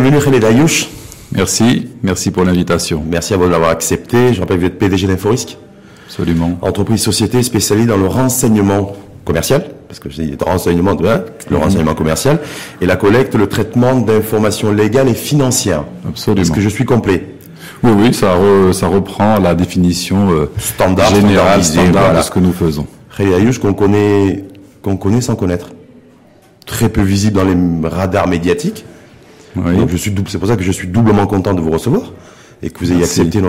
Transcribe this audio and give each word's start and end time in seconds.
Bienvenue 0.00 0.22
Khaled 0.22 0.44
Ayouch. 0.44 0.90
Merci, 1.32 1.88
merci 2.04 2.30
pour 2.30 2.44
l'invitation. 2.44 3.02
Merci 3.04 3.34
à 3.34 3.36
vous 3.36 3.46
de 3.46 3.50
l'avoir 3.50 3.70
accepté. 3.70 4.32
Je 4.32 4.38
rappelle 4.38 4.58
que 4.58 4.60
vous 4.60 4.66
êtes 4.68 4.78
PDG 4.78 5.08
d'Inforisque. 5.08 5.58
Absolument. 6.06 6.56
Entreprise 6.62 7.02
société 7.02 7.42
spécialisée 7.42 7.88
dans 7.88 7.96
le 7.96 8.06
renseignement 8.06 8.94
commercial, 9.24 9.64
parce 9.88 9.98
que 9.98 10.08
je 10.08 10.22
dis 10.22 10.36
renseignement, 10.40 10.94
de, 10.94 11.04
hein, 11.04 11.24
le 11.50 11.56
mhm. 11.56 11.62
renseignement 11.64 11.94
commercial, 11.96 12.38
et 12.80 12.86
la 12.86 12.94
collecte, 12.94 13.34
le 13.34 13.48
traitement 13.48 13.96
d'informations 13.96 14.70
légales 14.70 15.08
et 15.08 15.14
financières. 15.14 15.82
Absolument. 16.08 16.42
Est-ce 16.42 16.52
que 16.52 16.60
je 16.60 16.68
suis 16.68 16.84
complet? 16.84 17.34
Oui, 17.82 17.90
oui, 17.96 18.14
ça, 18.14 18.36
ça 18.72 18.86
reprend 18.86 19.40
la 19.40 19.56
définition 19.56 20.30
euh, 20.30 20.48
standard, 20.58 21.12
générale, 21.12 21.64
standard 21.64 22.16
de 22.16 22.22
ce 22.22 22.30
que 22.30 22.38
nous 22.38 22.52
faisons. 22.52 22.86
Khaled 23.16 23.32
Ayouch 23.32 23.58
qu'on 23.58 23.74
connaît, 23.74 24.44
qu'on 24.80 24.96
connaît 24.96 25.22
sans 25.22 25.34
connaître. 25.34 25.70
Très 26.66 26.88
peu 26.88 27.02
visible 27.02 27.34
dans 27.34 27.44
les 27.44 27.88
radars 27.88 28.28
médiatiques 28.28 28.84
je 29.56 29.96
suis 29.96 30.14
c'est 30.28 30.38
pour 30.38 30.48
ça 30.48 30.56
que 30.56 30.62
je 30.62 30.72
suis 30.72 30.88
doublement 30.88 31.26
content 31.26 31.54
de 31.54 31.60
vous 31.60 31.70
recevoir 31.70 32.12
et 32.62 32.70
que 32.70 32.78
vous 32.78 32.92
ayez 32.92 33.02
accepté 33.02 33.40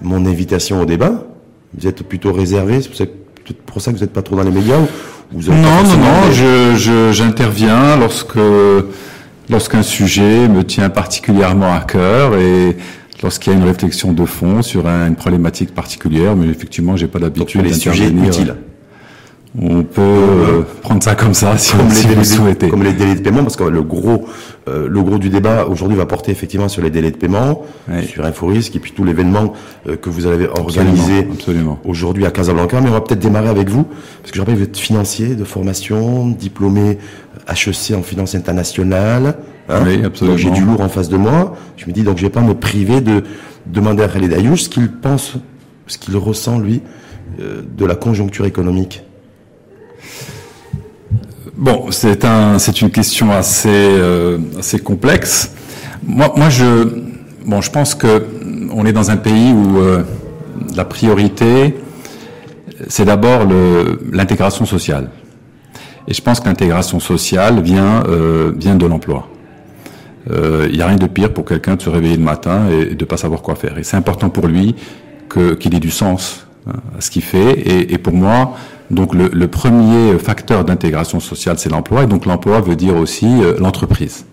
mon 0.00 0.26
invitation 0.26 0.80
au 0.80 0.84
débat. 0.84 1.24
Vous 1.76 1.86
êtes 1.86 2.02
plutôt 2.02 2.32
réservé, 2.32 2.80
c'est 2.80 2.88
pour 3.66 3.82
ça 3.82 3.92
que 3.92 3.96
vous 3.96 4.02
n'êtes 4.02 4.12
pas 4.12 4.22
trop 4.22 4.36
dans 4.36 4.42
les 4.42 4.50
médias 4.50 4.78
ou 5.34 5.40
Non, 5.42 5.56
non, 5.56 5.96
non, 5.96 6.32
je, 6.32 7.10
j'interviens 7.12 7.96
lorsque 7.96 8.38
lorsqu'un 9.50 9.82
sujet 9.82 10.48
me 10.48 10.64
tient 10.64 10.90
particulièrement 10.90 11.74
à 11.74 11.80
cœur 11.80 12.36
et 12.36 12.76
lorsqu'il 13.22 13.52
y 13.52 13.56
a 13.56 13.58
une 13.58 13.66
réflexion 13.66 14.12
de 14.12 14.24
fond 14.24 14.62
sur 14.62 14.86
une 14.86 15.16
problématique 15.16 15.74
particulière, 15.74 16.36
mais 16.36 16.46
effectivement, 16.48 16.96
j'ai 16.96 17.08
pas 17.08 17.18
l'habitude 17.18 17.62
d'intervenir. 17.62 18.32
Sujets 18.32 18.54
on 19.56 19.82
peut 19.82 20.02
euh, 20.02 20.62
prendre 20.82 21.02
ça 21.02 21.14
comme 21.14 21.32
ça 21.32 21.56
si, 21.56 21.74
comme 21.74 21.88
les 21.88 22.02
délais, 22.02 22.68
Comme 22.68 22.82
les 22.82 22.92
délais 22.92 23.14
de 23.14 23.20
paiement, 23.20 23.42
parce 23.42 23.56
que 23.56 23.64
le 23.64 23.82
gros, 23.82 24.26
euh, 24.68 24.86
le 24.88 25.02
gros 25.02 25.18
du 25.18 25.30
débat 25.30 25.64
aujourd'hui 25.64 25.96
va 25.96 26.04
porter 26.04 26.32
effectivement 26.32 26.68
sur 26.68 26.82
les 26.82 26.90
délais 26.90 27.10
de 27.10 27.16
paiement, 27.16 27.62
sur 28.06 28.24
InfoRisque 28.26 28.76
et 28.76 28.78
puis 28.78 28.92
tout 28.92 29.04
l'événement 29.04 29.54
euh, 29.88 29.96
que 29.96 30.10
vous 30.10 30.26
avez 30.26 30.48
organisé 30.48 31.28
aujourd'hui 31.84 32.26
à 32.26 32.30
Casablanca. 32.30 32.80
Mais 32.80 32.90
on 32.90 32.92
va 32.92 33.00
peut-être 33.00 33.20
démarrer 33.20 33.48
avec 33.48 33.70
vous, 33.70 33.84
parce 33.84 34.30
que 34.30 34.36
je 34.36 34.40
rappelle 34.40 34.56
vous 34.56 34.64
êtes 34.64 34.76
financier 34.76 35.34
de 35.34 35.44
formation, 35.44 36.28
diplômé 36.28 36.98
HEC 37.48 37.96
en 37.96 38.02
finance 38.02 38.34
internationale. 38.34 39.38
Hein 39.70 39.82
oui, 39.86 40.04
absolument. 40.04 40.36
j'ai 40.36 40.50
du 40.50 40.62
lourd 40.62 40.82
en 40.82 40.88
face 40.88 41.08
de 41.08 41.16
moi. 41.16 41.56
Je 41.78 41.86
me 41.86 41.92
dis 41.92 42.02
donc 42.02 42.18
je 42.18 42.22
vais 42.22 42.30
pas 42.30 42.42
me 42.42 42.54
priver 42.54 43.00
de 43.00 43.22
demander 43.66 44.02
à 44.02 44.08
Khaled 44.08 44.32
Ayouch 44.32 44.62
ce 44.62 44.68
qu'il 44.68 44.90
pense, 44.90 45.34
ce 45.86 45.96
qu'il 45.96 46.16
ressent 46.16 46.58
lui 46.58 46.82
de 47.38 47.84
la 47.84 47.94
conjoncture 47.94 48.46
économique. 48.46 49.02
Bon, 51.58 51.90
c'est 51.90 52.24
un, 52.24 52.60
c'est 52.60 52.82
une 52.82 52.90
question 52.90 53.32
assez, 53.32 53.68
euh, 53.68 54.38
assez 54.60 54.78
complexe. 54.78 55.52
Moi, 56.06 56.32
moi, 56.36 56.50
je, 56.50 56.86
bon, 57.44 57.60
je 57.60 57.68
pense 57.72 57.96
que 57.96 58.24
on 58.72 58.86
est 58.86 58.92
dans 58.92 59.10
un 59.10 59.16
pays 59.16 59.52
où 59.52 59.78
euh, 59.78 60.04
la 60.76 60.84
priorité, 60.84 61.74
c'est 62.86 63.04
d'abord 63.04 63.40
l'intégration 64.12 64.66
sociale. 64.66 65.10
Et 66.06 66.14
je 66.14 66.22
pense 66.22 66.38
que 66.38 66.46
l'intégration 66.46 67.00
sociale 67.00 67.60
vient, 67.60 68.04
euh, 68.06 68.52
vient 68.56 68.76
de 68.76 68.86
l'emploi. 68.86 69.28
Il 70.30 70.76
n'y 70.76 70.82
a 70.82 70.86
rien 70.86 70.96
de 70.96 71.06
pire 71.06 71.32
pour 71.32 71.46
quelqu'un 71.46 71.74
de 71.74 71.82
se 71.82 71.88
réveiller 71.88 72.18
le 72.18 72.22
matin 72.22 72.68
et, 72.70 72.94
de 72.94 73.04
pas 73.06 73.16
savoir 73.16 73.40
quoi 73.40 73.54
faire. 73.56 73.78
Et 73.78 73.82
c'est 73.82 73.96
important 73.96 74.28
pour 74.28 74.46
lui 74.46 74.76
que, 75.28 75.54
qu'il 75.54 75.74
ait 75.74 75.80
du 75.80 75.90
sens 75.90 76.46
hein, 76.68 76.74
à 76.96 77.00
ce 77.00 77.10
qu'il 77.10 77.22
fait. 77.22 77.52
Et, 77.52 77.94
et 77.94 77.98
pour 77.98 78.12
moi, 78.12 78.54
donc 78.90 79.14
le, 79.14 79.28
le 79.32 79.48
premier 79.48 80.18
facteur 80.18 80.64
d'intégration 80.64 81.20
sociale, 81.20 81.58
c'est 81.58 81.70
l'emploi, 81.70 82.04
et 82.04 82.06
donc 82.06 82.26
l'emploi 82.26 82.60
veut 82.60 82.76
dire 82.76 82.96
aussi 82.96 83.26
euh, 83.26 83.54
l'entreprise. 83.58 84.24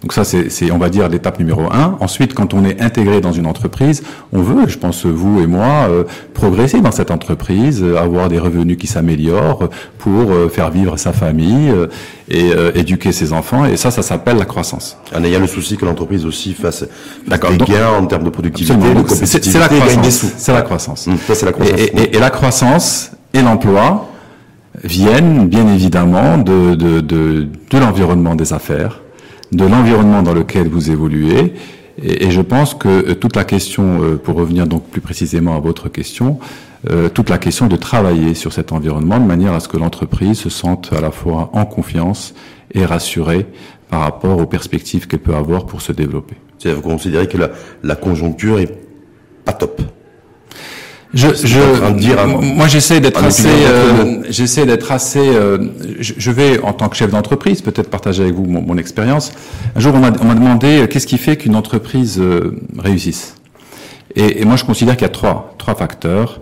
Donc 0.00 0.12
ça, 0.12 0.22
c'est, 0.22 0.70
on 0.70 0.78
va 0.78 0.90
dire, 0.90 1.08
l'étape 1.08 1.40
numéro 1.40 1.62
un. 1.72 1.96
Ensuite, 1.98 2.32
quand 2.32 2.54
on 2.54 2.64
est 2.64 2.80
intégré 2.80 3.20
dans 3.20 3.32
une 3.32 3.46
entreprise, 3.46 4.04
on 4.32 4.40
veut, 4.42 4.68
je 4.68 4.78
pense, 4.78 5.04
vous 5.04 5.40
et 5.40 5.48
moi, 5.48 5.88
euh, 5.88 6.04
progresser 6.34 6.80
dans 6.80 6.92
cette 6.92 7.10
entreprise, 7.10 7.82
euh, 7.82 7.96
avoir 7.96 8.28
des 8.28 8.38
revenus 8.38 8.78
qui 8.78 8.86
s'améliorent 8.86 9.68
pour 9.98 10.28
faire 10.52 10.70
vivre 10.70 10.96
sa 10.96 11.12
famille 11.12 11.74
et 12.30 12.52
éduquer 12.76 13.10
ses 13.10 13.32
enfants. 13.32 13.64
Et 13.66 13.76
ça, 13.76 13.90
ça 13.90 14.02
s'appelle 14.02 14.36
la 14.36 14.44
croissance. 14.44 14.96
En 15.14 15.24
ayant 15.24 15.40
le 15.40 15.48
souci 15.48 15.76
que 15.76 15.84
l'entreprise 15.84 16.24
aussi 16.24 16.54
fasse 16.54 16.84
des 17.26 17.36
gains 17.64 17.90
en 17.98 18.06
termes 18.06 18.22
de 18.22 18.30
productivité, 18.30 18.76
de 18.76 19.00
compétitivité, 19.00 19.50
c'est, 19.50 19.58
la 19.58 19.68
croissance. 19.68 20.24
C'est 20.36 20.52
la 20.52 20.62
croissance. 20.62 21.08
Ça, 21.26 21.34
c'est 21.34 21.46
la 21.46 21.52
croissance. 21.52 21.80
et, 21.80 22.16
et 22.16 22.20
la 22.20 22.30
croissance, 22.30 23.10
et 23.34 23.42
l'emploi 23.42 24.08
viennent 24.84 25.48
bien 25.48 25.66
évidemment 25.72 26.38
de, 26.38 26.74
de, 26.74 27.00
de, 27.00 27.48
de 27.70 27.78
l'environnement 27.78 28.34
des 28.34 28.52
affaires, 28.52 29.00
de 29.52 29.64
l'environnement 29.64 30.22
dans 30.22 30.34
lequel 30.34 30.68
vous 30.68 30.90
évoluez. 30.90 31.54
Et, 32.02 32.30
je 32.30 32.40
pense 32.40 32.74
que 32.74 32.88
euh, 32.88 33.14
toute 33.14 33.34
la 33.34 33.44
question, 33.44 34.02
euh, 34.02 34.16
pour 34.16 34.36
revenir 34.36 34.66
donc 34.66 34.84
plus 34.84 35.00
précisément 35.00 35.56
à 35.56 35.60
votre 35.60 35.88
question, 35.88 36.38
euh, 36.90 37.08
toute 37.08 37.28
la 37.28 37.38
question 37.38 37.66
de 37.66 37.74
travailler 37.74 38.34
sur 38.34 38.52
cet 38.52 38.70
environnement 38.70 39.18
de 39.18 39.24
manière 39.24 39.52
à 39.52 39.60
ce 39.60 39.66
que 39.66 39.76
l'entreprise 39.76 40.38
se 40.38 40.48
sente 40.48 40.92
à 40.92 41.00
la 41.00 41.10
fois 41.10 41.50
en 41.52 41.64
confiance 41.64 42.34
et 42.72 42.84
rassurée 42.84 43.46
par 43.90 44.00
rapport 44.00 44.38
aux 44.38 44.46
perspectives 44.46 45.08
qu'elle 45.08 45.20
peut 45.20 45.34
avoir 45.34 45.66
pour 45.66 45.80
se 45.80 45.90
développer. 45.92 46.36
Vous 46.64 46.82
considérez 46.82 47.26
que 47.26 47.38
la, 47.38 47.50
la 47.82 47.96
conjoncture 47.96 48.58
est 48.58 48.72
pas 49.44 49.52
top 49.52 49.80
je, 51.14 51.28
je 51.34 51.92
dire 51.94 52.26
moi 52.26 52.68
j'essaie 52.68 53.00
d'être 53.00 53.24
assez, 53.24 53.48
euh, 53.48 54.22
j'essaie 54.28 54.66
d'être 54.66 54.92
assez. 54.92 55.20
Euh, 55.20 55.58
je, 56.00 56.30
vais 56.30 56.60
en 56.60 56.74
tant 56.74 56.88
que 56.88 56.96
chef 56.96 57.10
d'entreprise 57.10 57.62
peut-être 57.62 57.88
partager 57.88 58.22
avec 58.22 58.34
vous 58.34 58.44
mon, 58.44 58.60
mon 58.60 58.76
expérience. 58.76 59.32
Un 59.74 59.80
jour 59.80 59.94
on 59.94 60.00
m'a 60.00 60.10
demandé 60.10 60.80
euh, 60.80 60.86
qu'est-ce 60.86 61.06
qui 61.06 61.18
fait 61.18 61.36
qu'une 61.36 61.56
entreprise 61.56 62.22
réussisse? 62.78 63.36
Et, 64.16 64.42
et, 64.42 64.44
moi 64.44 64.56
je 64.56 64.64
considère 64.64 64.96
qu'il 64.96 65.06
y 65.06 65.10
a 65.10 65.12
trois 65.12 65.54
trois 65.56 65.74
facteurs. 65.74 66.40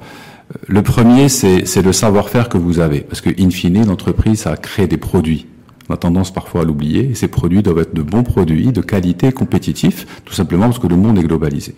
Le 0.66 0.82
premier 0.82 1.28
c'est 1.28 1.82
le 1.82 1.92
savoir-faire 1.92 2.48
que 2.48 2.58
vous 2.58 2.80
avez 2.80 3.00
parce 3.00 3.20
que 3.20 3.30
in 3.40 3.50
fine 3.50 3.86
l'entreprise 3.86 4.40
ça 4.40 4.56
crée 4.56 4.88
des 4.88 4.96
produits. 4.96 5.46
On 5.88 5.94
a 5.94 5.96
tendance 5.96 6.32
parfois 6.32 6.62
à 6.62 6.64
l'oublier. 6.64 7.14
Ces 7.14 7.28
produits 7.28 7.62
doivent 7.62 7.78
être 7.78 7.94
de 7.94 8.02
bons 8.02 8.24
produits, 8.24 8.72
de 8.72 8.80
qualité, 8.80 9.30
compétitifs, 9.30 10.06
tout 10.24 10.34
simplement 10.34 10.64
parce 10.64 10.80
que 10.80 10.88
le 10.88 10.96
monde 10.96 11.16
est 11.18 11.22
globalisé. 11.22 11.76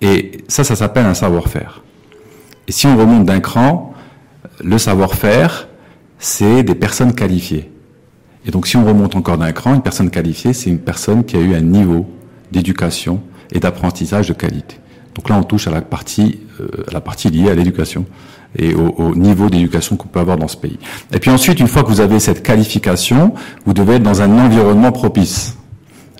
Et 0.00 0.38
ça, 0.48 0.64
ça 0.64 0.74
s'appelle 0.74 1.04
un 1.04 1.12
savoir-faire. 1.12 1.82
Et 2.72 2.74
si 2.74 2.86
on 2.86 2.96
remonte 2.96 3.26
d'un 3.26 3.40
cran, 3.40 3.92
le 4.64 4.78
savoir-faire, 4.78 5.68
c'est 6.18 6.62
des 6.62 6.74
personnes 6.74 7.14
qualifiées. 7.14 7.70
Et 8.46 8.50
donc 8.50 8.66
si 8.66 8.78
on 8.78 8.86
remonte 8.86 9.14
encore 9.14 9.36
d'un 9.36 9.52
cran, 9.52 9.74
une 9.74 9.82
personne 9.82 10.08
qualifiée, 10.08 10.54
c'est 10.54 10.70
une 10.70 10.78
personne 10.78 11.22
qui 11.22 11.36
a 11.36 11.40
eu 11.40 11.54
un 11.54 11.60
niveau 11.60 12.06
d'éducation 12.50 13.20
et 13.52 13.60
d'apprentissage 13.60 14.28
de 14.28 14.32
qualité. 14.32 14.76
Donc 15.14 15.28
là, 15.28 15.36
on 15.36 15.42
touche 15.42 15.68
à 15.68 15.70
la 15.70 15.82
partie, 15.82 16.40
euh, 16.62 16.66
à 16.88 16.92
la 16.94 17.02
partie 17.02 17.28
liée 17.28 17.50
à 17.50 17.54
l'éducation 17.54 18.06
et 18.58 18.72
au, 18.74 19.14
niveau 19.14 19.50
d'éducation 19.50 19.96
qu'on 19.96 20.08
peut 20.08 20.20
avoir 20.20 20.38
dans 20.38 20.48
ce 20.48 20.56
pays. 20.56 20.78
Et 21.12 21.18
puis 21.18 21.30
ensuite, 21.30 21.60
une 21.60 21.68
fois 21.68 21.82
que 21.82 21.88
vous 21.88 22.00
avez 22.00 22.20
cette 22.20 22.42
qualification, 22.42 23.34
vous 23.66 23.74
devez 23.74 23.96
être 23.96 24.02
dans 24.02 24.22
un 24.22 24.38
environnement 24.38 24.92
propice. 24.92 25.58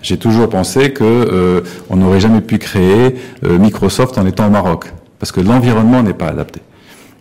J'ai 0.03 0.17
toujours 0.17 0.49
pensé 0.49 0.93
que 0.93 1.03
euh, 1.03 1.61
on 1.89 1.95
n'aurait 1.95 2.19
jamais 2.19 2.41
pu 2.41 2.59
créer 2.59 3.15
euh, 3.43 3.57
Microsoft 3.57 4.19
en 4.19 4.27
étant 4.27 4.45
au 4.45 4.51
Maroc 4.51 4.93
parce 5.23 5.31
que 5.31 5.39
l'environnement 5.39 6.03
n'est 6.03 6.13
pas 6.13 6.27
adapté. 6.27 6.59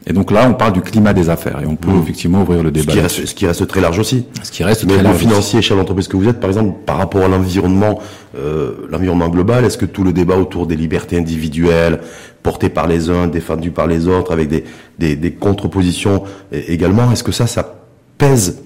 Et 0.09 0.13
donc 0.13 0.33
là, 0.33 0.49
on 0.51 0.55
parle 0.55 0.73
du 0.73 0.81
climat 0.81 1.13
des 1.13 1.31
affaires 1.31 1.61
et 1.63 1.67
on 1.69 1.77
peut 1.77 1.93
mmh. 1.93 2.03
effectivement 2.03 2.43
ouvrir 2.43 2.65
le 2.65 2.73
débat. 2.73 2.91
Ce 2.91 2.97
qui, 2.97 3.01
reste, 3.01 3.27
ce 3.27 3.35
qui, 3.37 3.47
reste, 3.47 3.65
très 3.69 3.81
large 3.81 4.01
aussi. 4.01 4.27
Ce 4.43 4.51
qui 4.51 4.65
reste 4.65 4.85
Mais 4.87 4.95
très 4.95 5.05
large. 5.05 5.19
financier, 5.19 5.63
chef 5.63 5.77
d'entreprise 5.77 6.09
que 6.09 6.17
vous 6.17 6.27
êtes, 6.29 6.41
par 6.41 6.51
exemple, 6.51 6.81
par 6.85 6.97
rapport 6.97 7.23
à 7.23 7.29
l'environnement, 7.29 8.01
euh, 8.37 8.73
l'environnement 8.91 9.29
global, 9.29 9.65
est-ce 9.65 9.79
que 9.79 9.87
tout 9.87 10.03
le 10.03 10.13
débat 10.13 10.37
autour 10.37 10.67
des 10.67 10.75
libertés 10.75 11.17
individuelles, 11.17 12.01
portées 12.43 12.71
par 12.71 12.89
les 12.89 13.09
uns, 13.09 13.29
défendues 13.29 13.71
par 13.71 13.87
les 13.87 14.09
autres, 14.09 14.33
avec 14.33 14.49
des, 14.49 14.65
des, 14.99 15.15
des 15.15 15.31
contre-positions 15.31 16.25
également, 16.51 17.13
est-ce 17.13 17.23
que 17.23 17.31
ça, 17.31 17.47
ça 17.47 17.73
pèse 18.19 18.63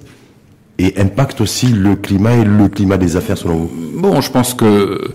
et 0.78 0.98
impacte 0.98 1.42
aussi 1.42 1.66
le 1.66 1.94
climat 1.94 2.36
et 2.36 2.44
le 2.44 2.68
climat 2.70 2.96
des 2.96 3.18
affaires 3.18 3.36
selon 3.36 3.56
vous? 3.56 3.70
Bon, 3.98 4.22
je 4.22 4.32
pense 4.32 4.54
que 4.54 5.12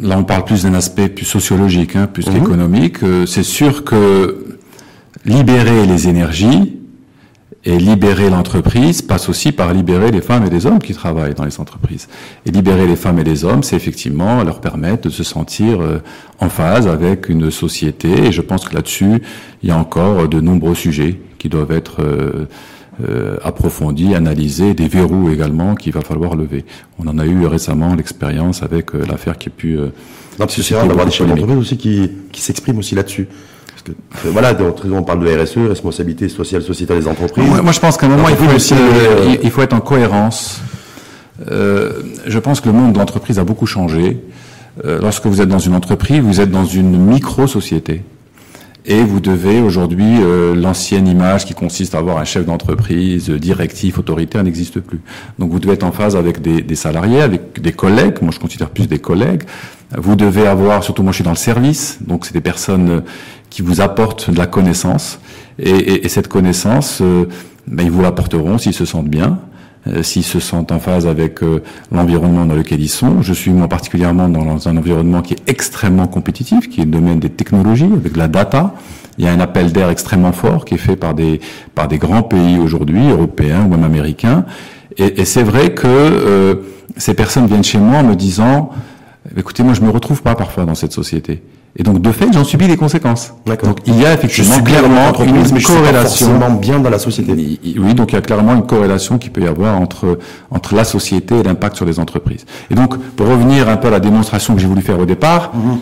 là 0.00 0.18
on 0.18 0.24
parle 0.24 0.44
plus 0.44 0.64
d'un 0.64 0.74
aspect 0.74 1.08
plus 1.08 1.24
sociologique, 1.24 1.96
hein, 1.96 2.06
plus 2.06 2.26
mhm. 2.26 2.34
qu'économique. 2.34 3.02
Euh, 3.02 3.26
c'est 3.26 3.42
sûr 3.42 3.84
que 3.84 4.58
libérer 5.24 5.86
les 5.86 6.08
énergies 6.08 6.78
et 7.66 7.78
libérer 7.78 8.28
l'entreprise 8.28 9.00
passe 9.00 9.28
aussi 9.30 9.50
par 9.50 9.72
libérer 9.72 10.10
les 10.10 10.20
femmes 10.20 10.44
et 10.44 10.50
les 10.50 10.66
hommes 10.66 10.80
qui 10.80 10.92
travaillent 10.92 11.34
dans 11.34 11.46
les 11.46 11.60
entreprises. 11.60 12.08
Et 12.44 12.50
libérer 12.50 12.86
les 12.86 12.96
femmes 12.96 13.18
et 13.18 13.24
les 13.24 13.44
hommes, 13.44 13.62
c'est 13.62 13.76
effectivement 13.76 14.42
leur 14.42 14.60
permettre 14.60 15.02
de 15.02 15.10
se 15.10 15.24
sentir 15.24 15.80
euh, 15.80 16.02
en 16.40 16.50
phase 16.50 16.86
avec 16.86 17.28
une 17.28 17.50
société. 17.50 18.26
Et 18.26 18.32
je 18.32 18.42
pense 18.42 18.68
que 18.68 18.74
là-dessus, 18.74 19.22
il 19.62 19.68
y 19.68 19.72
a 19.72 19.78
encore 19.78 20.28
de 20.28 20.40
nombreux 20.40 20.74
sujets 20.74 21.18
qui 21.38 21.48
doivent 21.48 21.72
être 21.72 22.02
euh, 22.02 22.46
euh, 23.02 23.36
approfondi, 23.42 24.14
analysé, 24.14 24.74
des 24.74 24.88
verrous 24.88 25.30
également 25.30 25.74
qu'il 25.74 25.92
va 25.92 26.00
falloir 26.00 26.36
lever. 26.36 26.64
On 26.98 27.08
en 27.08 27.18
a 27.18 27.26
eu 27.26 27.46
récemment 27.46 27.94
l'expérience 27.94 28.62
avec 28.62 28.94
euh, 28.94 29.04
l'affaire 29.08 29.38
qui 29.38 29.48
a 29.48 29.52
pu. 29.52 29.78
Euh, 29.78 29.88
non, 30.38 30.46
c'est 30.48 30.74
rare 30.74 30.86
d'avoir 30.86 31.06
des 31.06 31.12
chefs 31.12 31.28
d'entreprise 31.28 31.58
aussi 31.58 31.76
qui, 31.76 32.10
qui 32.32 32.40
s'expriment 32.40 32.78
aussi 32.78 32.94
là-dessus. 32.94 33.28
Parce 33.68 33.82
que, 33.82 33.92
euh, 33.92 34.30
voilà, 34.32 34.56
on 34.92 35.02
parle 35.02 35.20
de 35.20 35.42
RSE, 35.42 35.68
responsabilité 35.68 36.28
sociale, 36.28 36.62
sociétale 36.62 37.00
des 37.00 37.08
entreprises. 37.08 37.46
Moi, 37.46 37.62
moi 37.62 37.72
je 37.72 37.80
pense 37.80 37.96
qu'à 37.96 38.06
un 38.06 38.10
moment, 38.10 38.28
il 38.28 38.36
faut, 38.36 38.54
aussi, 38.54 38.74
il 39.42 39.50
faut 39.50 39.62
être 39.62 39.74
en 39.74 39.80
cohérence 39.80 40.60
Euh, 41.50 42.02
je 42.26 42.38
pense 42.38 42.60
que 42.60 42.68
le 42.68 42.74
monde 42.74 42.92
de 42.92 42.98
l'entreprise 42.98 43.38
a 43.38 43.44
beaucoup 43.44 43.66
changé. 43.66 44.22
Euh, 44.84 45.00
lorsque 45.00 45.26
vous 45.26 45.40
êtes 45.40 45.48
dans 45.48 45.58
une 45.58 45.74
entreprise, 45.74 46.20
vous 46.20 46.40
êtes 46.40 46.50
dans 46.50 46.64
une 46.64 46.96
micro-société. 46.96 48.02
Et 48.86 49.02
vous 49.02 49.20
devez 49.20 49.60
aujourd'hui, 49.60 50.18
euh, 50.20 50.54
l'ancienne 50.54 51.08
image 51.08 51.46
qui 51.46 51.54
consiste 51.54 51.94
à 51.94 51.98
avoir 51.98 52.18
un 52.18 52.24
chef 52.24 52.44
d'entreprise 52.44 53.30
directif, 53.30 53.98
autoritaire, 53.98 54.44
n'existe 54.44 54.80
plus. 54.80 55.00
Donc 55.38 55.50
vous 55.50 55.58
devez 55.58 55.72
être 55.72 55.84
en 55.84 55.92
phase 55.92 56.16
avec 56.16 56.42
des, 56.42 56.60
des, 56.60 56.74
salariés, 56.74 57.22
avec 57.22 57.62
des 57.62 57.72
collègues. 57.72 58.16
Moi, 58.20 58.30
je 58.30 58.38
considère 58.38 58.68
plus 58.68 58.86
des 58.86 58.98
collègues. 58.98 59.44
Vous 59.96 60.16
devez 60.16 60.46
avoir, 60.46 60.84
surtout 60.84 61.02
moi, 61.02 61.12
je 61.12 61.16
suis 61.16 61.24
dans 61.24 61.30
le 61.30 61.36
service, 61.36 61.98
donc 62.06 62.26
c'est 62.26 62.34
des 62.34 62.42
personnes 62.42 63.02
qui 63.48 63.62
vous 63.62 63.80
apportent 63.80 64.30
de 64.30 64.36
la 64.36 64.46
connaissance. 64.46 65.18
Et, 65.58 65.70
et, 65.70 66.04
et 66.04 66.08
cette 66.08 66.28
connaissance, 66.28 66.98
euh, 67.00 67.26
ben, 67.66 67.84
ils 67.84 67.90
vous 67.90 68.02
l'apporteront 68.02 68.58
s'ils 68.58 68.74
se 68.74 68.84
sentent 68.84 69.08
bien. 69.08 69.38
Euh, 69.86 70.02
s'ils 70.02 70.24
se 70.24 70.40
sentent 70.40 70.72
en 70.72 70.78
phase 70.78 71.06
avec 71.06 71.42
euh, 71.42 71.62
l'environnement 71.92 72.46
dans 72.46 72.54
lequel 72.54 72.80
ils 72.80 72.88
sont. 72.88 73.20
Je 73.20 73.34
suis 73.34 73.50
moi 73.50 73.68
particulièrement 73.68 74.30
dans 74.30 74.66
un 74.66 74.76
environnement 74.78 75.20
qui 75.20 75.34
est 75.34 75.42
extrêmement 75.46 76.06
compétitif, 76.06 76.70
qui 76.70 76.80
est 76.80 76.84
le 76.86 76.90
domaine 76.90 77.20
des 77.20 77.28
technologies, 77.28 77.90
avec 77.92 78.16
la 78.16 78.26
data. 78.28 78.74
Il 79.18 79.26
y 79.26 79.28
a 79.28 79.32
un 79.32 79.40
appel 79.40 79.72
d'air 79.72 79.90
extrêmement 79.90 80.32
fort 80.32 80.64
qui 80.64 80.74
est 80.74 80.78
fait 80.78 80.96
par 80.96 81.12
des 81.12 81.38
par 81.74 81.86
des 81.86 81.98
grands 81.98 82.22
pays 82.22 82.58
aujourd'hui, 82.58 83.10
européens 83.10 83.64
ou 83.66 83.68
même 83.68 83.84
américains. 83.84 84.46
Et, 84.96 85.20
et 85.20 85.24
c'est 85.26 85.42
vrai 85.42 85.74
que 85.74 85.86
euh, 85.86 86.54
ces 86.96 87.12
personnes 87.12 87.46
viennent 87.46 87.64
chez 87.64 87.78
moi 87.78 87.98
en 87.98 88.04
me 88.04 88.14
disant, 88.14 88.70
écoutez, 89.36 89.62
moi 89.62 89.74
je 89.74 89.82
me 89.82 89.90
retrouve 89.90 90.22
pas 90.22 90.34
parfois 90.34 90.64
dans 90.64 90.74
cette 90.74 90.92
société. 90.92 91.42
Et 91.76 91.82
donc, 91.82 92.00
de 92.00 92.12
fait, 92.12 92.32
j'en 92.32 92.44
subis 92.44 92.68
les 92.68 92.76
conséquences. 92.76 93.34
Donc, 93.46 93.80
il 93.86 94.00
y 94.00 94.06
a 94.06 94.14
effectivement 94.14 94.62
clairement 94.62 95.12
une 95.24 95.60
corrélation. 95.60 96.38
bien 96.60 96.78
dans 96.78 96.90
la 96.90 97.00
société. 97.00 97.32
Oui, 97.32 97.94
donc 97.94 98.12
il 98.12 98.14
y 98.14 98.18
a 98.18 98.20
clairement 98.20 98.54
une 98.54 98.66
corrélation 98.66 99.18
qui 99.18 99.28
peut 99.28 99.42
y 99.42 99.46
avoir 99.48 99.80
entre 99.80 100.18
entre 100.50 100.74
la 100.76 100.84
société 100.84 101.36
et 101.36 101.42
l'impact 101.42 101.76
sur 101.76 101.84
les 101.84 101.98
entreprises. 101.98 102.46
Et 102.70 102.74
donc, 102.74 102.96
pour 103.16 103.26
revenir 103.26 103.68
un 103.68 103.76
peu 103.76 103.88
à 103.88 103.90
la 103.90 104.00
démonstration 104.00 104.54
que 104.54 104.60
j'ai 104.60 104.68
voulu 104.68 104.82
faire 104.82 105.00
au 105.00 105.06
départ, 105.06 105.52
mhm. 105.54 105.78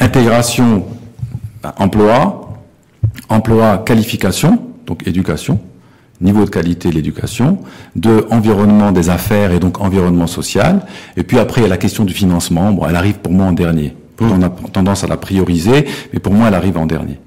intégration, 0.00 0.84
bah, 1.62 1.74
emploi, 1.78 2.54
emploi, 3.28 3.78
qualification, 3.86 4.60
donc 4.86 5.06
éducation, 5.06 5.60
niveau 6.20 6.44
de 6.46 6.50
qualité 6.50 6.88
de 6.88 6.94
l'éducation, 6.94 7.58
de 7.94 8.26
environnement 8.30 8.90
des 8.90 9.08
affaires 9.08 9.52
et 9.52 9.60
donc 9.60 9.80
environnement 9.80 10.26
social, 10.26 10.84
et 11.16 11.22
puis 11.22 11.38
après 11.38 11.60
il 11.60 11.64
y 11.64 11.66
a 11.66 11.70
la 11.70 11.76
question 11.76 12.04
du 12.04 12.12
financement. 12.12 12.72
Bon, 12.72 12.88
elle 12.88 12.96
arrive 12.96 13.18
pour 13.18 13.32
moi 13.32 13.46
en 13.46 13.52
dernier. 13.52 13.94
On 14.20 14.42
a 14.42 14.48
tendance 14.48 15.04
à 15.04 15.06
la 15.06 15.16
prioriser, 15.16 15.86
mais 16.12 16.18
pour 16.18 16.32
moi, 16.32 16.48
elle 16.48 16.54
arrive 16.54 16.76
en 16.76 16.86
dernier. 16.86 17.20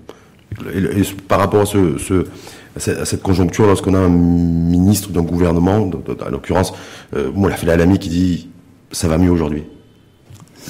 Et, 0.76 1.02
par 1.28 1.40
rapport 1.40 1.62
à, 1.62 1.66
ce, 1.66 2.26
à 2.76 3.06
cette 3.06 3.22
conjoncture, 3.22 3.66
lorsqu'on 3.66 3.94
a 3.94 4.00
un 4.00 4.10
ministre 4.10 5.10
d'un 5.10 5.22
gouvernement, 5.22 5.78
en 5.78 6.30
l'occurrence, 6.30 6.74
euh, 7.16 7.32
Moulafel 7.34 7.70
Alami, 7.70 8.00
qui 8.00 8.10
dit 8.10 8.50
ça 8.92 9.08
va 9.08 9.18
mieux 9.18 9.32
aujourd'hui. 9.32 9.64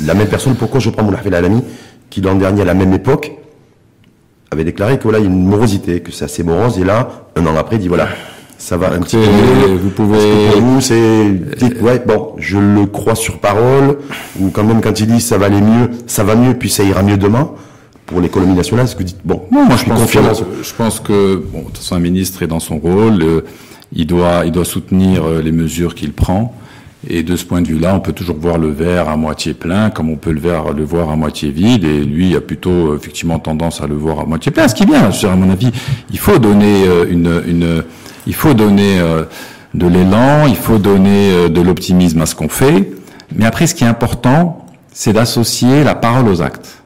La 0.06 0.14
même 0.14 0.28
personne, 0.28 0.56
pourquoi 0.56 0.80
je 0.80 0.90
prends 0.90 1.04
Moulafel 1.04 1.34
Alami, 1.34 1.64
qui 2.10 2.22
l'an 2.22 2.36
dernier, 2.36 2.62
à 2.62 2.66
la 2.66 2.74
même 2.74 2.94
époque, 2.94 3.32
avait 4.52 4.64
déclaré 4.64 4.98
que 4.98 5.04
voilà, 5.04 5.20
il 5.20 5.24
y 5.24 5.28
a 5.28 5.30
une 5.30 5.46
morosité, 5.46 6.02
que 6.02 6.12
c'est 6.12 6.26
assez 6.26 6.44
morose, 6.44 6.78
et 6.78 6.84
là, 6.84 7.28
un 7.36 7.46
an 7.46 7.56
après, 7.56 7.78
il 7.78 7.80
dit 7.80 7.88
voilà, 7.88 8.10
ça 8.62 8.78
va 8.78 8.94
un 8.94 9.00
petit 9.00 9.18
peu. 9.18 9.74
Vous 9.82 9.90
pouvez. 9.90 10.20
pour 10.54 10.62
nous, 10.62 10.82
c'est 10.82 11.02
ouais 11.82 12.02
bon, 12.06 12.34
je 12.38 12.60
le 12.60 12.86
crois 12.86 13.16
sur 13.16 13.40
parole 13.40 13.98
ou 14.40 14.50
quand 14.50 14.64
même 14.64 14.82
quand 14.82 14.98
il 15.00 15.08
dit 15.08 15.20
ça 15.20 15.40
va 15.40 15.48
aller 15.48 15.62
mieux, 15.62 15.90
ça 16.06 16.24
va 16.24 16.36
mieux 16.36 16.54
puis 16.54 16.70
ça 16.70 16.84
ira 16.84 17.02
mieux 17.02 17.18
demain. 17.18 17.52
Pour 18.06 18.22
l'économie 18.22 18.54
nationale, 18.54 18.88
ce 18.88 18.94
que 18.94 19.00
vous 19.00 19.06
dites 19.06 19.22
bon. 19.26 19.42
Non, 19.52 19.66
moi 19.66 19.78
je 19.78 19.86
pense, 19.86 20.12
que, 20.12 20.20
je 20.64 20.74
pense 20.74 21.00
que 21.00 21.38
bon, 21.38 21.60
de 21.60 21.66
toute 21.66 21.78
façon 21.78 21.96
un 21.96 22.00
ministre 22.00 22.44
est 22.44 22.48
dans 22.48 22.60
son 22.60 22.78
rôle, 22.78 23.24
euh, 23.24 23.42
il 23.94 24.06
doit 24.06 24.44
il 24.46 24.52
doit 24.52 24.66
soutenir 24.66 25.24
euh, 25.26 25.42
les 25.42 25.52
mesures 25.52 25.96
qu'il 25.96 26.14
prend. 26.14 26.54
Et 27.10 27.24
de 27.24 27.36
ce 27.36 27.46
point 27.46 27.62
de 27.64 27.68
vue-là, 27.68 27.96
on 27.96 28.00
peut 28.00 28.14
toujours 28.14 28.36
voir 28.38 28.60
le 28.60 28.70
verre 28.70 29.10
à 29.10 29.18
moitié 29.18 29.56
plein, 29.56 29.90
comme 29.90 30.12
on 30.12 30.18
peut 30.18 30.32
le, 30.32 30.40
verre, 30.40 30.72
le 30.72 30.84
voir 30.84 31.10
à 31.10 31.16
moitié 31.16 31.50
vide. 31.50 31.84
Et 31.84 32.04
lui 32.04 32.30
il 32.30 32.36
a 32.36 32.42
plutôt 32.42 32.96
effectivement 32.96 33.40
tendance 33.40 33.82
à 33.82 33.88
le 33.88 33.96
voir 33.96 34.20
à 34.20 34.26
moitié 34.26 34.52
plein. 34.52 34.68
Ce 34.68 34.76
qui 34.76 34.84
est 34.84 34.86
bien, 34.86 35.10
à 35.10 35.36
mon 35.36 35.50
avis, 35.50 35.72
il 36.12 36.20
faut 36.20 36.38
donner 36.38 36.86
euh, 36.86 37.06
une, 37.10 37.42
une 37.48 37.84
il 38.28 38.34
faut 38.34 38.54
donner 38.54 39.00
euh, 39.00 39.26
de 39.74 39.88
l'élan, 39.88 40.48
il 40.48 40.56
faut 40.56 40.78
donner 40.78 41.32
euh, 41.32 41.50
de 41.50 41.62
l'optimisme 41.62 42.22
à 42.22 42.26
ce 42.26 42.36
qu'on 42.36 42.50
fait. 42.50 42.92
Mais 43.36 43.46
après, 43.46 43.68
ce 43.68 43.76
qui 43.76 43.84
est 43.84 43.88
important, 43.88 44.66
c'est 44.92 45.14
d'associer 45.14 45.84
la 45.84 45.96
parole 45.96 46.28
aux 46.28 46.42
actes. 46.42 46.84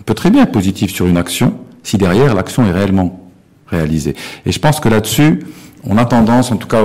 On 0.00 0.02
peut 0.02 0.14
très 0.14 0.30
bien 0.30 0.42
être 0.42 0.52
positif 0.52 0.92
sur 0.92 1.06
une 1.06 1.16
action 1.16 1.54
si 1.82 1.98
derrière 1.98 2.34
l'action 2.34 2.66
est 2.66 2.72
réellement 2.72 3.20
réalisée. 3.66 4.14
Et 4.46 4.52
je 4.52 4.58
pense 4.58 4.80
que 4.80 4.88
là-dessus, 4.88 5.44
on 5.84 5.98
a 5.98 6.04
tendance, 6.04 6.52
en 6.52 6.56
tout 6.56 6.68
cas, 6.68 6.82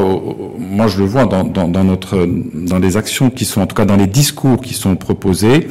moi 0.58 0.88
je 0.88 0.98
le 0.98 1.06
vois 1.06 1.26
dans, 1.26 1.44
dans, 1.44 1.84
notre, 1.84 2.28
dans 2.54 2.80
les 2.80 2.98
actions 2.98 3.30
qui 3.30 3.46
sont, 3.46 3.62
en 3.62 3.68
tout 3.68 3.76
cas 3.76 3.86
dans 3.86 3.96
les 3.96 4.08
discours 4.08 4.60
qui 4.62 4.74
sont 4.74 4.96
proposés, 4.96 5.68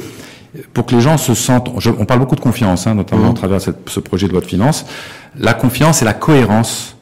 pour 0.73 0.85
que 0.85 0.95
les 0.95 1.01
gens 1.01 1.17
se 1.17 1.33
sentent. 1.33 1.69
on 1.99 2.05
parle 2.05 2.21
beaucoup 2.21 2.35
de 2.35 2.41
confiance, 2.41 2.87
hein, 2.87 2.95
notamment 2.95 3.27
mmh. 3.27 3.31
à 3.31 3.33
travers 3.33 3.61
ce 3.61 3.99
projet 3.99 4.27
de 4.27 4.31
loi 4.31 4.41
de 4.41 4.45
finances. 4.45 4.85
La 5.37 5.53
confiance 5.53 6.01
et 6.01 6.05
la 6.05 6.13
cohérence 6.13 6.96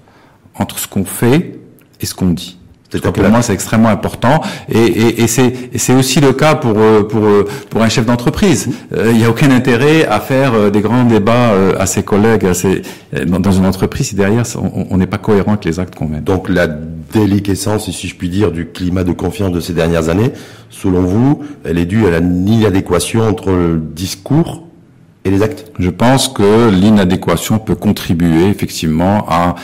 entre 0.58 0.80
ce 0.80 0.88
qu'on 0.88 1.06
fait 1.06 1.60
et 2.02 2.06
ce 2.06 2.14
qu'on 2.14 2.30
dit. 2.30 2.58
Pour 3.02 3.30
moi, 3.30 3.42
c'est 3.42 3.52
extrêmement 3.52 3.90
important, 3.90 4.42
et, 4.70 4.78
et, 4.78 5.22
et 5.24 5.28
c'est 5.28 5.94
aussi 5.94 6.22
le 6.22 6.32
cas 6.32 6.56
pour 6.56 6.78
euh, 6.78 7.04
pour 7.04 7.26
euh, 7.26 7.46
pour 7.70 7.82
un 7.82 7.90
chef 7.90 8.06
d'entreprise. 8.06 8.70
Euh, 8.94 9.12
il 9.12 9.18
n'y 9.18 9.26
a 9.26 9.30
aucun 9.30 9.52
intérêt 9.52 10.06
à 10.06 10.22
faire 10.22 10.72
des 10.72 10.80
grands 10.80 11.04
débats 11.04 11.52
à 11.78 11.86
ses 11.88 12.04
collègues, 12.04 12.46
à 12.46 12.54
ses, 12.54 12.84
dans 13.26 13.52
une 13.52 13.66
entreprise 13.66 14.08
si 14.10 14.16
derrière 14.16 14.44
on 14.92 14.98
n'est 14.98 15.08
pas 15.08 15.18
cohérent 15.18 15.54
avec 15.54 15.66
les 15.66 15.80
actes 15.80 15.96
qu'on 15.96 16.08
mène. 16.08 16.24
Donc 16.24 16.48
la 16.48 16.68
déliquescence, 16.68 17.90
si 17.92 18.08
je 18.08 18.16
puis 18.16 18.30
dire, 18.30 18.52
du 18.52 18.68
climat 18.68 19.04
de 19.04 19.12
confiance 19.12 19.52
de 19.52 19.60
ces 19.60 19.74
dernières 19.74 20.08
années, 20.08 20.32
selon 20.70 21.02
vous, 21.02 21.44
elle 21.66 21.78
est 21.78 21.86
due 21.86 22.06
à 22.08 22.20
l'inadéquation 22.20 23.28
entre 23.28 23.52
le 23.52 23.78
discours 23.78 24.64
et 25.26 25.32
les 25.32 25.42
actes? 25.42 25.72
Je 25.80 25.90
pense 25.90 26.30
que 26.30 26.70
l'inadéquation 26.70 27.58
peut 27.60 27.76
contribuer 27.76 28.48
effectivement 28.48 29.26
à 29.28 29.56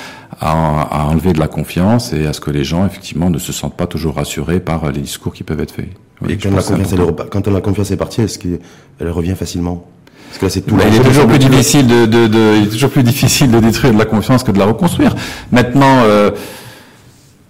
à, 0.42 1.06
enlever 1.06 1.34
de 1.34 1.40
la 1.40 1.48
confiance 1.48 2.14
et 2.14 2.26
à 2.26 2.34
ce 2.34 2.42
que 2.42 2.50
les 2.50 2.64
gens, 2.64 2.86
effectivement, 2.86 3.30
ne 3.30 3.38
se 3.38 3.54
sentent 3.54 3.78
pas 3.78 3.86
toujours 3.86 4.16
rassurés 4.16 4.60
par 4.60 4.92
les 4.92 5.02
discours 5.02 5.34
qui 5.34 5.44
peuvent 5.44 5.60
être 5.60 5.74
faits. 5.74 5.90
et 6.28 6.38
quand 6.38 6.50
la, 6.50 6.64
confiance, 6.64 6.94
elle, 6.94 7.30
quand 7.30 7.48
la 7.48 7.62
confiance 7.62 7.92
est 7.92 7.98
partie, 7.98 8.22
est-ce 8.22 8.40
qu'elle 8.40 9.10
revient 9.10 9.36
facilement? 9.36 9.86
Parce 10.28 10.40
que 10.40 10.46
là, 10.46 10.50
c'est 10.50 10.62
tout. 10.62 10.78
il 10.88 10.96
est 10.96 11.04
toujours 11.04 11.28
plus 11.28 11.38
difficile 11.38 11.86
de, 11.86 12.06
de, 12.06 12.28
de, 12.28 12.58
il 12.58 12.64
est 12.64 12.70
toujours 12.70 12.90
plus 12.90 13.04
difficile 13.04 13.52
de 13.52 13.60
détruire 13.60 13.94
de 13.94 14.00
la 14.00 14.06
confiance 14.06 14.44
que 14.44 14.52
de 14.52 14.58
la 14.58 14.66
reconstruire. 14.66 15.16
Maintenant, 15.52 16.00
euh, 16.06 16.32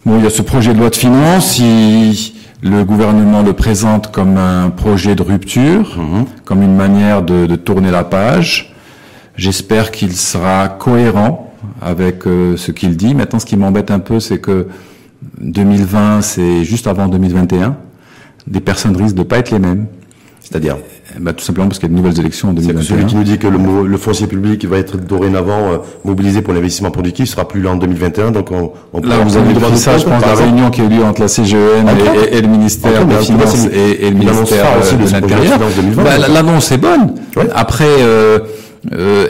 bon, 0.05 0.17
il 0.17 0.23
y 0.23 0.27
a 0.27 0.31
ce 0.31 0.41
projet 0.41 0.73
de 0.73 0.79
loi 0.79 0.89
de 0.89 0.95
finances. 0.95 1.53
Si 1.53 2.33
le 2.61 2.83
gouvernement 2.83 3.41
le 3.41 3.53
présente 3.53 4.11
comme 4.11 4.37
un 4.37 4.69
projet 4.69 5.15
de 5.15 5.23
rupture, 5.23 5.97
mhm. 5.97 6.25
comme 6.43 6.61
une 6.61 6.75
manière 6.75 7.21
de, 7.21 7.45
de 7.45 7.55
tourner 7.55 7.89
la 7.89 8.03
page. 8.03 8.75
J'espère 9.37 9.91
qu'il 9.91 10.13
sera 10.13 10.67
cohérent 10.67 11.50
avec 11.81 12.25
euh, 12.27 12.57
ce 12.57 12.71
qu'il 12.71 12.97
dit. 12.97 13.13
Maintenant, 13.15 13.39
ce 13.39 13.45
qui 13.45 13.57
m'embête 13.57 13.91
un 13.91 13.99
peu, 13.99 14.19
c'est 14.19 14.39
que 14.39 14.67
2020, 15.39 16.21
c'est 16.21 16.63
juste 16.63 16.87
avant 16.87 17.07
2021. 17.07 17.75
Des 18.47 18.59
personnes 18.59 18.95
risquent 18.95 19.15
de 19.15 19.23
pas 19.23 19.37
être 19.37 19.51
les 19.51 19.59
mêmes. 19.59 19.85
C'est-à-dire 20.41 20.77
ben, 21.19 21.33
Tout 21.33 21.43
simplement 21.43 21.67
parce 21.67 21.79
qu'il 21.79 21.89
y 21.89 21.91
a 21.91 21.95
de 21.95 22.01
nouvelles 22.01 22.19
élections 22.19 22.49
en 22.49 22.53
2021. 22.53 22.83
Celui 22.83 23.05
qui 23.05 23.15
nous 23.15 23.23
dit 23.23 23.37
que 23.37 23.47
le, 23.47 23.87
le 23.87 23.97
foncier 23.97 24.27
public 24.27 24.65
va 24.65 24.79
être 24.79 24.97
dorénavant 24.97 25.71
euh, 25.71 25.77
mobilisé 26.03 26.41
pour 26.41 26.53
l'investissement 26.53 26.91
productif 26.91 27.29
sera 27.29 27.47
plus 27.47 27.61
là 27.61 27.71
en 27.71 27.75
2021. 27.77 28.31
Donc 28.31 28.51
on, 28.51 28.73
on 28.91 29.01
là, 29.01 29.19
vous 29.19 29.37
avez 29.37 29.53
vu 29.53 29.77
ça, 29.77 29.97
je 29.97 30.05
pense, 30.05 30.21
la 30.21 30.33
réunion 30.33 30.69
qui 30.69 30.81
a 30.81 30.85
eu 30.85 30.89
lieu 30.89 31.03
entre 31.03 31.21
la 31.21 31.27
CGEN 31.27 31.87
et, 32.31 32.41
le 32.41 32.47
ministère 32.47 33.05
des 33.05 33.15
Finances 33.15 33.65
et, 33.65 34.09
le 34.09 34.17
ministère 34.17 34.65
euh, 34.65 34.97
de, 34.97 35.11
l'Intérieur. 35.11 35.59
Bah, 35.97 36.27
l'annonce 36.27 36.71
est 36.71 36.77
bonne. 36.77 37.15
Après, 37.53 37.85
euh, 37.87 38.39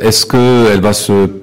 est-ce 0.01 0.25
qu'elle 0.25 0.81
va 0.81 0.93
se 0.93 1.40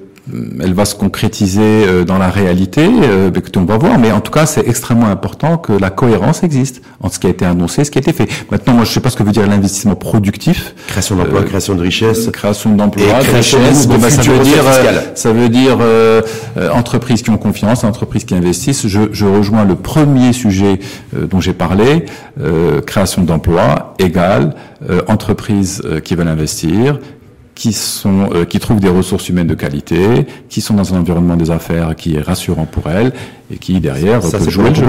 elle 0.61 0.73
va 0.73 0.85
se 0.85 0.95
concrétiser 0.95 1.61
euh, 1.61 2.05
dans 2.05 2.17
la 2.17 2.29
réalité. 2.29 2.81
Euh, 3.03 3.31
on 3.55 3.65
va 3.65 3.77
voir, 3.77 3.97
mais 3.97 4.11
en 4.11 4.21
tout 4.21 4.31
cas, 4.31 4.45
c'est 4.45 4.67
extrêmement 4.67 5.07
important 5.07 5.57
que 5.57 5.73
la 5.73 5.89
cohérence 5.89 6.43
existe 6.43 6.81
entre 7.01 7.15
ce 7.15 7.19
qui 7.19 7.27
a 7.27 7.29
été 7.29 7.45
annoncé 7.45 7.81
et 7.81 7.83
ce 7.83 7.91
qui 7.91 7.97
a 7.97 8.01
été 8.01 8.13
fait. 8.13 8.29
Maintenant, 8.51 8.73
moi, 8.73 8.83
je 8.83 8.89
ne 8.89 8.93
sais 8.93 8.99
pas 8.99 9.09
ce 9.09 9.17
que 9.17 9.23
veut 9.23 9.31
dire 9.31 9.47
l'investissement 9.47 9.95
productif. 9.95 10.75
Création 10.87 11.15
d'emplois, 11.15 11.41
euh, 11.41 11.43
création 11.43 11.75
de 11.75 11.81
richesse. 11.81 12.29
Création 12.31 12.75
d'emplois, 12.75 13.05
de 13.05 13.35
richesse. 13.35 13.87
De 13.87 13.97
bah, 13.97 14.09
ça, 14.09 14.21
veut 14.21 14.39
dire, 14.43 14.63
ça 15.15 15.33
veut 15.33 15.49
dire 15.49 15.77
entreprises 16.73 17.21
qui 17.21 17.29
ont 17.29 17.37
confiance, 17.37 17.83
entreprises 17.83 18.25
qui 18.25 18.35
investissent. 18.35 18.87
Je, 18.87 19.01
je 19.11 19.25
rejoins 19.25 19.65
le 19.65 19.75
premier 19.75 20.33
sujet 20.33 20.79
dont 21.13 21.41
j'ai 21.41 21.53
parlé, 21.53 22.05
création 22.85 23.23
d'emplois 23.23 23.95
égale 23.99 24.55
entreprises 25.07 25.81
qui 26.03 26.15
veulent 26.15 26.27
investir, 26.27 26.99
qui 27.59 27.73
sont 27.73 28.29
euh, 28.33 28.45
qui 28.45 28.57
trouvent 28.59 28.79
des 28.79 28.87
ressources 28.87 29.27
humaines 29.27 29.47
de 29.47 29.53
qualité, 29.53 30.25
qui 30.47 30.61
sont 30.61 30.75
dans 30.75 30.93
un 30.93 30.99
environnement 30.99 31.35
des 31.35 31.51
affaires 31.51 31.93
qui 31.93 32.15
est 32.15 32.21
rassurant 32.21 32.65
pour 32.65 32.89
elles 32.89 33.11
et 33.51 33.57
qui 33.57 33.81
derrière 33.81 34.23
ça, 34.23 34.39
peut 34.39 34.49
jouer 34.49 34.69
le 34.69 34.75
jeu. 34.75 34.85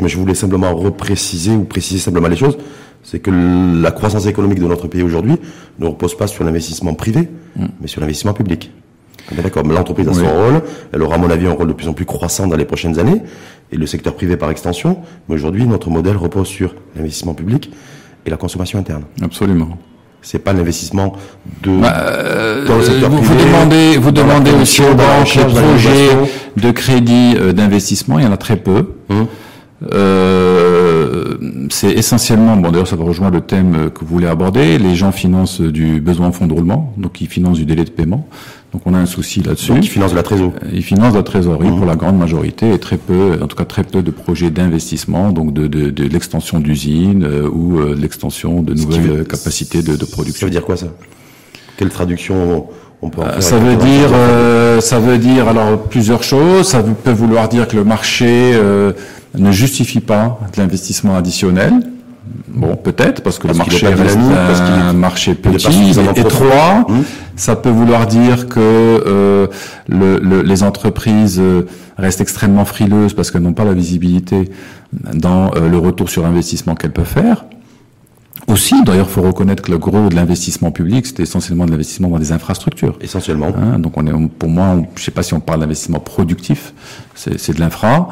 mais 0.00 0.08
je 0.08 0.18
voulais 0.18 0.36
simplement 0.36 0.72
repréciser 0.72 1.50
ou 1.50 1.64
préciser 1.64 1.98
simplement 1.98 2.28
les 2.28 2.36
choses. 2.36 2.58
C'est 3.02 3.18
que 3.18 3.32
la 3.82 3.90
croissance 3.90 4.26
économique 4.26 4.60
de 4.60 4.68
notre 4.68 4.86
pays 4.86 5.02
aujourd'hui 5.02 5.34
ne 5.80 5.86
repose 5.86 6.16
pas 6.16 6.28
sur 6.28 6.44
l'investissement 6.44 6.94
privé, 6.94 7.28
mm. 7.56 7.66
mais 7.80 7.88
sur 7.88 8.00
l'investissement 8.00 8.34
public. 8.34 8.70
D'accord, 9.32 9.64
mais 9.66 9.74
l'entreprise 9.74 10.06
a 10.06 10.14
son 10.14 10.32
rôle, 10.32 10.62
elle 10.92 11.02
aura 11.02 11.16
à 11.16 11.18
mon 11.18 11.28
avis 11.28 11.48
un 11.48 11.52
rôle 11.52 11.68
de 11.68 11.72
plus 11.72 11.88
en 11.88 11.92
plus 11.92 12.04
croissant 12.04 12.46
dans 12.46 12.56
les 12.56 12.64
prochaines 12.64 13.00
années, 13.00 13.20
et 13.72 13.76
le 13.76 13.86
secteur 13.86 14.14
privé 14.14 14.36
par 14.36 14.50
extension. 14.50 14.98
Mais 15.28 15.34
aujourd'hui, 15.34 15.66
notre 15.66 15.90
modèle 15.90 16.16
repose 16.16 16.46
sur 16.46 16.76
l'investissement 16.94 17.34
public 17.34 17.72
et 18.26 18.30
la 18.30 18.36
consommation 18.36 18.78
interne. 18.78 19.02
Absolument. 19.20 19.76
C'est 20.22 20.38
pas 20.38 20.52
l'investissement 20.52 21.16
de 21.62 21.80
bah, 21.80 21.94
euh, 21.98 22.66
dans 22.66 22.76
le 22.76 22.82
secteur 22.82 23.10
vous, 23.10 23.18
privé. 23.22 23.34
Vous 23.34 23.44
demandez, 23.44 23.96
vous 23.98 24.10
demandez 24.12 24.52
aussi 24.52 24.80
aux 24.80 24.94
banques 24.94 25.34
les 25.34 25.44
projets 25.44 26.10
de 26.56 26.70
crédit 26.70 27.34
euh, 27.36 27.52
d'investissement. 27.52 28.20
Il 28.20 28.24
y 28.24 28.28
en 28.28 28.32
a 28.32 28.36
très 28.36 28.56
peu. 28.56 28.94
Hum. 29.10 29.26
Euh, 29.92 30.71
c'est 31.70 31.92
essentiellement, 31.92 32.56
bon 32.56 32.70
d'ailleurs 32.70 32.88
ça 32.88 32.96
va 32.96 33.04
rejoindre 33.04 33.34
le 33.34 33.40
thème 33.40 33.90
que 33.90 34.00
vous 34.00 34.14
voulez 34.14 34.26
aborder, 34.26 34.78
les 34.78 34.94
gens 34.94 35.12
financent 35.12 35.60
du 35.60 36.00
besoin 36.00 36.28
en 36.28 36.32
fonds 36.32 36.46
de 36.46 36.52
roulement, 36.52 36.92
donc 36.96 37.20
ils 37.20 37.28
financent 37.28 37.58
du 37.58 37.66
délai 37.66 37.84
de 37.84 37.90
paiement. 37.90 38.26
Donc 38.72 38.82
on 38.86 38.94
a 38.94 38.98
un 38.98 39.06
souci 39.06 39.42
là-dessus. 39.42 39.72
ils 39.76 39.88
financent 39.88 40.14
la 40.14 40.22
trésorerie. 40.22 40.56
Euh, 40.64 40.70
ils 40.72 40.82
financent 40.82 41.14
la 41.14 41.22
trésorerie 41.22 41.70
mmh. 41.70 41.76
pour 41.76 41.84
la 41.84 41.94
grande 41.94 42.18
majorité 42.18 42.72
et 42.72 42.78
très 42.78 42.96
peu, 42.96 43.38
en 43.42 43.46
tout 43.46 43.56
cas 43.56 43.66
très 43.66 43.84
peu 43.84 44.02
de 44.02 44.10
projets 44.10 44.50
d'investissement, 44.50 45.30
donc 45.30 45.52
de, 45.52 45.66
de, 45.66 45.90
de 45.90 46.04
l'extension 46.04 46.58
d'usines 46.58 47.24
euh, 47.24 47.48
ou 47.48 47.78
euh, 47.78 47.94
l'extension 47.94 48.62
de 48.62 48.72
nouvelles 48.72 49.26
capacités 49.26 49.82
de, 49.82 49.96
de, 49.96 50.04
production. 50.06 50.40
Ça 50.40 50.46
veut 50.46 50.52
dire 50.52 50.64
quoi 50.64 50.78
ça? 50.78 50.86
Quelle 51.76 51.90
traduction 51.90 52.68
on 53.02 53.10
peut 53.10 53.20
en 53.20 53.24
faire 53.24 53.42
Ça 53.42 53.58
veut 53.58 53.76
dire, 53.76 54.10
ça 54.80 54.98
veut 54.98 55.18
dire 55.18 55.48
alors 55.48 55.82
plusieurs 55.82 56.22
choses. 56.22 56.68
Ça 56.68 56.82
peut 56.82 57.10
vouloir 57.10 57.48
dire 57.48 57.68
que 57.68 57.76
le 57.76 57.84
marché 57.84 58.58
ne 59.36 59.52
justifie 59.52 60.00
pas 60.00 60.38
de 60.54 60.60
l'investissement 60.60 61.16
additionnel. 61.16 61.72
Bon, 62.48 62.76
peut-être, 62.76 63.22
parce 63.22 63.38
que 63.38 63.48
le 63.48 63.54
marché 63.54 63.86
reste 63.88 64.18
un 64.18 64.92
marché 64.92 65.34
petit, 65.34 65.92
étroit. 66.16 66.84
Hum. 66.88 67.04
Ça 67.34 67.56
peut 67.56 67.70
vouloir 67.70 68.06
dire 68.06 68.46
que 68.46 68.60
euh, 68.60 69.46
le, 69.88 70.42
les 70.42 70.62
entreprises 70.62 71.40
euh, 71.40 71.62
restent 71.96 72.20
extrêmement 72.20 72.64
frileuses 72.64 73.14
parce 73.14 73.30
qu'elles 73.30 73.42
n'ont 73.42 73.54
pas 73.54 73.64
la 73.64 73.72
visibilité 73.72 74.50
dans 75.14 75.50
euh, 75.54 75.68
le 75.68 75.78
retour 75.78 76.10
sur 76.10 76.26
investissement 76.26 76.74
qu'elles 76.74 76.92
peuvent 76.92 77.06
faire. 77.06 77.44
Aussi, 78.52 78.74
d'ailleurs, 78.84 79.06
il 79.08 79.12
faut 79.12 79.22
reconnaître 79.22 79.62
que 79.62 79.70
le 79.70 79.78
gros 79.78 80.10
de 80.10 80.14
l'investissement 80.14 80.70
public, 80.70 81.06
c'était 81.06 81.22
essentiellement 81.22 81.64
de 81.64 81.70
l'investissement 81.70 82.08
dans 82.08 82.18
des 82.18 82.32
infrastructures. 82.32 82.98
Essentiellement. 83.00 83.46
Hein, 83.56 83.78
donc, 83.78 83.96
on 83.96 84.06
est, 84.06 84.28
pour 84.38 84.50
moi, 84.50 84.76
je 84.94 85.00
ne 85.00 85.04
sais 85.04 85.10
pas 85.10 85.22
si 85.22 85.32
on 85.32 85.40
parle 85.40 85.60
d'investissement 85.60 86.00
productif, 86.00 86.74
c'est 87.14 87.54
de 87.54 87.60
l'infra. 87.60 88.10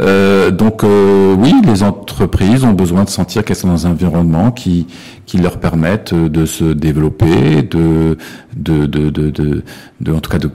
Euh, 0.00 0.52
donc, 0.52 0.84
euh, 0.84 1.34
oui, 1.36 1.54
les 1.64 1.82
entreprises 1.82 2.62
ont 2.62 2.72
besoin 2.72 3.02
de 3.02 3.10
sentir 3.10 3.44
qu'elles 3.44 3.56
sont 3.56 3.68
dans 3.68 3.86
un 3.88 3.90
environnement 3.90 4.52
qui 4.52 4.86
qui 5.26 5.38
leur 5.38 5.58
permette 5.58 6.14
de 6.14 6.46
se 6.46 6.64
développer, 6.64 7.62
de 7.62 8.16
de 8.56 8.86
de 8.86 9.10
de, 9.10 9.30
de, 9.30 9.62
de 10.00 10.12
en 10.12 10.20
tout 10.20 10.30
cas 10.30 10.38
de 10.38 10.50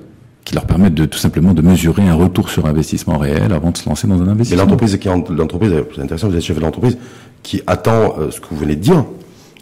qui 0.46 0.54
leur 0.54 0.66
permettent 0.66 0.94
de 0.94 1.06
tout 1.06 1.18
simplement 1.18 1.54
de 1.54 1.62
mesurer 1.62 2.08
un 2.08 2.14
retour 2.14 2.50
sur 2.50 2.68
investissement 2.68 3.18
réel 3.18 3.52
avant 3.52 3.72
de 3.72 3.78
se 3.78 3.90
lancer 3.90 4.08
dans 4.08 4.22
un 4.22 4.28
investissement. 4.28 4.64
Et 4.64 4.66
l'entreprise 4.66 4.98
qui 4.98 5.08
l'entreprise, 5.08 5.74
c'est 5.94 6.02
intéressant, 6.02 6.30
vous 6.30 6.36
êtes 6.36 6.44
chef 6.44 6.58
de 6.58 6.62
l'entreprise, 6.62 6.98
qui 7.42 7.62
attend 7.68 8.16
euh, 8.20 8.32
ce 8.32 8.40
que 8.40 8.48
vous 8.52 8.58
venez 8.58 8.76
de 8.76 8.82
dire. 8.82 9.04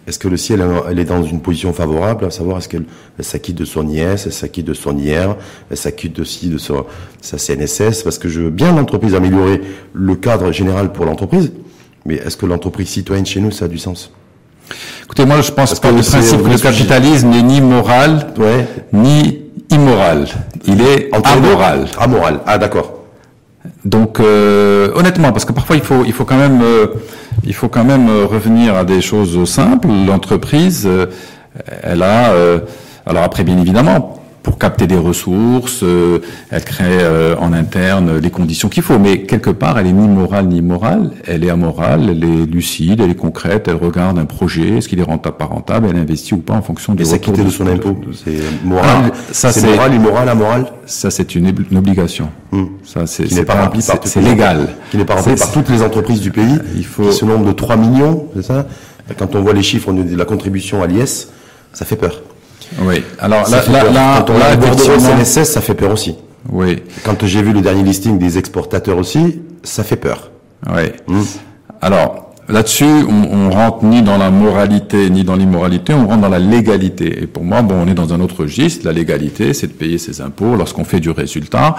Est-ce 0.07 0.19
que 0.19 0.27
le 0.27 0.35
ciel 0.35 0.61
elle 0.89 0.99
est 0.99 1.05
dans 1.05 1.23
une 1.23 1.39
position 1.39 1.71
favorable, 1.71 2.25
à 2.25 2.31
savoir 2.31 2.57
est-ce 2.57 2.67
qu'elle 2.67 2.85
s'acquitte 3.21 3.55
de 3.57 3.65
son 3.65 3.87
IS, 3.87 4.01
elle 4.01 4.33
s'acquitte 4.33 4.67
de 4.67 4.73
son 4.73 4.97
IR, 4.97 5.37
elle 5.71 5.77
s'acquitte 5.77 6.19
aussi 6.19 6.49
de 6.49 6.57
sa, 6.57 6.73
sa 7.21 7.37
CNSS, 7.37 8.03
parce 8.03 8.17
que 8.17 8.27
je 8.27 8.41
veux 8.41 8.49
bien 8.49 8.75
l'entreprise 8.75 9.15
améliorer 9.15 9.61
le 9.93 10.15
cadre 10.15 10.51
général 10.51 10.91
pour 10.91 11.05
l'entreprise, 11.05 11.53
mais 12.05 12.15
est-ce 12.15 12.35
que 12.35 12.45
l'entreprise 12.45 12.89
citoyenne 12.89 13.25
chez 13.25 13.39
nous, 13.39 13.51
ça 13.51 13.65
a 13.65 13.67
du 13.69 13.77
sens? 13.77 14.11
Écoutez, 15.03 15.25
moi 15.25 15.41
je 15.41 15.51
pense 15.51 15.79
que 15.79 15.87
le 15.87 16.01
principe 16.01 16.43
que 16.43 16.49
le 16.49 16.57
capitalisme 16.57 17.29
n'est 17.29 17.41
ni 17.43 17.61
moral, 17.61 18.33
ouais. 18.37 18.67
ni 18.91 19.41
immoral. 19.69 20.27
Il 20.65 20.81
est 20.81 21.09
amoral. 21.13 21.85
Amoral. 21.97 22.39
Ah 22.45 22.57
d'accord. 22.57 23.02
Donc 23.85 24.19
euh, 24.19 24.91
honnêtement, 24.95 25.31
parce 25.31 25.45
que 25.45 25.53
parfois 25.53 25.75
il 25.75 25.81
faut 25.81 26.03
il 26.05 26.13
faut 26.13 26.25
quand 26.25 26.37
même 26.37 26.61
euh, 26.61 26.87
il 27.43 27.53
faut 27.53 27.69
quand 27.69 27.83
même 27.83 28.09
euh, 28.09 28.25
revenir 28.25 28.75
à 28.75 28.83
des 28.83 29.01
choses 29.01 29.49
simples. 29.49 29.87
L'entreprise, 30.07 30.89
elle 31.81 32.01
a 32.01 32.33
alors 33.05 33.23
après 33.23 33.43
bien 33.43 33.57
évidemment 33.57 34.22
pour 34.43 34.57
capter 34.57 34.87
des 34.87 34.97
ressources, 34.97 35.83
euh, 35.83 36.19
elle 36.51 36.65
crée 36.65 36.83
euh, 36.85 37.35
en 37.39 37.53
interne 37.53 38.17
les 38.17 38.29
conditions 38.29 38.67
qu'il 38.67 38.83
faut. 38.83 38.99
Mais 38.99 39.21
quelque 39.21 39.49
part, 39.49 39.79
elle 39.79 39.87
est 39.87 39.93
ni 39.93 40.07
morale 40.07 40.47
ni 40.47 40.61
morale, 40.61 41.11
elle 41.25 41.45
est 41.45 41.49
amorale, 41.49 42.09
elle 42.11 42.23
est 42.23 42.45
lucide, 42.45 42.99
elle 43.01 43.11
est 43.11 43.15
concrète, 43.15 43.69
elle 43.69 43.77
regarde 43.77 44.19
un 44.19 44.25
projet, 44.25 44.77
est-ce 44.77 44.89
qu'il 44.89 44.99
est 44.99 45.03
rentable, 45.03 45.37
pas 45.37 45.45
rentable, 45.45 45.87
elle 45.89 45.97
investit 45.97 46.33
ou 46.33 46.39
pas 46.39 46.53
en 46.53 46.61
fonction 46.61 46.93
de 46.93 47.03
s'acquitter 47.05 47.43
de 47.43 47.49
son 47.49 47.65
impôt. 47.67 47.95
C'est 48.13 48.37
moral, 48.65 49.11
ah, 49.13 49.17
ça 49.31 49.53
c'est 49.53 49.65
moral, 49.65 49.95
immoral, 49.95 50.29
amoral. 50.29 50.65
Ça 50.85 51.09
c'est 51.09 51.35
une, 51.35 51.47
obligation. 51.77 52.29
Hmm. 52.51 52.65
Ça 52.83 53.07
c'est 53.07 53.23
qui 53.23 53.35
n'est 53.35 53.45
pas 53.45 53.63
rempli 53.63 53.81
par 53.81 53.97
c'est 54.03 54.21
légal. 54.21 54.67
Qui 54.91 54.97
n'est 54.97 55.05
pas 55.05 55.15
rempli 55.15 55.35
par 55.35 55.51
toutes 55.53 55.69
les 55.69 55.81
entreprises 55.81 56.19
du 56.19 56.31
pays. 56.31 56.59
Il 56.75 56.85
faut 56.85 57.11
ce 57.11 57.23
nombre 57.23 57.45
de 57.45 57.53
3 57.53 57.77
millions, 57.77 58.27
c'est 58.35 58.43
ça? 58.43 58.67
Quand 59.17 59.35
on 59.35 59.41
voit 59.41 59.53
les 59.53 59.63
chiffres 59.63 59.93
de 59.93 60.15
la 60.17 60.25
contribution 60.25 60.83
à 60.83 60.87
l'IS, 60.87 61.29
ça 61.71 61.85
fait 61.85 61.95
peur. 61.95 62.21
Oui. 62.81 63.03
Alors 63.19 63.49
là, 63.49 63.63
là, 63.69 63.91
là, 63.91 64.25
quand 64.25 64.33
on 64.33 64.37
là, 64.37 64.55
CNSS, 64.55 65.51
ça 65.51 65.61
fait 65.61 65.73
peur 65.73 65.91
aussi. 65.91 66.15
Oui. 66.51 66.83
Quand 67.03 67.25
j'ai 67.25 67.41
vu 67.41 67.53
le 67.53 67.61
dernier 67.61 67.83
listing 67.83 68.17
des 68.17 68.37
exportateurs 68.37 68.97
aussi, 68.97 69.41
ça 69.63 69.83
fait 69.83 69.95
peur. 69.95 70.31
Oui. 70.67 70.91
Hmm. 71.07 71.21
Alors 71.81 72.33
là-dessus, 72.49 72.85
on, 72.85 73.23
on, 73.31 73.49
rentre 73.49 73.85
ni 73.85 74.01
dans 74.01 74.17
la 74.17 74.29
moralité 74.29 75.09
ni 75.09 75.23
dans 75.23 75.35
l'immoralité, 75.35 75.93
on 75.93 76.07
rentre 76.07 76.21
dans 76.21 76.29
la 76.29 76.39
légalité. 76.39 77.23
Et 77.23 77.27
pour 77.27 77.43
moi, 77.43 77.61
bon, 77.61 77.75
on 77.75 77.87
est 77.87 77.93
dans 77.93 78.13
un 78.13 78.19
autre 78.19 78.41
registre. 78.41 78.85
La 78.85 78.91
légalité, 78.91 79.53
c'est 79.53 79.67
de 79.67 79.73
payer 79.73 79.97
ses 79.97 80.21
impôts 80.21 80.55
lorsqu'on 80.55 80.83
fait 80.83 80.99
du 80.99 81.09
résultat. 81.09 81.75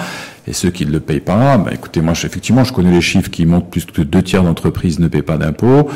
Et 0.46 0.52
ceux 0.52 0.70
qui 0.70 0.86
ne 0.86 0.92
le 0.92 1.00
payent 1.00 1.20
pas, 1.20 1.58
ben, 1.58 1.72
écoutez, 1.72 2.00
moi, 2.00 2.12
effectivement, 2.12 2.64
je 2.64 2.72
connais 2.72 2.92
les 2.92 3.00
chiffres 3.00 3.30
qui 3.30 3.46
montrent 3.46 3.66
plus 3.66 3.84
que 3.84 4.02
deux 4.02 4.22
tiers 4.22 4.42
d'entreprises 4.42 4.98
ne 4.98 5.08
paient 5.08 5.22
pas 5.22 5.36
d'impôts. 5.36 5.88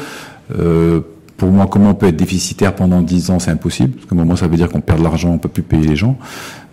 Euh, 0.58 1.00
pour 1.38 1.52
moi, 1.52 1.68
comment 1.70 1.90
on 1.90 1.94
peut 1.94 2.08
être 2.08 2.16
déficitaire 2.16 2.74
pendant 2.74 3.00
10 3.00 3.30
ans, 3.30 3.38
c'est 3.38 3.52
impossible. 3.52 3.92
Parce 3.92 4.06
que 4.06 4.14
moment, 4.16 4.34
ça 4.34 4.48
veut 4.48 4.56
dire 4.56 4.68
qu'on 4.68 4.80
perd 4.80 4.98
de 4.98 5.04
l'argent, 5.04 5.30
on 5.30 5.38
peut 5.38 5.48
plus 5.48 5.62
payer 5.62 5.86
les 5.86 5.94
gens. 5.94 6.18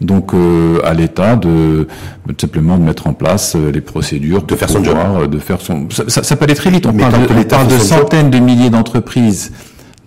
Donc, 0.02 0.34
euh, 0.34 0.80
à 0.84 0.96
l'État 0.96 1.36
de, 1.36 1.88
de, 2.26 2.36
simplement 2.42 2.76
de 2.80 2.82
mettre 2.82 3.06
en 3.06 3.14
place 3.14 3.56
euh, 3.56 3.72
les 3.72 3.80
procédures 3.80 4.42
de 4.42 4.56
faire 4.56 4.68
son 4.68 4.84
job, 4.84 4.98
euh, 4.98 5.28
de 5.28 5.38
faire 5.38 5.62
son. 5.62 5.88
Ça, 5.92 6.24
ça, 6.24 6.36
peut 6.36 6.46
aller 6.46 6.56
très 6.56 6.72
vite. 6.72 6.88
On 6.88 6.94
parle 6.94 7.14
de, 7.14 7.34
on 7.38 7.44
parle 7.44 7.68
de 7.68 7.78
centaines 7.78 8.32
de 8.32 8.40
milliers 8.40 8.72
d'entreprises. 8.72 9.52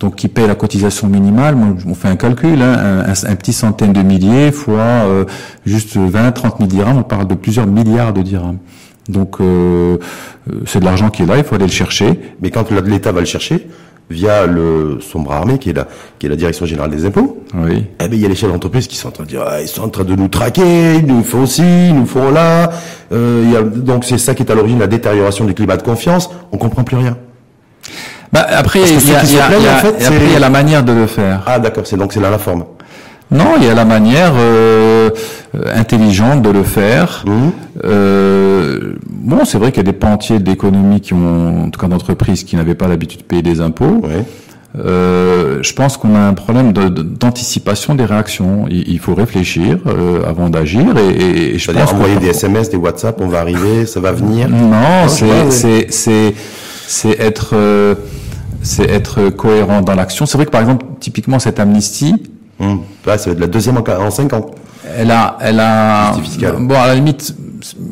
Donc, 0.00 0.17
qui 0.17 0.27
payent 0.27 0.49
la 0.49 0.55
cotisation 0.57 1.09
minimale, 1.09 1.57
on 1.87 1.95
fait 1.95 2.07
un 2.07 2.15
calcul, 2.15 2.62
hein, 2.62 3.05
un, 3.07 3.35
petit 3.35 3.53
centaine 3.53 3.93
de 3.93 4.03
milliers 4.03 4.53
fois 4.53 4.79
euh, 4.79 5.25
juste 5.67 5.97
20, 5.97 6.31
30 6.31 6.59
000 6.59 6.69
dirhams, 6.69 6.99
on 6.99 7.03
parle 7.03 7.27
de 7.27 7.35
plusieurs 7.35 7.67
milliards 7.67 8.12
de 8.12 8.23
dirhams. 8.23 8.59
Donc, 9.09 9.38
c'est 10.67 10.81
de 10.81 10.85
l'argent 10.85 11.09
qui 11.11 11.23
est 11.23 11.27
là, 11.27 11.38
il 11.38 11.43
faut 11.43 11.55
aller 11.55 11.65
le 11.65 11.73
chercher. 11.73 12.21
Mais 12.43 12.50
quand 12.50 12.71
l'État 12.71 13.11
va 13.11 13.21
le 13.21 13.27
chercher, 13.27 13.67
via 14.11 14.47
le 14.47 14.99
son 15.00 15.21
bras 15.21 15.37
armé 15.37 15.59
qui 15.59 15.71
est 15.71 15.75
la 15.75 15.87
qui 16.19 16.27
est 16.27 16.29
la 16.29 16.37
direction 16.37 16.67
générale 16.67 16.91
des 16.91 17.05
impôts. 17.05 17.43
Oui. 17.55 17.85
Eh 18.00 18.09
ben 18.09 18.15
il 18.15 18.21
y 18.21 18.25
a 18.25 18.29
les 18.29 18.35
chefs 18.35 18.50
d'entreprise 18.50 18.87
qui 18.87 18.97
sont 18.97 19.09
en 19.09 19.12
train 19.12 19.25
de 19.25 19.29
dire 19.29 19.45
ah, 19.47 19.61
ils 19.61 19.69
sont 19.69 19.83
en 19.83 19.88
train 19.88 20.05
de 20.05 20.15
nous 20.15 20.29
traquer, 20.29 20.97
ils 20.97 21.07
nous 21.07 21.23
font 21.23 21.47
ci, 21.47 21.62
ils 21.88 21.95
nous 21.95 22.07
font 22.07 22.31
là. 22.31 22.71
Euh, 23.12 23.50
y 23.53 23.57
a, 23.57 23.62
donc 23.62 24.05
c'est 24.05 24.19
ça 24.19 24.35
qui 24.35 24.43
est 24.43 24.50
à 24.50 24.55
l'origine 24.55 24.79
de 24.79 24.83
la 24.83 24.88
détérioration 24.88 25.45
du 25.45 25.55
climat 25.55 25.77
de 25.77 25.83
confiance. 25.83 26.31
On 26.53 26.59
comprend 26.59 26.85
plus 26.85 26.97
rien. 26.97 27.17
Bah 28.33 28.47
après 28.50 28.81
il 28.81 29.09
y, 29.09 29.15
a, 29.15 29.25
y, 29.25 29.33
y, 29.33 30.33
y 30.33 30.37
a 30.37 30.38
la 30.38 30.50
manière 30.50 30.83
de 30.83 30.93
le 30.93 31.07
faire. 31.07 31.43
Ah 31.47 31.59
d'accord, 31.59 31.87
c'est 31.87 31.97
donc 31.97 32.12
c'est 32.12 32.21
là 32.21 32.31
la 32.31 32.38
forme. 32.38 32.65
Non, 33.31 33.57
il 33.59 33.65
y 33.65 33.69
a 33.69 33.75
la 33.75 33.85
manière 33.85 34.33
euh, 34.37 35.11
intelligente 35.75 36.41
de 36.41 36.49
le 36.49 36.62
faire. 36.62 37.25
Mmh. 37.27 37.50
Euh, 37.85 38.95
bon, 39.18 39.44
c'est 39.44 39.58
vrai 39.58 39.70
qu'il 39.72 39.78
y 39.78 39.88
a 39.88 39.92
des 39.92 39.98
pans 39.98 40.12
entiers 40.12 40.38
d'économies 40.38 41.00
qui 41.00 41.14
ont, 41.14 41.64
en 41.64 41.70
tout 41.70 41.80
cas 41.80 41.88
d'entreprises, 41.88 42.44
qui 42.44 42.56
n'avaient 42.56 42.75
pas 42.75 42.88
l'habitude 42.88 43.20
de 43.20 43.25
payer 43.25 43.42
des 43.42 43.60
impôts. 43.60 44.02
Euh, 44.78 45.58
je 45.62 45.72
pense 45.72 45.96
qu'on 45.96 46.14
a 46.14 46.20
un 46.20 46.34
problème 46.34 46.72
d'anticipation 46.72 47.94
des 47.94 48.04
réactions. 48.04 48.66
Il, 48.70 48.98
faut 48.98 49.14
réfléchir 49.14 49.78
euh, 49.87 50.28
avant 50.28 50.50
d'agir 50.50 50.96
et, 50.98 51.54
et 51.54 51.58
je 51.58 51.70
pense 51.70 51.92
envoyer 51.92 52.16
des 52.16 52.28
SMS, 52.28 52.70
des 52.70 52.76
WhatsApp, 52.76 53.20
on 53.20 53.28
va 53.28 53.40
arriver, 53.40 53.87
ça 53.87 54.00
va 54.00 54.12
venir. 54.12 54.48
Non, 54.48 55.08
c'est 55.08 55.90
c'est 55.90 56.34
c'est 56.87 57.20
être 57.20 57.50
euh, 57.54 57.94
c'est 58.62 58.88
être 58.88 59.30
cohérent 59.30 59.80
dans 59.80 59.94
l'action. 59.94 60.26
C'est 60.26 60.37
vrai 60.37 60.44
que 60.46 60.50
par 60.50 60.60
exemple, 60.60 60.84
typiquement 61.00 61.38
cette 61.38 61.60
amnistie, 61.60 62.14
Hum. 62.60 62.80
ça 63.04 63.16
va 63.16 63.32
être 63.32 63.38
la 63.38 63.46
deuxième 63.46 63.76
en, 63.76 63.84
en 63.88 64.10
5 64.10 64.32
ans. 64.32 64.46
Elle 64.97 65.11
a, 65.11 65.37
elle 65.40 65.61
a. 65.61 66.16
Bon, 66.61 66.75
à 66.75 66.87
la 66.87 66.95
limite, 66.95 67.35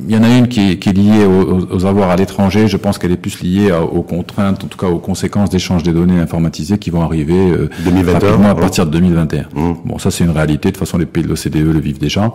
il 0.08 0.14
y 0.14 0.18
en 0.18 0.22
a 0.22 0.28
une 0.28 0.48
qui 0.48 0.72
est, 0.72 0.78
qui 0.78 0.88
est 0.88 0.92
liée 0.92 1.24
aux, 1.24 1.66
aux, 1.74 1.84
avoirs 1.84 2.10
à 2.10 2.16
l'étranger. 2.16 2.68
Je 2.68 2.76
pense 2.76 2.98
qu'elle 2.98 3.12
est 3.12 3.16
plus 3.16 3.42
liée 3.42 3.72
aux 3.72 4.02
contraintes, 4.02 4.64
en 4.64 4.66
tout 4.66 4.78
cas 4.78 4.86
aux 4.86 4.98
conséquences 4.98 5.50
d'échange 5.50 5.82
des 5.82 5.92
données 5.92 6.20
informatisées 6.20 6.78
qui 6.78 6.90
vont 6.90 7.02
arriver 7.02 7.52
2021, 7.84 8.28
euh, 8.28 8.50
à 8.50 8.54
partir 8.54 8.86
de 8.86 8.90
2021. 8.92 9.46
Hum. 9.54 9.76
Bon, 9.84 9.98
ça 9.98 10.10
c'est 10.10 10.24
une 10.24 10.30
réalité. 10.30 10.68
De 10.68 10.74
toute 10.74 10.86
façon, 10.86 10.98
les 10.98 11.06
pays 11.06 11.22
de 11.24 11.28
l'OCDE 11.28 11.72
le 11.72 11.80
vivent 11.80 11.98
déjà. 11.98 12.32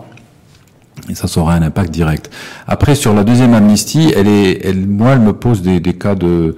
Et 1.08 1.14
ça, 1.14 1.26
ça 1.26 1.40
aura 1.40 1.54
un 1.54 1.62
impact 1.62 1.90
direct. 1.90 2.30
Après, 2.66 2.94
sur 2.94 3.14
la 3.14 3.24
deuxième 3.24 3.54
amnistie, 3.54 4.12
elle 4.14 4.28
est, 4.28 4.64
elle, 4.64 4.86
moi, 4.86 5.12
elle 5.12 5.20
me 5.20 5.32
pose 5.32 5.62
des, 5.62 5.80
des 5.80 5.94
cas 5.94 6.14
de, 6.14 6.54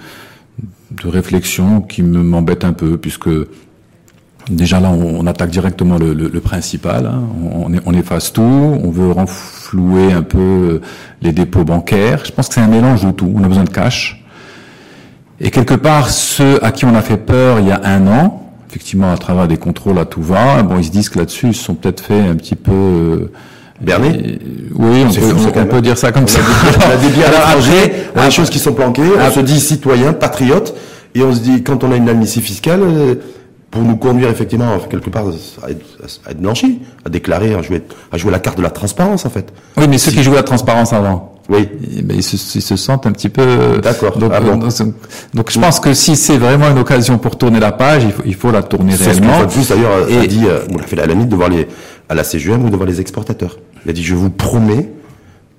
de 0.90 1.08
réflexion 1.08 1.80
qui 1.80 2.02
me 2.02 2.22
m'embêtent 2.22 2.64
un 2.64 2.72
peu, 2.72 2.96
puisque 2.98 3.30
Déjà 4.50 4.78
là, 4.78 4.90
on, 4.90 5.26
attaque 5.26 5.50
directement 5.50 5.96
le, 5.96 6.12
le, 6.12 6.40
principal. 6.40 7.06
Hein. 7.06 7.22
On, 7.50 7.72
on, 7.86 7.94
efface 7.94 8.32
tout. 8.32 8.42
On 8.42 8.90
veut 8.90 9.10
renflouer 9.10 10.12
un 10.12 10.22
peu 10.22 10.82
les 11.22 11.32
dépôts 11.32 11.64
bancaires. 11.64 12.22
Je 12.26 12.32
pense 12.32 12.48
que 12.48 12.54
c'est 12.54 12.60
un 12.60 12.68
mélange 12.68 13.04
de 13.04 13.10
tout. 13.10 13.32
On 13.34 13.42
a 13.42 13.48
besoin 13.48 13.64
de 13.64 13.70
cash. 13.70 14.22
Et 15.40 15.50
quelque 15.50 15.74
part, 15.74 16.10
ceux 16.10 16.62
à 16.64 16.72
qui 16.72 16.84
on 16.84 16.94
a 16.94 17.02
fait 17.02 17.16
peur 17.16 17.58
il 17.58 17.68
y 17.68 17.72
a 17.72 17.80
un 17.84 18.06
an, 18.06 18.52
effectivement, 18.68 19.12
à 19.12 19.16
travers 19.16 19.48
des 19.48 19.56
contrôles 19.56 19.98
à 19.98 20.04
tout 20.04 20.22
va, 20.22 20.62
bon, 20.62 20.78
ils 20.78 20.84
se 20.84 20.90
disent 20.90 21.08
que 21.08 21.18
là-dessus, 21.18 21.48
ils 21.48 21.54
se 21.54 21.64
sont 21.64 21.74
peut-être 21.74 22.00
fait 22.00 22.20
un 22.20 22.34
petit 22.34 22.54
peu 22.54 22.72
euh, 22.72 23.32
Berné 23.80 24.38
Oui, 24.74 25.04
on, 25.08 25.12
peut, 25.12 25.60
on 25.60 25.66
peut, 25.66 25.80
dire 25.80 25.98
ça 25.98 26.12
comme 26.12 26.28
ça. 26.28 26.40
On 26.78 26.92
a 26.92 26.96
des 26.96 27.08
biens 27.08 27.26
à 27.26 27.30
l'étranger, 27.30 27.92
des 28.14 28.30
choses 28.30 28.50
qui 28.50 28.58
sont 28.58 28.72
planquées, 28.72 29.02
on 29.20 29.30
se 29.30 29.40
dit 29.40 29.58
citoyen, 29.58 30.12
patriote, 30.12 30.74
et 31.14 31.22
on 31.22 31.32
se 31.32 31.40
dit, 31.40 31.62
quand 31.62 31.82
on 31.84 31.92
a 31.92 31.96
une 31.96 32.08
amnistie 32.08 32.40
fiscale, 32.40 32.80
euh, 32.82 33.14
pour 33.74 33.82
nous 33.82 33.96
conduire 33.96 34.28
effectivement 34.28 34.78
quelque 34.88 35.10
part 35.10 35.24
à 35.64 35.70
être, 35.70 35.84
à 36.26 36.30
être 36.30 36.40
blanchi, 36.40 36.80
à 37.04 37.08
déclarer, 37.08 37.54
à 37.54 37.62
jouer, 37.62 37.82
à 38.12 38.16
jouer 38.16 38.30
la 38.30 38.38
carte 38.38 38.56
de 38.56 38.62
la 38.62 38.70
transparence 38.70 39.26
en 39.26 39.30
fait. 39.30 39.52
Oui, 39.76 39.88
mais 39.88 39.98
ceux 39.98 40.12
qui 40.12 40.22
jouaient 40.22 40.36
la 40.36 40.44
transparence 40.44 40.92
avant. 40.92 41.34
Oui. 41.48 41.68
Mais 42.04 42.14
ils, 42.14 42.22
se, 42.22 42.36
ils 42.36 42.62
se 42.62 42.76
sentent 42.76 43.04
un 43.06 43.10
petit 43.10 43.28
peu. 43.28 43.80
D'accord. 43.82 44.16
Donc, 44.16 44.30
ah 44.32 44.40
donc, 44.40 45.50
je 45.50 45.58
pense 45.58 45.80
que 45.80 45.92
si 45.92 46.14
c'est 46.14 46.38
vraiment 46.38 46.70
une 46.70 46.78
occasion 46.78 47.18
pour 47.18 47.36
tourner 47.36 47.58
la 47.58 47.72
page, 47.72 48.04
il 48.04 48.12
faut, 48.12 48.22
il 48.24 48.34
faut 48.36 48.52
la 48.52 48.62
tourner 48.62 48.94
réellement. 48.94 49.40
C'est 49.40 49.58
plus 49.58 49.68
d'ailleurs 49.68 50.04
a 50.04 50.26
dit, 50.26 50.44
euh, 50.46 50.60
on 50.72 50.78
a 50.78 50.82
fait 50.84 50.96
la 50.96 51.06
limite 51.06 51.28
de 51.28 51.34
voir 51.36 51.48
les 51.48 51.66
à 52.08 52.14
la 52.14 52.22
CGM 52.22 52.64
ou 52.64 52.70
devant 52.70 52.84
les 52.84 53.00
exportateurs. 53.00 53.58
Il 53.84 53.90
a 53.90 53.92
dit 53.92 54.04
je 54.04 54.14
vous 54.14 54.30
promets 54.30 54.88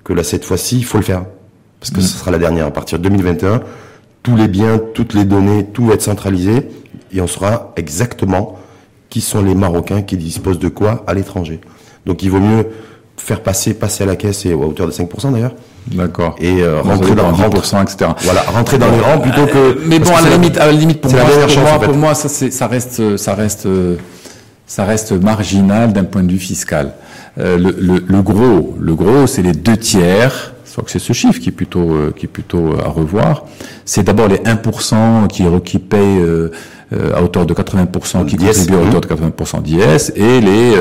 que 0.04 0.14
là 0.14 0.24
cette 0.24 0.44
fois-ci 0.44 0.78
il 0.78 0.84
faut 0.84 0.98
le 0.98 1.04
faire 1.04 1.24
parce 1.80 1.90
que 1.90 1.98
mm. 1.98 2.02
ce 2.02 2.18
sera 2.18 2.30
la 2.30 2.38
dernière 2.38 2.66
à 2.66 2.70
partir 2.70 2.98
de 2.98 3.04
2021. 3.04 3.60
Tous 4.26 4.34
les 4.34 4.48
biens, 4.48 4.80
toutes 4.92 5.14
les 5.14 5.24
données, 5.24 5.64
tout 5.72 5.86
va 5.86 5.94
être 5.94 6.02
centralisé 6.02 6.68
et 7.14 7.20
on 7.20 7.28
saura 7.28 7.72
exactement 7.76 8.58
qui 9.08 9.20
sont 9.20 9.40
les 9.40 9.54
Marocains 9.54 10.02
qui 10.02 10.16
disposent 10.16 10.58
de 10.58 10.66
quoi 10.66 11.04
à 11.06 11.14
l'étranger. 11.14 11.60
Donc 12.06 12.24
il 12.24 12.32
vaut 12.32 12.40
mieux 12.40 12.66
faire 13.16 13.40
passer, 13.40 13.72
passer 13.74 14.02
à 14.02 14.06
la 14.08 14.16
caisse 14.16 14.44
et 14.44 14.50
à 14.50 14.56
hauteur 14.56 14.88
de 14.88 14.90
5% 14.90 15.32
d'ailleurs. 15.32 15.54
D'accord. 15.92 16.34
Et 16.40 16.60
euh, 16.60 16.82
rentrer 16.82 17.14
dans 17.14 17.30
10%, 17.30 17.82
etc. 17.84 18.10
Voilà, 18.22 18.42
rentrer 18.42 18.78
dans 18.78 18.90
les 18.90 18.98
rangs 18.98 19.20
plutôt 19.20 19.46
que. 19.46 19.58
Euh, 19.58 19.74
mais 19.86 20.00
bon, 20.00 20.12
à 20.12 20.20
la, 20.20 20.30
limite, 20.30 20.58
à 20.58 20.66
la 20.66 20.72
limite, 20.72 21.00
pour 21.00 21.12
moi, 21.12 21.20
pour, 21.46 21.62
moi, 21.62 21.78
pour 21.78 21.94
moi, 21.94 22.14
ça, 22.16 22.28
ça 22.28 22.66
reste, 22.66 23.16
ça 23.16 23.34
reste, 23.36 23.68
ça 24.66 24.84
reste 24.84 25.12
marginal 25.12 25.92
d'un 25.92 26.02
point 26.02 26.24
de 26.24 26.32
vue 26.32 26.40
fiscal. 26.40 26.94
Euh, 27.38 27.56
le, 27.56 27.76
le, 27.78 28.04
le, 28.04 28.22
gros, 28.22 28.74
le 28.80 28.94
gros, 28.96 29.28
c'est 29.28 29.42
les 29.42 29.52
deux 29.52 29.76
tiers 29.76 30.55
crois 30.76 30.84
que 30.84 30.90
c'est 30.90 30.98
ce 30.98 31.14
chiffre 31.14 31.40
qui 31.40 31.48
est 31.48 31.52
plutôt, 31.52 31.90
euh, 31.90 32.12
qui 32.14 32.26
est 32.26 32.28
plutôt 32.28 32.74
à 32.78 32.88
revoir. 32.88 33.44
C'est 33.86 34.02
d'abord 34.02 34.28
les 34.28 34.36
1% 34.36 35.26
qui, 35.26 35.44
qui 35.64 35.78
payent 35.78 36.20
euh, 36.20 36.50
euh, 36.92 37.14
à 37.14 37.22
hauteur 37.22 37.46
de 37.46 37.54
80%, 37.54 38.26
qui 38.26 38.36
contribuent 38.36 38.74
à 38.74 38.80
hauteur 38.82 39.00
de 39.00 39.06
80% 39.06 39.62
d'IS, 39.62 40.12
et 40.16 40.40
les 40.42 40.74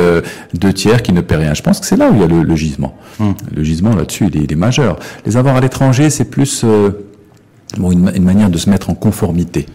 deux 0.54 0.74
tiers 0.74 1.02
qui 1.02 1.14
ne 1.14 1.22
paient 1.22 1.38
rien. 1.38 1.54
Je 1.54 1.62
pense 1.62 1.80
que 1.80 1.86
c'est 1.86 1.96
là 1.96 2.10
où 2.10 2.16
il 2.16 2.20
y 2.20 2.24
a 2.24 2.28
le, 2.28 2.56
gisement. 2.58 2.98
Hum. 3.22 3.36
Le 3.56 3.64
gisement 3.64 3.96
là-dessus, 3.96 4.30
il, 4.34 4.52
est 4.52 4.56
majeur. 4.56 5.00
Les 5.26 5.38
avoirs 5.38 5.56
à 5.56 5.62
l'étranger, 5.62 6.10
c'est 6.10 6.26
plus 6.26 6.66
bon, 7.78 7.92
une, 7.92 8.12
une, 8.14 8.24
manière 8.24 8.50
de 8.50 8.58
se 8.58 8.70
mettre 8.70 8.90
en 8.90 8.96
conformité. 8.96 9.66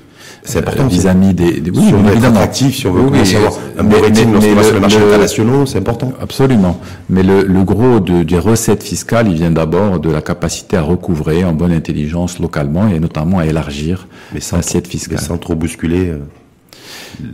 C'est 0.43 0.59
important. 0.61 0.87
vis-à-vis 0.87 1.35
des, 1.35 1.61
des, 1.61 1.71
oui, 1.71 1.87
si 1.89 1.95
on 1.95 2.03
veut 2.03 2.17
être 2.17 2.25
attractif, 2.25 2.75
si 2.77 2.87
on 2.87 2.93
veut 2.93 3.03
oui, 3.03 3.37
avoir 3.37 3.53
un 3.79 3.85
bon 3.85 4.01
rating 4.01 4.41
sur 4.41 4.75
le 4.75 4.81
marché 4.81 4.97
international, 4.97 5.67
c'est 5.67 5.79
important. 5.79 6.13
Absolument. 6.21 6.81
Mais 7.11 7.23
le, 7.23 7.43
le 7.43 7.63
gros 7.63 8.01
de, 8.01 8.23
des 8.23 8.39
recettes 8.39 8.83
fiscales, 8.83 9.29
il 9.29 9.35
vient 9.35 9.51
d'abord 9.51 10.01
de 10.01 10.11
la 10.11 10.23
capacité 10.23 10.77
à 10.77 10.83
recouvrer 10.83 11.45
en 11.45 11.53
bonne 11.53 11.73
intelligence 11.73 12.39
localement 12.39 12.89
et 12.89 12.99
notamment 13.01 13.39
à 13.39 13.47
élargir 13.47 14.09
l'assiette 14.35 14.87
fiscale. 14.89 15.19
Mais 15.21 15.25
sans 15.27 15.37
trop 15.39 15.55
bousculer 15.55 16.09
euh, 16.09 16.19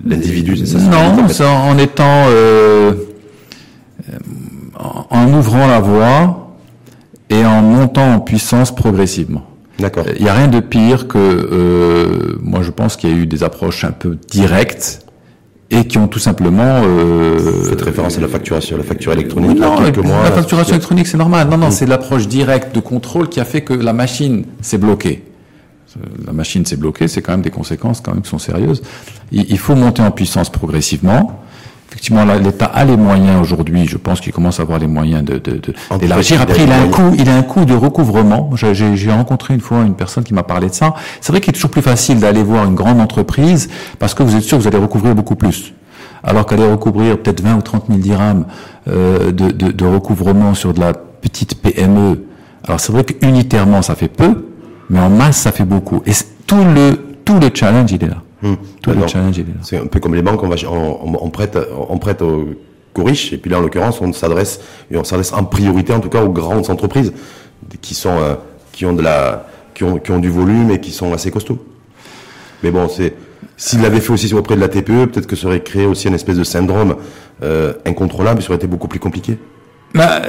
l'individu, 0.05 0.57
c'est 0.57 0.67
ça 0.67 0.79
Non, 0.79 1.25
en 1.47 1.79
étant, 1.79 2.25
euh, 2.29 2.93
en 5.11 5.33
ouvrant 5.33 5.67
la 5.67 5.81
voie 5.81 6.57
et 7.31 7.45
en 7.45 7.63
montant 7.63 8.15
en 8.15 8.21
puissance 8.21 8.75
progressivement. 8.75 9.45
D'accord. 9.79 10.05
Il 10.17 10.23
n'y 10.23 10.29
a 10.29 10.35
rien 10.35 10.49
de 10.49 10.61
pire 10.61 11.07
que, 11.07 11.19
euh, 11.19 12.39
moi 12.41 12.63
je 12.63 12.71
pense 12.71 12.97
qu'il 12.97 13.11
y 13.11 13.13
a 13.13 13.17
eu 13.17 13.27
des 13.27 13.43
approches 13.43 13.85
un 13.85 13.91
peu 13.91 14.17
directes 14.31 15.01
et 15.71 15.87
qui 15.87 15.99
ont 15.99 16.09
tout 16.09 16.19
simplement. 16.19 16.83
Euh, 16.85 17.37
Vous 17.39 17.65
faites 17.65 17.83
référence 17.83 18.17
à 18.17 18.21
la 18.21 18.29
facturation, 18.29 18.77
la 18.77 18.85
facture 18.85 19.13
électronique. 19.13 19.59
Non, 19.59 19.77
quelques 19.77 19.99
mois, 19.99 20.23
la 20.23 20.33
facturation 20.33 20.75
électronique 20.75 21.07
c'est 21.07 21.19
normal. 21.19 21.49
Non, 21.49 21.59
non, 21.59 21.71
c'est 21.71 21.87
l'approche 21.87 22.29
directe 22.29 22.75
de 22.75 22.81
contrôle 22.81 23.29
qui 23.29 23.41
a 23.41 23.45
fait 23.45 23.63
que 23.63 23.75
la 23.75 23.93
machine 23.93 24.45
s'est 24.61 24.79
bloquée. 24.79 25.23
La 26.27 26.33
machine 26.33 26.67
s'est 26.67 26.77
bloquée, 26.77 27.09
c'est 27.09 27.23
quand 27.23 27.33
même 27.33 27.43
des 27.43 27.51
conséquences 27.51 28.01
quand 28.01 28.13
même 28.13 28.23
qui 28.23 28.29
sont 28.29 28.39
sérieuses. 28.39 28.83
Il, 29.33 29.59
faut 29.59 29.75
monter 29.75 30.03
en 30.03 30.11
puissance 30.11 30.51
progressivement 30.51 31.41
effectivement, 31.91 32.25
l'État 32.25 32.67
a 32.67 32.85
les 32.85 32.97
moyens 32.97 33.41
aujourd'hui. 33.41 33.87
Je 33.87 33.97
pense 33.97 34.21
qu'il 34.21 34.33
commence 34.33 34.61
à 34.61 34.63
avoir 34.63 34.79
les 34.79 34.87
moyens 34.87 35.25
de, 35.25 35.39
d'élargir. 35.99 36.41
Après, 36.41 36.65
il 36.65 36.73
a 36.73 36.81
un 36.81 36.89
coût, 36.89 37.15
il 37.19 37.29
a 37.29 37.37
un 37.37 37.43
coût 37.43 37.65
de 37.65 37.75
recouvrement. 37.75 38.51
J'ai, 38.55 39.11
rencontré 39.11 39.55
une 39.55 39.61
fois 39.61 39.83
une 39.83 39.95
personne 39.95 40.25
qui 40.25 40.35
m'a 40.35 40.43
parlé 40.43 40.69
de 40.69 40.75
ça. 40.75 40.95
C'est 41.21 41.33
vrai 41.33 41.41
qu'il 41.41 41.51
est 41.51 41.55
toujours 41.55 41.71
plus 41.71 41.83
facile 41.83 42.21
d'aller 42.21 42.43
voir 42.43 42.65
une 42.65 42.75
grande 42.75 43.01
entreprise 43.01 43.69
parce 43.99 44.15
que 44.15 44.23
vous 44.23 44.35
êtes 44.37 44.43
sûr 44.43 44.59
que 44.59 44.63
vous 44.63 44.69
allez 44.69 44.79
recouvrir 44.79 45.15
beaucoup 45.15 45.37
plus. 45.37 45.75
Alors 46.23 46.47
qu'aller 46.47 46.69
recouvrir 46.69 47.19
peut-être 47.19 47.41
20 47.41 47.57
ou 47.57 47.63
30 47.63 47.85
000 47.89 48.01
dirhams 48.01 48.47
euh, 48.89 49.31
de, 49.31 49.51
de 49.51 49.87
recouvrement 49.87 50.55
sur 50.55 50.75
de 50.75 50.81
la 50.81 50.93
petite 50.93 51.61
PME. 51.61 52.25
Alors 52.65 52.81
c'est 52.81 52.93
vrai 52.93 53.05
qu'unitairement 53.05 53.81
ça 53.83 53.95
fait 53.95 54.09
peu, 54.09 54.47
mais 54.91 54.99
en 54.99 55.09
masse 55.09 55.37
ça 55.37 55.53
fait 55.53 55.65
beaucoup. 55.65 56.03
Et 56.05 56.13
tout 56.47 56.65
le 56.65 56.97
tout 57.25 57.39
le 57.39 57.51
challenge 57.55 57.93
il 57.93 58.03
est 58.03 58.09
là. 58.09 58.23
Hum. 58.43 58.57
C'est 59.63 59.79
un 59.79 59.87
peu 59.87 59.99
comme 59.99 60.15
les 60.15 60.23
banques, 60.23 60.43
on, 60.43 60.49
va, 60.49 60.57
on, 60.69 61.31
prête, 61.31 61.59
on 61.89 61.99
prête 61.99 62.23
aux, 62.23 62.49
riches, 62.97 63.33
et 63.33 63.39
puis 63.39 63.51
là 63.51 63.59
en 63.59 63.61
l'occurrence 63.61 64.01
on 64.01 64.13
s'adresse, 64.13 64.61
et 64.91 64.97
on 64.97 65.05
s'adresse 65.05 65.33
en 65.33 65.45
priorité 65.45 65.93
en 65.93 66.01
tout 66.01 66.09
cas 66.09 66.23
aux 66.23 66.31
grandes 66.31 66.71
entreprises 66.71 67.13
qui 67.81 67.95
sont, 67.95 68.19
euh, 68.19 68.35
qui 68.73 68.87
ont 68.87 68.93
de 68.93 69.03
la, 69.03 69.47
qui 69.75 69.85
ont, 69.85 69.99
qui 69.99 70.11
ont 70.13 70.19
du 70.19 70.31
volume 70.31 70.71
et 70.71 70.81
qui 70.81 70.93
sont 70.93 71.13
assez 71.13 71.31
costauds. 71.31 71.59
Mais 72.63 72.71
bon, 72.71 72.89
c'est, 72.89 73.15
s'il 73.57 73.83
l'avait 73.83 74.01
fait 74.01 74.13
aussi 74.13 74.33
auprès 74.35 74.57
de 74.57 74.61
la 74.61 74.69
TPE, 74.69 75.07
peut-être 75.07 75.27
que 75.27 75.37
ça 75.37 75.47
aurait 75.47 75.63
créé 75.63 75.87
aussi 75.87 76.09
une 76.09 76.15
espèce 76.15 76.37
de 76.37 76.45
syndrome 76.45 76.97
euh, 77.43 77.75
incontrôlable, 77.85 78.43
ça 78.43 78.49
aurait 78.49 78.57
été 78.57 78.67
beaucoup 78.67 78.89
plus 78.89 79.01
compliqué. 79.01 79.39
Bah, 79.95 80.21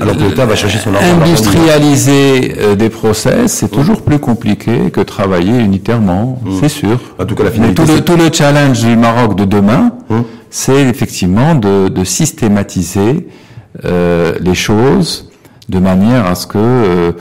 Alors 0.00 0.16
que 0.16 0.22
l'État 0.22 0.46
va 0.46 0.56
chercher 0.56 0.78
son 0.78 0.94
argent. 0.94 1.20
Industrialiser 1.20 2.54
euh, 2.58 2.74
des 2.74 2.88
process, 2.88 3.52
c'est 3.52 3.70
toujours 3.70 4.02
plus 4.02 4.18
compliqué 4.18 4.90
que 4.90 5.00
travailler 5.00 5.58
unitairement, 5.58 6.40
mmh. 6.44 6.50
c'est 6.60 6.68
sûr. 6.68 6.98
En 7.18 7.24
tout 7.26 7.34
cas, 7.34 7.44
la 7.44 7.50
finalité. 7.50 7.82
Tout 7.82 7.92
le, 7.92 8.00
tout 8.00 8.16
le, 8.16 8.32
challenge 8.32 8.80
du 8.80 8.96
Maroc 8.96 9.36
de 9.36 9.44
demain, 9.44 9.92
mmh. 10.08 10.20
c'est 10.50 10.82
effectivement 10.88 11.54
de, 11.54 11.88
de 11.88 12.04
systématiser 12.04 13.28
euh, 13.84 14.34
les 14.40 14.54
choses 14.54 15.30
de 15.68 15.78
manière 15.78 16.26
à 16.26 16.34
ce 16.34 16.46
que 16.46 16.58
euh, 16.58 17.12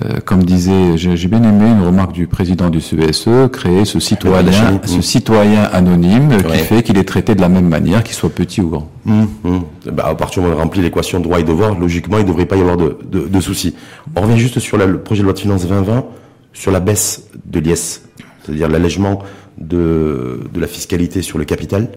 euh, 0.00 0.20
comme 0.24 0.42
disait, 0.42 0.96
j'ai 0.96 1.28
bien 1.28 1.42
aimé 1.42 1.68
une 1.68 1.84
remarque 1.84 2.12
du 2.12 2.26
président 2.26 2.70
du 2.70 2.80
CESE, 2.80 3.28
créer 3.52 3.84
ce 3.84 4.00
citoyen, 4.00 4.80
ce 4.86 5.02
citoyen 5.02 5.64
anonyme 5.64 6.42
qui 6.42 6.58
fait 6.58 6.82
qu'il 6.82 6.96
est 6.96 7.04
traité 7.04 7.34
de 7.34 7.42
la 7.42 7.50
même 7.50 7.68
manière, 7.68 8.02
qu'il 8.02 8.14
soit 8.14 8.30
petit 8.30 8.62
ou 8.62 8.70
grand. 8.70 8.88
Mmh, 9.04 9.24
mmh. 9.44 9.58
Bah, 9.92 10.06
à 10.06 10.14
partir 10.14 10.42
du 10.42 10.48
moment 10.48 10.58
où 10.58 10.60
on 10.60 10.64
remplit 10.64 10.80
l'équation 10.80 11.20
droit 11.20 11.40
et 11.40 11.44
devoir, 11.44 11.78
logiquement, 11.78 12.16
il 12.16 12.24
ne 12.24 12.28
devrait 12.28 12.46
pas 12.46 12.56
y 12.56 12.60
avoir 12.60 12.78
de, 12.78 12.96
de, 13.04 13.28
de, 13.28 13.40
soucis. 13.40 13.74
On 14.16 14.22
revient 14.22 14.38
juste 14.38 14.60
sur 14.60 14.78
le 14.78 14.98
projet 14.98 15.20
de 15.20 15.24
loi 15.26 15.34
de 15.34 15.38
finances 15.38 15.66
2020, 15.66 16.06
sur 16.54 16.72
la 16.72 16.80
baisse 16.80 17.28
de 17.44 17.60
l'IS, 17.60 18.02
c'est-à-dire 18.42 18.68
l'allègement 18.68 19.18
de, 19.58 20.40
de 20.54 20.60
la 20.60 20.68
fiscalité 20.68 21.20
sur 21.20 21.36
le 21.36 21.44
capital. 21.44 21.88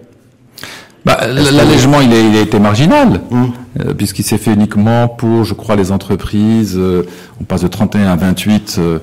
Bah, 1.06 1.20
L'allègement, 1.28 2.02
il, 2.02 2.12
il, 2.12 2.36
a 2.36 2.42
été 2.42 2.60
marginal, 2.60 3.22
hum. 3.30 3.52
euh, 3.80 3.94
puisqu'il 3.94 4.24
s'est 4.24 4.40
fait 4.40 4.54
uniquement 4.54 5.08
pour, 5.08 5.44
je 5.44 5.54
crois, 5.54 5.76
les 5.76 5.92
entreprises. 5.92 6.76
Euh, 6.76 7.04
on 7.40 7.44
passe 7.44 7.62
de 7.62 7.68
31 7.68 8.08
à 8.08 8.16
28 8.16 8.78
euh, 8.80 9.00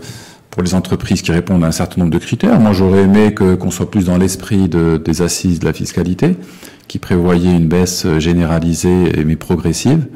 pour 0.50 0.64
les 0.64 0.74
entreprises 0.74 1.22
qui 1.22 1.30
répondent 1.30 1.62
à 1.62 1.68
un 1.68 1.72
certain 1.72 2.00
nombre 2.00 2.12
de 2.12 2.18
critères. 2.18 2.58
Moi, 2.58 2.72
j'aurais 2.72 3.02
aimé 3.02 3.32
qu'on 3.34 3.70
soit 3.70 3.88
plus 3.88 4.06
dans 4.06 4.18
l'esprit 4.18 4.68
de, 4.68 5.00
des 5.02 5.22
assises 5.22 5.60
de 5.60 5.64
la 5.64 5.72
fiscalité, 5.72 6.36
qui 6.88 6.98
prévoyait 6.98 7.54
une 7.54 7.68
baisse 7.68 8.04
généralisée 8.18 9.24
mais 9.24 9.36
progressive. 9.36 10.08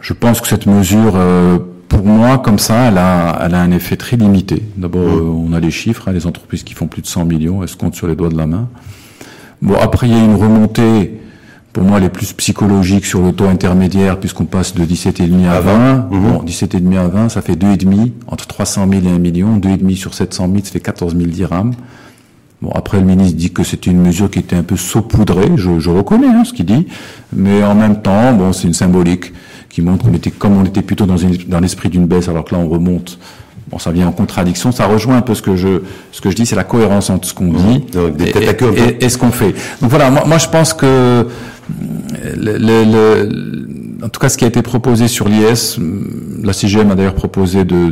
Je 0.00 0.12
pense 0.14 0.40
que 0.40 0.46
cette 0.46 0.66
mesure, 0.66 1.20
pour 1.88 2.04
moi, 2.04 2.38
comme 2.38 2.58
ça, 2.58 2.88
elle 2.88 2.96
a, 2.96 3.42
elle 3.44 3.54
a 3.54 3.60
un 3.60 3.72
effet 3.72 3.96
très 3.96 4.16
limité. 4.16 4.62
D'abord, 4.76 5.12
hum. 5.12 5.50
on 5.50 5.52
a 5.52 5.60
les 5.60 5.72
chiffres, 5.72 6.08
hein, 6.08 6.12
les 6.12 6.26
entreprises 6.26 6.62
qui 6.62 6.72
font 6.74 6.86
plus 6.86 7.02
de 7.02 7.06
100 7.06 7.26
millions, 7.26 7.62
elles 7.62 7.68
se 7.68 7.76
comptent 7.76 7.96
sur 7.96 8.06
les 8.06 8.14
doigts 8.14 8.30
de 8.30 8.38
la 8.38 8.46
main. 8.46 8.68
Bon, 9.62 9.74
après, 9.80 10.08
il 10.08 10.14
y 10.14 10.18
a 10.18 10.24
une 10.24 10.34
remontée, 10.34 11.20
pour 11.72 11.82
moi, 11.84 12.00
les 12.00 12.08
plus 12.08 12.32
psychologiques 12.32 13.04
sur 13.04 13.20
le 13.20 13.32
taux 13.32 13.46
intermédiaire, 13.46 14.18
puisqu'on 14.18 14.46
passe 14.46 14.74
de 14.74 14.84
17,5 14.84 15.46
à 15.48 15.60
20. 15.60 16.08
Mhm. 16.10 16.20
Bon, 16.22 16.42
17,5 16.42 16.96
à 16.98 17.08
20, 17.08 17.28
ça 17.28 17.42
fait 17.42 17.56
2,5, 17.56 18.12
entre 18.26 18.46
300 18.46 18.88
000 18.90 19.06
et 19.06 19.10
1 19.10 19.18
million. 19.18 19.58
2,5 19.58 19.96
sur 19.96 20.14
700 20.14 20.48
000, 20.48 20.58
ça 20.64 20.70
fait 20.72 20.80
14 20.80 21.14
000 21.16 21.28
dirhams. 21.28 21.74
Bon, 22.62 22.70
après, 22.74 23.00
le 23.00 23.06
ministre 23.06 23.36
dit 23.36 23.52
que 23.52 23.62
c'était 23.64 23.90
une 23.90 24.02
mesure 24.02 24.30
qui 24.30 24.38
était 24.38 24.56
un 24.56 24.62
peu 24.62 24.76
saupoudrée, 24.76 25.52
je, 25.56 25.78
je 25.78 25.88
reconnais 25.88 26.26
hein, 26.26 26.44
ce 26.44 26.52
qu'il 26.52 26.66
dit, 26.66 26.86
mais 27.34 27.62
en 27.64 27.74
même 27.74 28.02
temps, 28.02 28.34
bon, 28.34 28.52
c'est 28.52 28.66
une 28.66 28.74
symbolique 28.74 29.32
qui 29.70 29.80
montre 29.80 30.04
qu'on 30.04 30.12
était, 30.12 30.30
comme 30.30 30.58
on 30.58 30.64
était 30.64 30.82
plutôt 30.82 31.06
dans, 31.06 31.16
dans 31.48 31.60
l'esprit 31.60 31.88
d'une 31.88 32.06
baisse, 32.06 32.28
alors 32.28 32.44
que 32.44 32.54
là, 32.54 32.60
on 32.60 32.68
remonte 32.68 33.18
Bon, 33.70 33.78
ça 33.78 33.92
vient 33.92 34.08
en 34.08 34.12
contradiction, 34.12 34.72
ça 34.72 34.86
rejoint 34.86 35.16
un 35.18 35.22
peu 35.22 35.34
ce 35.34 35.42
que 35.42 35.54
je 35.54 35.82
ce 36.10 36.20
que 36.20 36.30
je 36.30 36.36
dis, 36.36 36.44
c'est 36.44 36.56
la 36.56 36.64
cohérence 36.64 37.08
entre 37.08 37.28
ce 37.28 37.34
qu'on 37.34 37.52
dit 37.52 37.84
et, 39.00 39.08
ce 39.08 39.16
qu'on 39.16 39.30
fait. 39.30 39.54
Donc 39.80 39.90
voilà, 39.90 40.10
moi, 40.10 40.24
moi 40.26 40.38
je 40.38 40.48
pense 40.48 40.74
que 40.74 41.26
le, 42.36 42.58
le, 42.58 43.68
en 44.02 44.08
tout 44.08 44.20
cas, 44.20 44.28
ce 44.28 44.38
qui 44.38 44.44
a 44.44 44.48
été 44.48 44.62
proposé 44.62 45.08
sur 45.08 45.28
l'IS, 45.28 45.78
la 46.42 46.52
CGM 46.52 46.90
a 46.90 46.94
d'ailleurs 46.94 47.14
proposé 47.14 47.64
de, 47.64 47.90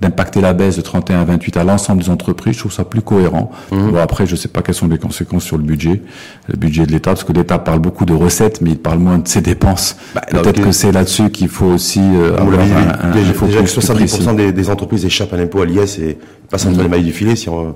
d'impacter 0.00 0.40
la 0.40 0.52
baisse 0.52 0.76
de 0.76 0.82
31 0.82 1.20
à 1.20 1.24
28 1.24 1.56
à 1.56 1.64
l'ensemble 1.64 2.02
des 2.02 2.10
entreprises. 2.10 2.54
Je 2.54 2.58
trouve 2.60 2.72
ça 2.72 2.84
plus 2.84 3.02
cohérent. 3.02 3.50
Mmh. 3.70 3.90
Bon, 3.90 3.98
après, 3.98 4.26
je 4.26 4.32
ne 4.32 4.36
sais 4.36 4.48
pas 4.48 4.62
quelles 4.62 4.74
sont 4.74 4.88
les 4.88 4.98
conséquences 4.98 5.44
sur 5.44 5.56
le 5.56 5.62
budget, 5.62 6.02
le 6.48 6.56
budget 6.56 6.86
de 6.86 6.92
l'État, 6.92 7.10
parce 7.10 7.24
que 7.24 7.32
l'État 7.32 7.58
parle 7.58 7.80
beaucoup 7.80 8.04
de 8.04 8.14
recettes, 8.14 8.60
mais 8.60 8.70
il 8.70 8.78
parle 8.78 8.98
moins 8.98 9.18
de 9.18 9.28
ses 9.28 9.40
dépenses. 9.40 9.96
Bah, 10.14 10.22
Peut-être 10.30 10.62
que 10.62 10.72
c'est 10.72 10.92
là-dessus 10.92 11.30
qu'il 11.30 11.48
faut 11.48 11.66
aussi 11.66 12.00
euh, 12.00 12.36
avoir 12.36 12.60
un, 12.60 13.10
un, 13.10 13.12
déjà, 13.12 13.32
que 13.62 13.68
70% 13.68 14.52
des, 14.52 14.70
entreprises 14.70 15.04
échappent 15.04 15.32
à 15.32 15.36
l'impôt 15.36 15.62
à 15.62 15.66
l'IS 15.66 15.98
et 15.98 16.18
passent 16.50 16.66
entre 16.66 16.78
mmh. 16.78 16.82
les 16.82 16.88
mailles 16.88 17.04
du 17.04 17.12
filet. 17.12 17.36
Si 17.36 17.48
on, 17.48 17.74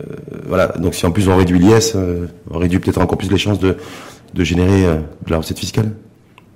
euh, 0.00 0.04
voilà. 0.46 0.68
Donc, 0.78 0.94
si 0.94 1.06
en 1.06 1.10
plus 1.10 1.28
on 1.28 1.36
réduit 1.36 1.58
l'IS, 1.58 1.92
euh, 1.96 2.26
on 2.50 2.58
réduit 2.58 2.78
peut-être 2.78 3.00
encore 3.00 3.18
plus 3.18 3.30
les 3.30 3.38
chances 3.38 3.58
de 3.58 3.76
de 4.34 4.44
générer 4.44 4.84
euh, 4.84 4.96
de 5.26 5.30
la 5.30 5.38
recette 5.38 5.58
fiscale 5.58 5.90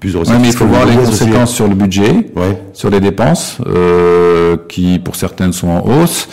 plus 0.01 0.13
de 0.13 0.19
recettes 0.19 0.39
mais 0.41 0.49
il 0.49 0.55
faut 0.55 0.67
voir 0.67 0.85
les 0.85 0.95
conséquences 0.95 1.55
sur 1.55 1.69
le 1.69 1.75
budget, 1.75 2.31
sur 2.75 2.91
les 2.91 3.01
dépenses, 3.01 3.59
euh, 3.67 4.57
qui 4.69 4.99
pour 4.99 5.17
certaines 5.17 5.53
sont 5.53 5.69
en 5.69 5.87
hausse. 5.87 6.29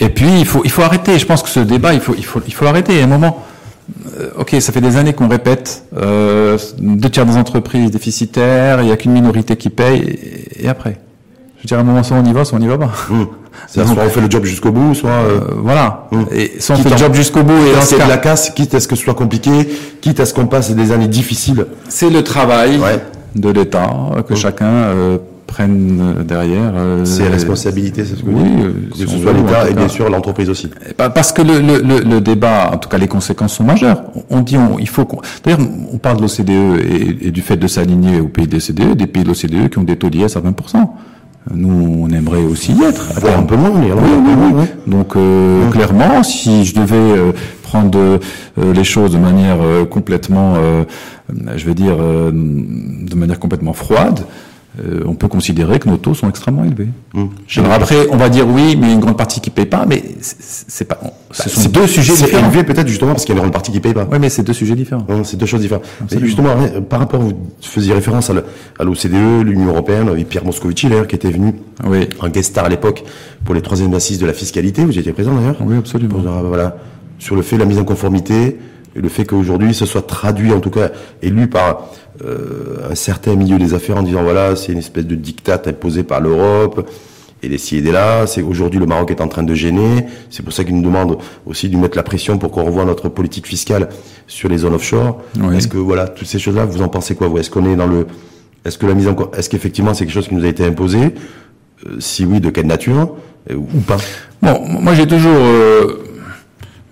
Et 0.00 0.08
puis 0.08 0.40
il 0.40 0.46
faut 0.46 0.62
il 0.64 0.70
faut 0.70 0.82
arrêter. 0.82 1.18
Je 1.18 1.26
pense 1.26 1.42
que 1.42 1.48
ce 1.48 1.60
débat 1.60 1.94
il 1.94 2.00
faut 2.00 2.14
il 2.16 2.24
faut 2.24 2.40
il 2.44 2.52
faut 2.52 2.64
l'arrêter. 2.64 3.00
À 3.00 3.04
un 3.04 3.06
moment, 3.06 3.44
euh, 4.18 4.30
ok, 4.38 4.56
ça 4.60 4.72
fait 4.72 4.80
des 4.80 4.96
années 4.96 5.12
qu'on 5.12 5.28
répète 5.28 5.84
euh, 5.96 6.58
deux 6.78 7.10
tiers 7.10 7.26
des 7.26 7.36
entreprises 7.36 7.90
déficitaires, 7.90 8.82
il 8.82 8.88
y 8.88 8.92
a 8.92 8.96
qu'une 8.96 9.12
minorité 9.12 9.56
qui 9.56 9.70
paye. 9.70 10.18
Et, 10.58 10.68
après, 10.68 10.98
je 11.64 11.68
dire 11.68 11.78
à 11.78 11.80
un 11.80 11.84
moment 11.84 12.02
soit 12.02 12.18
on 12.18 12.24
y 12.24 12.32
va, 12.32 12.44
soit 12.44 12.58
on 12.58 12.60
n'y 12.60 12.66
va 12.66 12.76
pas. 12.76 12.92
Mmh 13.08 13.24
soit 13.68 13.84
on 13.84 14.08
fait 14.08 14.20
le 14.20 14.30
job 14.30 14.44
jusqu'au 14.44 14.72
bout, 14.72 14.94
soit 14.94 15.10
euh, 15.10 15.40
euh, 15.40 15.54
voilà. 15.62 16.08
Hum. 16.12 16.26
Et 16.30 16.52
soit 16.58 16.76
on 16.76 16.82
fait 16.82 16.90
le 16.90 16.96
job 16.96 17.14
jusqu'au 17.14 17.42
bout 17.42 17.56
et 17.56 17.80
c'est 17.80 17.96
de 17.96 18.08
la 18.08 18.18
casse, 18.18 18.50
quitte 18.50 18.74
à 18.74 18.80
ce 18.80 18.88
que 18.88 18.96
ce 18.96 19.04
soit 19.04 19.14
compliqué, 19.14 19.50
quitte 20.00 20.20
à 20.20 20.26
ce 20.26 20.34
qu'on 20.34 20.46
passe 20.46 20.72
des 20.72 20.92
années 20.92 21.08
difficiles. 21.08 21.66
C'est 21.88 22.10
le 22.10 22.22
travail 22.22 22.80
de 23.34 23.48
l'État 23.48 23.88
que 24.26 24.34
hum. 24.34 24.38
chacun 24.38 24.66
euh, 24.66 25.18
prenne 25.46 26.24
derrière. 26.26 26.74
c'est 27.04 27.24
la 27.24 27.30
responsabilité, 27.30 28.04
c'est 28.04 28.16
ce 28.16 28.22
que 28.22 28.28
oui, 28.28 28.44
que 28.90 29.08
ce 29.08 29.18
soit 29.18 29.32
l'État 29.32 29.70
et 29.70 29.72
bien 29.72 29.88
sûr 29.88 30.10
l'entreprise 30.10 30.50
aussi. 30.50 30.68
Parce 30.96 31.32
que 31.32 31.40
le, 31.40 31.60
le, 31.60 32.00
le, 32.00 32.20
débat, 32.20 32.72
en 32.74 32.76
tout 32.76 32.88
cas 32.90 32.98
les 32.98 33.08
conséquences 33.08 33.54
sont 33.54 33.64
majeures. 33.64 34.02
On 34.28 34.40
dit, 34.40 34.58
on, 34.58 34.78
il 34.78 34.88
faut. 34.88 35.08
D'ailleurs, 35.44 35.60
on 35.92 35.98
parle 35.98 36.18
de 36.18 36.22
l'OCDE 36.22 36.50
et, 36.50 37.28
et, 37.28 37.30
du 37.30 37.40
fait 37.40 37.56
de 37.56 37.68
s'aligner 37.68 38.20
au 38.20 38.26
pays 38.26 38.48
de 38.48 38.54
l'OCDE, 38.56 38.96
des 38.96 39.06
pays 39.06 39.22
de 39.22 39.28
l'OCDE 39.28 39.70
qui 39.70 39.78
ont 39.78 39.84
des 39.84 39.96
taux 39.96 40.10
d'IS 40.10 40.36
à 40.36 40.40
20 40.40 40.52
nous, 41.52 42.04
on 42.04 42.08
aimerait 42.08 42.42
aussi 42.42 42.72
y 42.72 42.82
être. 42.84 43.22
un 43.26 43.42
peu 43.42 43.56
moins, 43.56 43.78
mais 43.78 43.92
oui, 43.92 44.66
Donc, 44.86 45.14
euh, 45.16 45.68
clairement, 45.70 46.22
si 46.22 46.64
je 46.64 46.74
devais 46.74 46.96
euh, 46.96 47.32
prendre 47.62 47.98
euh, 47.98 48.72
les 48.72 48.84
choses 48.84 49.12
de 49.12 49.18
manière 49.18 49.58
complètement, 49.90 50.54
je 51.56 51.66
vais 51.66 51.74
dire, 51.74 51.96
de 51.96 53.14
manière 53.14 53.38
complètement 53.38 53.74
froide, 53.74 54.20
euh, 54.80 55.04
on 55.06 55.14
peut 55.14 55.28
considérer 55.28 55.78
que 55.78 55.88
nos 55.88 55.98
taux 55.98 56.14
sont 56.14 56.28
extrêmement 56.28 56.64
élevés. 56.64 56.88
Mmh. 57.14 57.26
après, 57.70 58.08
on 58.10 58.16
va 58.16 58.28
dire 58.28 58.48
oui, 58.48 58.76
mais 58.76 58.92
une 58.92 58.98
grande 58.98 59.16
partie 59.16 59.40
qui 59.40 59.50
paye 59.50 59.66
pas, 59.66 59.86
mais 59.86 60.02
c'est 60.20 60.84
pas. 60.84 60.98
Ce 61.30 61.44
bah, 61.44 61.48
sont 61.48 61.68
deux 61.68 61.86
sujets 61.86 62.14
différents. 62.14 62.42
C'est 62.42 62.48
élevé 62.48 62.64
peut-être 62.64 62.88
justement 62.88 63.12
parce 63.12 63.24
qu'il 63.24 63.34
y 63.34 63.38
a 63.38 63.38
une 63.38 63.42
grande 63.42 63.52
partie 63.52 63.70
qui 63.70 63.78
paye 63.78 63.94
pas. 63.94 64.08
Oui, 64.10 64.18
mais 64.20 64.30
c'est 64.30 64.42
deux 64.42 64.52
sujets 64.52 64.74
différents. 64.74 65.06
C'est 65.22 65.36
deux 65.36 65.46
choses 65.46 65.60
différentes. 65.60 65.84
justement, 66.20 66.56
par 66.88 66.98
rapport, 66.98 67.20
vous 67.20 67.34
faisiez 67.60 67.94
référence 67.94 68.30
à 68.30 68.84
l'OCDE, 68.84 69.44
l'Union 69.44 69.68
européenne, 69.68 70.10
et 70.16 70.24
Pierre 70.24 70.44
Moscovici 70.44 70.88
d'ailleurs, 70.88 71.06
qui 71.06 71.14
était 71.14 71.30
venu 71.30 71.54
oui. 71.86 72.08
en 72.18 72.28
guest 72.28 72.50
star 72.50 72.64
à 72.64 72.68
l'époque 72.68 73.04
pour 73.44 73.54
les 73.54 73.62
troisième 73.62 73.94
assises 73.94 74.18
de 74.18 74.26
la 74.26 74.32
fiscalité. 74.32 74.84
Vous 74.84 74.98
étiez 74.98 75.12
présent 75.12 75.34
d'ailleurs. 75.34 75.56
Oui, 75.60 75.76
absolument. 75.76 76.18
voilà, 76.18 76.76
sur 77.20 77.36
le 77.36 77.42
fait 77.42 77.56
de 77.56 77.60
la 77.60 77.66
mise 77.66 77.78
en 77.78 77.84
conformité 77.84 78.58
et 78.96 79.00
le 79.00 79.08
fait 79.08 79.24
qu'aujourd'hui 79.24 79.74
ce 79.74 79.86
soit 79.86 80.06
traduit, 80.06 80.52
en 80.52 80.60
tout 80.60 80.70
cas, 80.70 80.90
et 81.22 81.30
lu 81.30 81.48
par 81.48 81.88
euh, 82.24 82.90
un 82.90 82.94
certain 82.94 83.34
milieu 83.34 83.58
des 83.58 83.74
affaires 83.74 83.96
en 83.96 84.02
disant 84.02 84.22
voilà, 84.22 84.54
c'est 84.56 84.72
une 84.72 84.78
espèce 84.78 85.06
de 85.06 85.14
diktat 85.16 85.62
imposé 85.66 86.02
par 86.04 86.20
l'Europe 86.20 86.88
et 87.42 87.48
des 87.48 87.58
ci 87.58 87.76
et 87.76 87.80
des 87.82 87.90
là. 87.92 88.26
C'est 88.26 88.40
aujourd'hui 88.42 88.78
le 88.80 88.86
Maroc 88.86 89.10
est 89.10 89.20
en 89.20 89.28
train 89.28 89.42
de 89.42 89.52
gêner. 89.54 90.06
C'est 90.30 90.42
pour 90.42 90.52
ça 90.52 90.64
qu'il 90.64 90.76
nous 90.76 90.82
demande 90.82 91.18
aussi 91.44 91.68
de 91.68 91.76
mettre 91.76 91.96
la 91.96 92.02
pression 92.04 92.38
pour 92.38 92.50
qu'on 92.50 92.64
revoie 92.64 92.84
notre 92.84 93.08
politique 93.08 93.46
fiscale 93.46 93.88
sur 94.26 94.48
les 94.48 94.58
zones 94.58 94.74
offshore. 94.74 95.20
Est-ce 95.54 95.68
que 95.68 95.76
voilà 95.76 96.06
toutes 96.08 96.28
ces 96.28 96.38
choses-là, 96.38 96.64
vous 96.64 96.80
en 96.82 96.88
pensez 96.88 97.14
quoi 97.16 97.28
vous? 97.28 97.38
Est-ce 97.38 97.50
qu'on 97.50 97.66
est 97.70 97.76
dans 97.76 97.86
le 97.88 98.06
Est-ce 98.64 98.78
que 98.78 98.86
la 98.86 98.94
mise 98.94 99.08
en 99.08 99.16
Est-ce 99.36 99.50
qu'effectivement 99.50 99.92
c'est 99.92 100.04
quelque 100.06 100.14
chose 100.14 100.28
qui 100.28 100.34
nous 100.36 100.44
a 100.44 100.48
été 100.48 100.64
imposé? 100.64 101.00
Euh, 101.86 101.96
Si 101.98 102.24
oui, 102.24 102.40
de 102.40 102.48
quelle 102.50 102.66
nature? 102.66 103.16
Euh, 103.50 103.56
ou 103.56 103.80
pas? 103.80 103.98
Bon, 104.40 104.58
moi 104.66 104.94
j'ai 104.94 105.06
toujours 105.06 105.36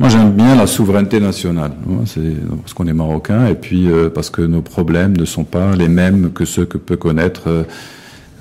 moi, 0.02 0.08
j'aime 0.08 0.32
bien 0.32 0.56
la 0.56 0.66
souveraineté 0.66 1.20
nationale. 1.20 1.70
C'est 2.06 2.20
parce 2.60 2.74
qu'on 2.74 2.88
est 2.88 2.92
marocain 2.92 3.46
et 3.46 3.54
puis 3.54 3.88
euh, 3.88 4.10
parce 4.10 4.30
que 4.30 4.42
nos 4.42 4.60
problèmes 4.60 5.16
ne 5.16 5.24
sont 5.24 5.44
pas 5.44 5.76
les 5.76 5.86
mêmes 5.86 6.32
que 6.32 6.44
ceux 6.44 6.64
que 6.64 6.76
peut 6.76 6.96
connaître 6.96 7.42
euh, 7.46 7.62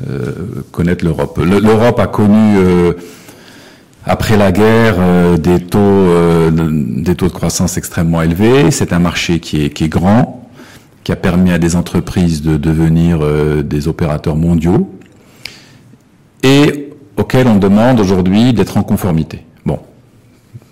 euh 0.09 0.31
connaître 0.71 1.05
l'Europe. 1.05 1.37
L'Europe 1.37 1.99
a 1.99 2.07
connu 2.07 2.57
après 4.07 4.37
la 4.37 4.51
guerre 4.51 5.37
des 5.37 5.59
taux 5.59 6.07
des 6.49 7.13
taux 7.13 7.27
de 7.27 7.31
croissance 7.31 7.77
extrêmement 7.77 8.23
élevés. 8.23 8.71
C'est 8.71 8.91
un 8.91 8.97
marché 8.97 9.39
qui 9.39 9.63
est 9.63 9.69
qui 9.69 9.83
est 9.83 9.89
grand, 9.89 10.49
qui 11.03 11.11
a 11.11 11.15
permis 11.15 11.51
à 11.51 11.59
des 11.59 11.75
entreprises 11.75 12.41
de 12.41 12.57
devenir 12.57 13.19
des 13.63 13.87
opérateurs 13.87 14.35
mondiaux 14.35 14.89
et 16.41 16.89
auxquels 17.17 17.45
on 17.45 17.57
demande 17.57 17.99
aujourd'hui 17.99 18.51
d'être 18.51 18.77
en 18.77 18.83
conformité. 18.83 19.45
Bon, 19.63 19.77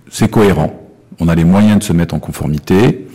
c'est 0.10 0.32
cohérent 0.32 0.79
on 1.20 1.28
a 1.28 1.36
les 1.36 1.44
moyens 1.44 1.80
de 1.80 1.84
se 1.84 1.94
mettre 1.94 2.16
en 2.16 2.20
conformité. 2.20 3.08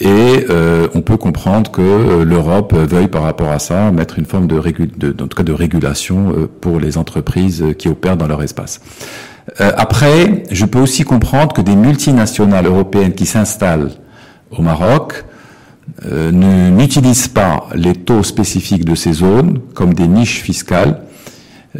Et 0.00 0.46
euh, 0.50 0.88
on 0.94 1.00
peut 1.00 1.16
comprendre 1.16 1.70
que 1.70 1.80
euh, 1.80 2.24
l'Europe 2.24 2.74
veuille 2.74 3.08
par 3.08 3.22
rapport 3.22 3.50
à 3.50 3.58
ça 3.58 3.90
mettre 3.92 4.18
une 4.18 4.26
forme 4.26 4.46
de, 4.46 4.60
de 4.96 5.22
en 5.22 5.26
tout 5.26 5.36
cas 5.36 5.42
de 5.42 5.52
régulation 5.52 6.32
euh, 6.32 6.50
pour 6.60 6.80
les 6.80 6.98
entreprises 6.98 7.64
qui 7.78 7.88
opèrent 7.88 8.16
dans 8.16 8.26
leur 8.26 8.42
espace. 8.42 8.80
après, 9.58 10.42
je 10.50 10.66
peux 10.66 10.80
aussi 10.80 11.04
comprendre 11.04 11.54
que 11.54 11.60
des 11.60 11.76
multinationales 11.76 12.66
européennes 12.66 13.14
qui 13.14 13.26
s'installent 13.26 13.92
au 14.50 14.60
Maroc 14.60 15.24
n'utilisent 16.32 17.28
pas 17.28 17.68
les 17.74 17.94
taux 17.94 18.24
spécifiques 18.24 18.84
de 18.84 18.96
ces 18.96 19.12
zones 19.12 19.60
comme 19.72 19.94
des 19.94 20.08
niches 20.08 20.42
fiscales 20.42 21.05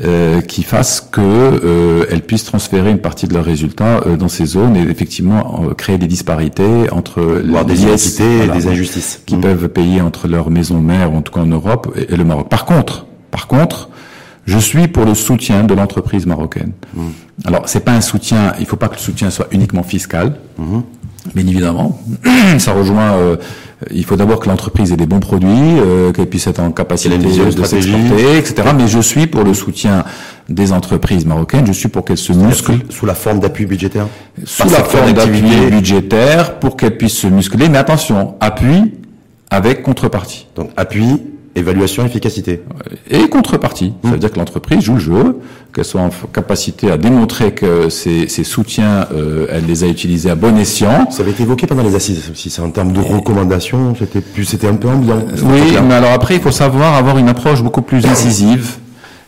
euh, 0.05 0.41
qui 0.43 0.63
fassent 0.63 1.01
que 1.01 1.21
euh, 1.21 2.05
elles 2.11 2.21
puissent 2.21 2.45
transférer 2.45 2.91
une 2.91 2.99
partie 2.99 3.27
de 3.27 3.33
leurs 3.33 3.45
résultats 3.45 4.03
euh, 4.07 4.17
dans 4.17 4.29
ces 4.29 4.45
zones 4.45 4.77
et 4.77 4.83
effectivement 4.83 5.71
créer 5.77 5.97
des 5.97 6.07
disparités 6.07 6.91
entre 6.91 7.23
Voire 7.47 7.65
des 7.65 7.81
inégalités 7.81 8.45
et 8.45 8.49
des 8.49 8.67
injustices 8.67 9.23
qui 9.25 9.37
mmh. 9.37 9.41
peuvent 9.41 9.69
payer 9.69 10.01
entre 10.03 10.29
leur 10.29 10.51
maison 10.51 10.81
mère 10.81 11.13
en 11.13 11.23
tout 11.23 11.33
cas 11.33 11.41
en 11.41 11.47
Europe 11.47 11.97
et, 11.97 12.15
le 12.15 12.25
Maroc. 12.25 12.49
Par 12.51 12.67
contre, 12.67 13.07
par 13.31 13.47
contre, 13.47 13.89
je 14.45 14.59
suis 14.59 14.87
pour 14.87 15.05
le 15.05 15.15
soutien 15.15 15.65
de 15.65 15.73
l'entreprise 15.73 16.27
marocaine. 16.27 16.73
Mmh. 16.95 17.01
Alors, 17.45 17.69
c'est 17.69 17.81
pas 17.81 17.93
un 17.93 18.01
soutien. 18.01 18.53
Il 18.61 18.67
faut 18.67 18.77
pas 18.77 18.89
que 18.89 18.95
le 18.95 19.01
soutien 19.01 19.31
soit 19.31 19.49
uniquement 19.51 19.83
fiscal. 19.83 20.37
Mmh. 20.59 20.81
Bien 21.35 21.47
évidemment, 21.47 22.01
ça 22.59 22.73
rejoint. 22.73 23.15
Euh, 23.15 23.37
il 23.91 24.05
faut 24.07 24.17
d'abord 24.17 24.41
que 24.41 24.49
l'entreprise 24.49 24.93
ait 24.93 24.97
des 24.97 25.07
bons 25.07 25.21
produits, 25.21 25.49
euh, 25.51 26.11
qu'elle 26.11 26.29
puisse 26.29 26.47
être 26.47 26.61
en 26.61 26.71
capacité 26.71 27.19
de 27.19 27.29
s'exporter, 27.29 28.39
etc. 28.39 28.55
Mais 28.75 28.89
je 28.89 29.01
suis 29.01 29.27
pour 29.27 29.45
le 29.45 29.53
soutien 29.53 30.05
des 30.49 30.73
entreprises 30.73 31.27
marocaines. 31.27 31.67
Je 31.67 31.73
suis 31.73 31.89
pour 31.89 32.05
qu'elles 32.05 32.17
se 32.17 32.33
musclent 32.33 32.79
sous 32.89 33.05
la 33.05 33.15
forme 33.15 33.41
d'appui 33.41 33.67
budgétaire. 33.67 34.07
Sous 34.45 34.71
la 34.71 34.83
forme 34.83 35.13
d'appui 35.13 35.43
budgétaire 35.71 36.59
pour 36.59 36.77
qu'elles 36.77 36.97
puissent 36.97 37.19
se 37.19 37.27
muscler. 37.27 37.69
Mais 37.69 37.79
attention, 37.79 38.37
appui 38.41 38.95
avec 39.51 39.83
contrepartie. 39.83 40.47
Donc 40.57 40.71
appui 40.77 41.21
Évaluation, 41.57 42.05
efficacité. 42.05 42.63
Et 43.11 43.29
contrepartie. 43.29 43.95
Ça 44.05 44.11
veut 44.11 44.19
dire 44.19 44.31
que 44.31 44.39
l'entreprise 44.39 44.81
joue 44.81 44.95
le 44.95 45.01
jeu, 45.01 45.39
qu'elle 45.75 45.87
soit 45.87 46.03
en 46.03 46.11
capacité 46.33 46.91
à 46.91 46.99
démontrer 46.99 47.53
que 47.53 47.89
ses, 47.89 48.29
soutiens, 48.29 49.09
euh, 49.13 49.47
elle 49.51 49.65
les 49.65 49.83
a 49.83 49.87
utilisés 49.87 50.31
à 50.31 50.35
bon 50.35 50.57
escient. 50.59 51.11
Ça 51.11 51.23
avait 51.23 51.31
été 51.31 51.45
évoqué 51.45 51.67
pendant 51.67 51.83
les 51.83 51.95
assises 51.95 52.31
aussi. 52.31 52.51
C'est 52.51 52.61
en 52.61 52.71
termes 52.71 52.93
de 52.93 53.01
recommandations, 53.01 53.95
c'était 53.99 54.21
plus, 54.21 54.45
c'était 54.45 54.69
un 54.69 54.77
peu 54.77 54.89
ambiant. 54.89 55.25
Oui, 55.45 55.77
mais 55.89 55.95
alors 55.95 56.13
après, 56.13 56.35
il 56.37 56.41
faut 56.43 56.51
savoir 56.51 56.95
avoir 56.95 57.17
une 57.17 57.29
approche 57.29 57.63
beaucoup 57.63 57.83
plus 57.83 58.05
incisive 58.05 58.77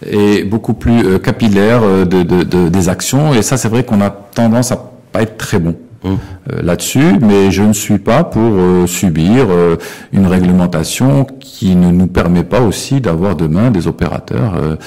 et 0.07 0.45
beaucoup 0.45 0.75
plus 0.75 1.05
euh, 1.07 1.19
capillaire 1.19 1.81
euh, 1.83 2.05
de, 2.05 2.23
de, 2.23 2.69
des 2.69 2.89
actions. 2.89 3.35
Et 3.35 3.43
ça, 3.43 3.57
c'est 3.57 3.69
vrai 3.69 3.85
qu'on 3.85 4.01
a 4.03 4.11
tendance 4.11 4.71
à 4.71 4.93
pas 5.13 5.23
être 5.23 5.39
très 5.39 5.59
bon. 5.59 5.75
Euh, 6.05 6.17
là-dessus, 6.63 7.19
mais 7.21 7.51
je 7.51 7.63
ne 7.63 7.73
suis 7.73 7.99
pas 7.99 8.23
pour 8.23 8.41
euh, 8.43 8.87
subir 8.87 9.47
euh, 9.51 9.77
une 10.13 10.27
réglementation 10.27 11.25
qui 11.25 11.75
ne 11.75 11.91
nous 11.91 12.07
permet 12.07 12.45
pas 12.45 12.61
aussi 12.61 13.01
d'avoir 13.01 13.35
demain 13.35 13.71
des 13.71 13.87
opérateurs 13.87 14.79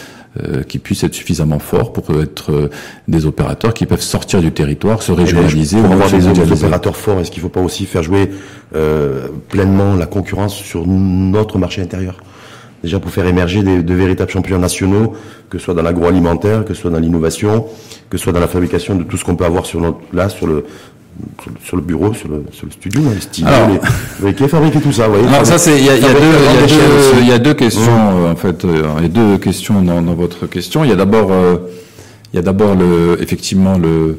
qui 0.69 0.79
puissent 0.79 1.03
être 1.03 1.13
suffisamment 1.13 1.59
forts 1.59 1.91
pour 1.91 2.21
être 2.21 2.69
des 3.09 3.25
opérateurs 3.25 3.73
qui 3.73 3.85
peuvent 3.85 4.01
sortir 4.01 4.39
du 4.39 4.53
territoire, 4.53 5.01
se 5.01 5.11
régionaliser. 5.11 5.81
Pour 5.81 5.91
avoir 5.91 6.09
des, 6.09 6.51
opérateurs 6.53 6.95
forts, 6.95 7.19
est-ce 7.19 7.31
qu'il 7.31 7.43
ne 7.43 7.49
faut 7.49 7.53
pas 7.53 7.59
aussi 7.59 7.85
faire 7.85 8.01
jouer 8.01 8.31
pleinement 9.49 9.95
la 9.95 10.05
concurrence 10.05 10.55
sur 10.55 10.87
notre 10.87 11.57
marché 11.57 11.81
intérieur? 11.81 12.15
Déjà 12.81 12.99
pour 12.99 13.11
faire 13.11 13.25
émerger 13.27 13.61
des, 13.61 13.83
de 13.83 13.93
véritables 13.93 14.31
champions 14.31 14.57
nationaux, 14.57 15.13
que 15.49 15.59
ce 15.59 15.65
soit 15.65 15.73
dans 15.73 15.83
l'agroalimentaire, 15.83 16.63
que 16.63 16.73
ce 16.73 16.81
soit 16.81 16.91
dans 16.91 16.99
l'innovation, 16.99 17.67
que 18.09 18.17
ce 18.17 18.23
soit 18.23 18.33
dans 18.33 18.39
la 18.39 18.47
fabrication 18.47 18.95
de 18.95 19.03
tout 19.03 19.17
ce 19.17 19.25
qu'on 19.25 19.35
peut 19.35 19.45
avoir 19.45 19.65
sur 19.65 19.81
notre, 19.81 19.99
là, 20.13 20.29
sur 20.29 20.47
le, 20.47 20.65
sur 21.63 21.75
le 21.75 21.81
bureau, 21.81 22.13
sur 22.13 22.29
le, 22.29 22.43
sur 22.51 22.65
le 22.65 22.71
studio, 22.71 23.01
les, 24.23 24.33
qui 24.33 24.47
fabriqué 24.47 24.79
tout 24.79 24.91
ça. 24.91 25.07
Voyez, 25.07 25.27
alors 25.27 25.45
ça 25.45 25.57
c'est 25.57 25.77
il 25.77 25.85
y 25.85 25.89
a, 25.89 25.95
y, 25.97 26.05
a 26.05 26.13
deux, 26.13 27.25
y 27.25 27.31
a 27.31 27.39
deux 27.39 27.53
questions 27.53 28.29
en 28.29 28.35
fait, 28.35 28.63
il 28.63 29.03
y 29.03 29.05
a 29.05 29.09
deux 29.09 29.37
questions 29.37 29.81
dans, 29.81 30.01
dans 30.01 30.15
votre 30.15 30.47
question. 30.47 30.83
Il 30.83 30.89
y 30.89 30.93
a 30.93 30.95
d'abord 30.95 31.31
il 32.33 32.37
y 32.37 32.39
a 32.39 32.41
d'abord 32.41 32.75
le 32.75 33.17
effectivement 33.21 33.77
le 33.77 34.17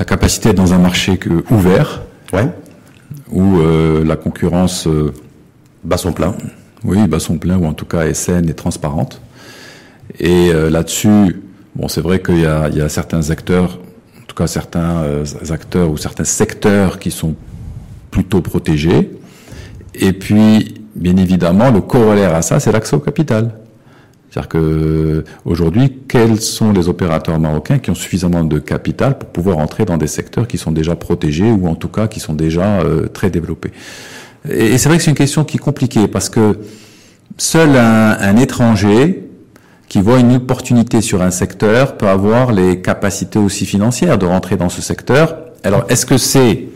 la 0.00 0.06
capacité 0.06 0.54
dans 0.54 0.72
un 0.72 0.78
marché 0.78 1.18
que, 1.18 1.44
ouvert, 1.50 2.00
ouais. 2.32 2.48
où 3.30 3.58
euh, 3.58 4.02
la 4.02 4.16
concurrence 4.16 4.86
euh, 4.86 5.12
bat 5.84 5.98
son 5.98 6.12
plein. 6.12 6.34
Oui, 6.84 7.06
bat 7.06 7.20
son 7.20 7.36
plein, 7.36 7.58
ou 7.58 7.66
en 7.66 7.74
tout 7.74 7.84
cas 7.84 8.06
est 8.06 8.14
saine 8.14 8.48
et 8.48 8.54
transparente. 8.54 9.20
Et 10.18 10.50
euh, 10.54 10.70
là-dessus, 10.70 11.42
bon, 11.76 11.86
c'est 11.88 12.00
vrai 12.00 12.22
qu'il 12.22 12.40
y 12.40 12.46
a, 12.46 12.70
il 12.70 12.78
y 12.78 12.80
a 12.80 12.88
certains 12.88 13.28
acteurs, 13.28 13.78
tout 14.30 14.36
cas 14.36 14.46
certains 14.46 15.24
acteurs 15.50 15.90
ou 15.90 15.96
certains 15.96 16.24
secteurs 16.24 16.98
qui 16.98 17.10
sont 17.10 17.34
plutôt 18.10 18.40
protégés. 18.40 19.10
Et 19.94 20.12
puis, 20.12 20.74
bien 20.94 21.16
évidemment, 21.16 21.70
le 21.70 21.80
corollaire 21.80 22.34
à 22.34 22.42
ça, 22.42 22.60
c'est 22.60 22.70
l'accès 22.70 22.94
au 22.94 23.00
capital. 23.00 23.50
C'est-à-dire 24.30 24.48
que 24.48 25.24
aujourd'hui, 25.44 25.98
quels 26.06 26.40
sont 26.40 26.72
les 26.72 26.88
opérateurs 26.88 27.40
marocains 27.40 27.78
qui 27.78 27.90
ont 27.90 27.96
suffisamment 27.96 28.44
de 28.44 28.60
capital 28.60 29.18
pour 29.18 29.30
pouvoir 29.30 29.58
entrer 29.58 29.84
dans 29.84 29.96
des 29.96 30.06
secteurs 30.06 30.46
qui 30.46 30.56
sont 30.56 30.70
déjà 30.70 30.94
protégés 30.94 31.50
ou 31.50 31.66
en 31.66 31.74
tout 31.74 31.88
cas 31.88 32.06
qui 32.06 32.20
sont 32.20 32.34
déjà 32.34 32.80
euh, 32.80 33.08
très 33.08 33.30
développés? 33.30 33.72
Et, 34.48 34.78
c'est 34.78 34.88
vrai 34.88 34.98
que 34.98 35.04
c'est 35.04 35.10
une 35.10 35.16
question 35.16 35.42
qui 35.42 35.56
est 35.56 35.60
compliquée 35.60 36.06
parce 36.06 36.28
que 36.28 36.60
seul 37.36 37.76
un, 37.76 38.36
étranger 38.36 39.19
qui 39.90 40.00
voit 40.00 40.20
une 40.20 40.36
opportunité 40.36 41.00
sur 41.00 41.20
un 41.20 41.32
secteur 41.32 41.96
peut 41.96 42.06
avoir 42.06 42.52
les 42.52 42.80
capacités 42.80 43.40
aussi 43.40 43.66
financières 43.66 44.18
de 44.18 44.24
rentrer 44.24 44.56
dans 44.56 44.68
ce 44.68 44.80
secteur. 44.80 45.36
Alors, 45.64 45.84
est-ce 45.88 46.06
que 46.06 46.16
c'est 46.16 46.68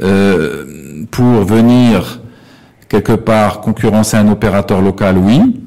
euh, 0.00 1.04
pour 1.10 1.44
venir 1.44 2.22
quelque 2.88 3.12
part 3.12 3.60
concurrencer 3.60 4.16
un 4.16 4.28
opérateur 4.28 4.80
local? 4.80 5.18
Oui. 5.18 5.60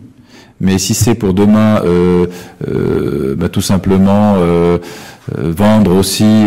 Mais 0.59 0.77
si 0.79 0.93
c'est 0.93 1.15
pour 1.15 1.33
demain, 1.33 1.81
euh, 1.85 2.25
euh, 2.67 3.35
bah, 3.35 3.47
tout 3.47 3.61
simplement 3.61 4.35
euh, 4.37 4.79
vendre 5.37 5.95
aussi 5.95 6.45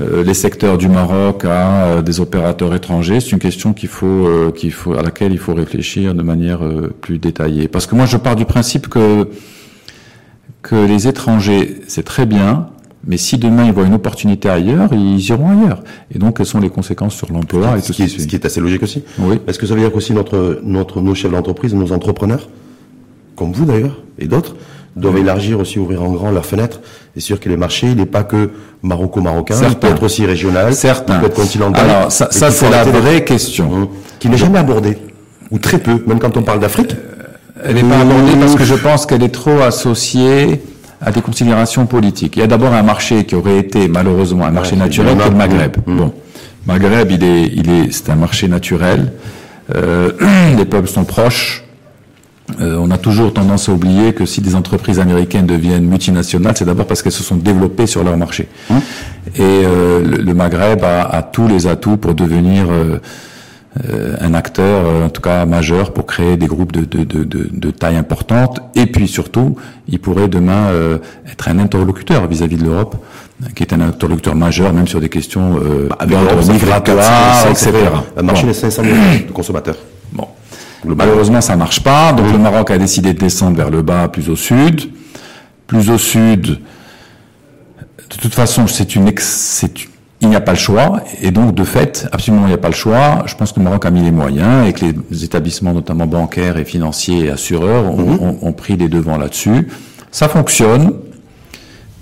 les 0.00 0.34
secteurs 0.34 0.78
du 0.78 0.88
Maroc 0.88 1.44
à 1.44 2.02
des 2.02 2.20
opérateurs 2.20 2.74
étrangers, 2.74 3.20
c'est 3.20 3.32
une 3.32 3.40
question 3.40 3.72
qu'il 3.72 3.88
faut, 3.88 4.52
qu'il 4.54 4.72
faut, 4.72 4.94
à 4.94 5.02
laquelle 5.02 5.32
il 5.32 5.38
faut 5.38 5.54
réfléchir 5.54 6.14
de 6.14 6.22
manière 6.22 6.60
plus 7.00 7.18
détaillée. 7.18 7.66
Parce 7.66 7.86
que 7.86 7.96
moi, 7.96 8.06
je 8.06 8.16
pars 8.16 8.36
du 8.36 8.44
principe 8.44 8.88
que 8.88 9.28
que 10.62 10.74
les 10.74 11.06
étrangers, 11.06 11.80
c'est 11.86 12.02
très 12.02 12.26
bien, 12.26 12.68
mais 13.06 13.16
si 13.16 13.38
demain 13.38 13.64
ils 13.64 13.72
voient 13.72 13.86
une 13.86 13.94
opportunité 13.94 14.48
ailleurs, 14.48 14.92
ils 14.92 15.20
iront 15.28 15.50
ailleurs. 15.50 15.82
Et 16.12 16.18
donc, 16.18 16.38
quelles 16.38 16.46
sont 16.46 16.60
les 16.60 16.70
conséquences 16.70 17.14
sur 17.14 17.32
l'emploi 17.32 17.78
et 17.78 17.80
tout 17.80 17.92
ce 17.92 17.92
qui, 17.92 18.02
est, 18.02 18.08
ce 18.08 18.26
qui 18.26 18.34
est 18.34 18.44
assez 18.44 18.60
logique 18.60 18.82
aussi. 18.82 19.04
Oui. 19.20 19.38
Est-ce 19.46 19.60
que 19.60 19.66
ça 19.66 19.74
veut 19.74 19.80
dire 19.80 19.92
qu'aussi 19.92 20.12
notre, 20.12 20.60
notre, 20.64 21.00
nos 21.00 21.14
chefs 21.14 21.30
d'entreprise, 21.30 21.72
nos 21.72 21.92
entrepreneurs, 21.92 22.48
comme 23.36 23.52
vous 23.52 23.64
d'ailleurs, 23.64 24.02
et 24.18 24.26
d'autres, 24.26 24.56
doivent 24.96 25.18
élargir 25.18 25.60
aussi, 25.60 25.78
ouvrir 25.78 26.02
en 26.02 26.10
grand 26.10 26.30
leurs 26.30 26.46
fenêtres. 26.46 26.80
C'est 27.14 27.20
sûr 27.20 27.38
que 27.38 27.48
les 27.48 27.56
marchés, 27.56 27.88
il 27.88 27.96
n'est 27.96 28.06
pas 28.06 28.24
que 28.24 28.50
maroco-marocain, 28.82 29.56
il 29.68 29.76
peut 29.76 29.88
être 29.88 30.02
aussi 30.02 30.26
régional, 30.26 30.74
Certains. 30.74 31.16
il 31.16 31.20
peut 31.20 31.26
être 31.26 31.34
continental. 31.34 31.88
Alors, 31.88 32.12
ça, 32.12 32.28
ça 32.30 32.50
c'est 32.50 32.70
la 32.70 32.84
vraie 32.84 33.22
question. 33.24 33.72
Hum. 33.72 33.88
qui 34.18 34.28
n'est 34.28 34.38
jamais 34.38 34.58
abordée, 34.58 34.98
ou 35.50 35.58
très 35.58 35.78
peu, 35.78 36.02
même 36.06 36.18
quand 36.18 36.36
on 36.36 36.42
parle 36.42 36.60
d'Afrique. 36.60 36.92
Euh, 36.92 37.22
elle 37.64 37.74
n'est 37.76 37.82
pas 37.82 38.00
abordée 38.00 38.32
parce 38.38 38.54
que 38.54 38.64
je 38.64 38.74
pense 38.74 39.06
qu'elle 39.06 39.22
est 39.22 39.34
trop 39.34 39.60
associée 39.60 40.62
à 41.00 41.10
des 41.10 41.20
considérations 41.20 41.86
politiques. 41.86 42.36
Il 42.36 42.40
y 42.40 42.42
a 42.42 42.46
d'abord 42.46 42.72
un 42.72 42.82
marché 42.82 43.24
qui 43.24 43.34
aurait 43.34 43.58
été 43.58 43.88
malheureusement 43.88 44.46
un 44.46 44.50
marché 44.50 44.76
naturel, 44.76 45.16
qui 45.18 45.28
le 45.28 45.36
Maghreb. 45.36 45.76
Hum. 45.86 45.96
Bon, 45.96 46.14
Maghreb, 46.66 47.10
il 47.10 47.22
est, 47.22 47.46
il 47.54 47.70
est, 47.70 47.92
c'est 47.92 48.10
un 48.10 48.16
marché 48.16 48.48
naturel. 48.48 49.12
Euh, 49.74 50.12
les 50.56 50.64
peuples 50.64 50.88
sont 50.88 51.04
proches. 51.04 51.65
Euh, 52.60 52.76
on 52.78 52.90
a 52.90 52.98
toujours 52.98 53.32
tendance 53.32 53.68
à 53.68 53.72
oublier 53.72 54.12
que 54.12 54.24
si 54.24 54.40
des 54.40 54.54
entreprises 54.54 55.00
américaines 55.00 55.46
deviennent 55.46 55.86
multinationales, 55.86 56.56
c'est 56.56 56.64
d'abord 56.64 56.86
parce 56.86 57.02
qu'elles 57.02 57.12
se 57.12 57.24
sont 57.24 57.36
développées 57.36 57.86
sur 57.86 58.04
leur 58.04 58.16
marché. 58.16 58.48
Hein 58.70 58.80
Et 59.34 59.40
euh, 59.42 60.02
le, 60.02 60.34
Maghreb 60.34 60.84
a, 60.84 61.22
tous 61.22 61.48
les 61.48 61.66
atouts 61.66 61.96
pour 61.96 62.14
devenir 62.14 62.66
euh, 62.70 62.98
un 64.20 64.32
acteur, 64.32 65.04
en 65.04 65.08
tout 65.10 65.20
cas 65.20 65.44
majeur, 65.44 65.92
pour 65.92 66.06
créer 66.06 66.36
des 66.36 66.46
groupes 66.46 66.72
de, 66.72 66.84
de, 66.84 67.70
taille 67.72 67.96
importante. 67.96 68.60
Et 68.74 68.86
puis 68.86 69.06
surtout, 69.06 69.56
il 69.88 69.98
pourrait 69.98 70.28
demain 70.28 70.70
être 71.30 71.48
un 71.48 71.58
interlocuteur 71.58 72.26
vis-à-vis 72.26 72.56
de 72.56 72.64
l'Europe, 72.64 72.96
qui 73.54 73.64
est 73.64 73.74
un 73.74 73.82
interlocuteur 73.82 74.34
majeur, 74.34 74.72
même 74.72 74.88
sur 74.88 74.98
des 74.98 75.10
questions 75.10 75.60
bah, 75.90 76.06
d'ordre 76.06 76.50
migratoire, 76.50 77.48
etc. 77.50 77.72
Le 78.16 78.22
marché 78.22 78.46
des 78.46 78.54
500 78.54 78.82
millions 78.82 78.96
de 79.28 79.32
consommateurs. 79.32 79.76
Bon. 80.10 80.26
Malheureusement, 80.94 81.40
ça 81.40 81.56
marche 81.56 81.82
pas. 81.82 82.12
Donc 82.12 82.30
le 82.32 82.38
Maroc 82.38 82.70
a 82.70 82.78
décidé 82.78 83.12
de 83.12 83.18
descendre 83.18 83.56
vers 83.56 83.70
le 83.70 83.82
bas, 83.82 84.08
plus 84.08 84.28
au 84.28 84.36
sud. 84.36 84.90
Plus 85.66 85.90
au 85.90 85.98
sud, 85.98 86.60
de 88.10 88.16
toute 88.20 88.34
façon, 88.34 88.66
c'est 88.68 88.94
une, 88.94 89.10
c'est 89.18 89.72
il 90.20 90.28
n'y 90.30 90.36
a 90.36 90.40
pas 90.40 90.52
le 90.52 90.58
choix, 90.58 91.02
et 91.20 91.30
donc 91.30 91.54
de 91.54 91.64
fait, 91.64 92.08
absolument 92.10 92.46
il 92.46 92.48
n'y 92.48 92.54
a 92.54 92.58
pas 92.58 92.68
le 92.68 92.74
choix. 92.74 93.24
Je 93.26 93.34
pense 93.34 93.52
que 93.52 93.58
le 93.60 93.64
Maroc 93.64 93.84
a 93.84 93.90
mis 93.90 94.02
les 94.02 94.10
moyens 94.10 94.66
et 94.66 94.72
que 94.72 94.86
les 95.10 95.24
établissements, 95.24 95.74
notamment 95.74 96.06
bancaires 96.06 96.56
et 96.56 96.64
financiers 96.64 97.26
et 97.26 97.30
assureurs, 97.30 97.84
ont, 97.84 98.38
mhm. 98.42 98.54
pris 98.54 98.76
les 98.76 98.88
devants 98.88 99.18
là-dessus. 99.18 99.68
Ça 100.10 100.28
fonctionne. 100.28 100.92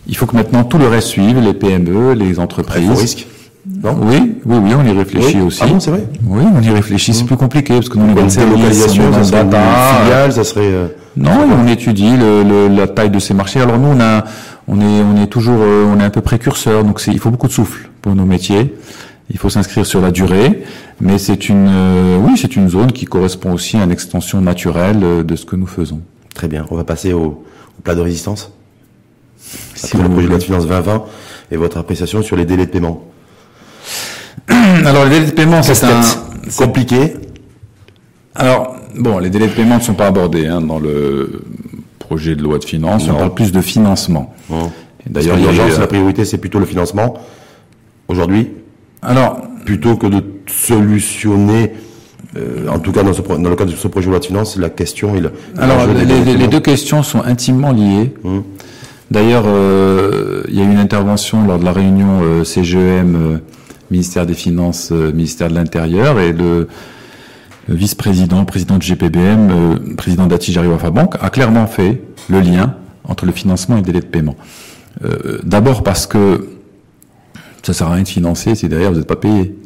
Il 0.07 0.17
faut 0.17 0.27
que 0.27 0.37
maintenant 0.37 0.65
tout 0.65 0.79
le 0.79 0.87
reste 0.87 1.09
suive, 1.09 1.41
les 1.41 1.55
PME, 1.55 2.13
les 2.13 2.39
entreprises. 2.39 3.27
Non 3.67 3.97
oui, 4.03 4.35
oui, 4.45 4.57
oui, 4.63 4.71
on 4.79 4.85
y 4.85 4.93
réfléchit 4.93 5.41
aussi. 5.41 5.63
Ah 5.65 5.69
c'est 5.79 5.91
vrai? 5.91 6.07
Oui, 6.27 6.43
on 6.55 6.61
y 6.61 6.69
réfléchit. 6.69 7.15
C'est 7.15 7.25
plus 7.25 7.37
compliqué 7.37 7.75
parce 7.75 7.89
que 7.89 7.97
nous, 7.97 8.05
on 8.05 8.29
est 8.29 8.47
localisation, 8.47 9.11
ça 9.13 9.25
serait 9.25 9.41
filiale, 9.43 10.33
ça 10.33 10.45
serait. 10.45 10.61
Euh, 10.67 10.89
non, 11.17 11.31
on 11.51 11.67
étudie 11.67 12.15
le, 12.17 12.69
la 12.69 12.87
taille 12.89 13.11
de 13.11 13.19
ces 13.19 13.33
marchés. 13.33 13.61
Alors 13.61 13.79
nous, 13.79 13.89
on 13.89 14.01
a, 14.01 14.25
on 14.69 14.81
est, 14.81 15.03
on 15.03 15.23
est 15.23 15.29
toujours, 15.29 15.61
euh, 15.61 15.87
on 15.87 15.99
est 15.99 16.05
un 16.05 16.11
peu 16.11 16.21
précurseur. 16.21 16.85
Donc 16.85 17.01
il 17.07 17.19
faut 17.19 17.31
beaucoup 17.31 17.47
de 17.49 17.53
souffle 17.53 17.89
pour 18.03 18.15
nos 18.15 18.27
métiers. 18.27 18.75
Il 19.31 19.39
faut 19.39 19.49
s'inscrire 19.49 19.87
sur 19.87 20.03
la 20.03 20.11
durée, 20.11 20.63
mais 21.01 21.17
c'est 21.17 21.49
une, 21.49 21.69
euh, 21.71 22.19
oui, 22.21 22.33
c'est 22.37 22.57
une 22.57 22.69
zone 22.69 22.93
qui 22.93 23.07
correspond 23.07 23.53
aussi 23.55 23.79
à 23.79 23.85
une 23.85 23.91
extension 23.91 24.43
naturelle 24.43 25.25
de 25.25 25.37
ce 25.37 25.47
que 25.47 25.57
nous 25.57 25.67
faisons. 25.67 26.01
Très 26.35 26.49
bien. 26.49 26.67
On 26.71 26.77
va 26.77 26.85
passer 26.85 27.15
au, 27.15 27.23
au 27.79 27.83
plat 27.83 27.95
de 27.95 28.03
résistance. 28.03 28.53
Après 29.83 30.03
le 30.03 30.09
projet 30.11 30.25
de 30.25 30.29
loi 30.31 30.39
de 30.39 30.43
finances 30.45 30.67
2020 30.67 31.05
et 31.53 31.57
votre 31.57 31.79
appréciation 31.79 32.21
sur 32.23 32.37
les 32.37 32.45
délais 32.45 32.67
de 32.67 32.71
paiement. 32.71 33.03
Alors 34.87 35.05
les 35.05 35.11
délais 35.11 35.27
de 35.27 35.33
paiement, 35.33 35.63
c'est 35.63 35.85
un 35.85 36.01
compliqué. 36.57 37.15
Alors 38.35 38.77
bon, 38.97 39.19
les 39.19 39.31
délais 39.31 39.49
de 39.49 39.53
paiement 39.53 39.77
ne 39.77 39.83
sont 39.83 39.95
pas 39.95 40.07
abordés 40.07 40.47
hein, 40.47 40.61
dans 40.61 40.79
le 40.79 41.43
projet 41.99 42.35
de 42.35 42.43
loi 42.43 42.59
de 42.59 42.65
finances. 42.65 43.09
On 43.09 43.15
parle 43.15 43.35
plus 43.35 43.53
de 43.53 43.61
financement. 43.61 44.35
D'ailleurs, 45.07 45.37
l'urgence, 45.37 45.79
la 45.79 45.87
priorité, 45.87 46.25
c'est 46.25 46.39
plutôt 46.39 46.59
le 46.59 46.67
financement 46.67 47.15
aujourd'hui. 48.09 48.51
Alors 49.03 49.43
plutôt 49.65 49.97
que 49.97 50.07
de 50.07 50.23
solutionner. 50.47 51.73
Euh, 52.37 52.69
en 52.69 52.81
tout 52.81 52.91
cas, 52.91 53.03
dans, 53.03 53.13
dans, 53.13 53.51
le 53.51 53.57
cadre 53.57 53.71
de 53.71 53.77
ce 53.77 53.87
projet 53.87 54.07
de 54.07 54.11
loi 54.11 54.19
de 54.19 54.25
finances, 54.25 54.57
la 54.57 54.69
question. 54.69 55.15
Il, 55.15 55.31
Alors, 55.57 55.87
les, 55.87 56.49
deux 56.49 56.61
questions 56.61 57.03
sont 57.03 57.23
intimement 57.23 57.71
liées. 57.71 58.13
Hum. 58.25 58.43
D'ailleurs, 59.11 59.45
euh, 59.47 60.43
il 60.49 60.59
y 60.59 60.61
a 60.61 60.65
eu 60.65 60.71
une 60.71 60.79
intervention 60.79 61.47
lors 61.47 61.59
de 61.59 61.65
la 61.65 61.73
réunion 61.73 62.21
euh, 62.23 62.43
CGEM 62.43 63.41
ministère 63.91 64.27
des 64.27 64.35
Finances, 64.35 64.91
euh, 64.93 65.13
ministère 65.13 65.49
de 65.49 65.55
l'Intérieur, 65.55 66.21
et 66.21 66.33
le, 66.33 66.69
vice-président, 67.69 68.45
président 68.45 68.77
du 68.77 68.87
GPBM, 68.87 69.51
euh, 69.51 69.95
président 69.97 70.27
d'Atijari 70.27 70.69
Bank, 70.93 71.17
a 71.21 71.31
clairement 71.31 71.67
fait 71.67 72.03
le 72.29 72.41
lien 72.41 72.77
entre 73.05 73.25
le 73.27 73.33
financement 73.33 73.77
et 73.77 73.81
le 73.81 73.85
délai 73.85 74.01
de 74.01 74.07
paiement. 74.07 74.37
Euh, 75.05 75.39
d'abord 75.43 75.83
parce 75.83 76.07
que 76.07 76.49
ça 77.63 77.73
sert 77.73 77.89
à 77.89 77.95
rien 77.95 78.03
de 78.03 78.09
financer 78.09 78.55
si 78.55 78.69
derrière 78.69 78.93
vous 78.93 78.99
n'êtes 78.99 79.09
pas 79.09 79.17
payé. 79.17 79.57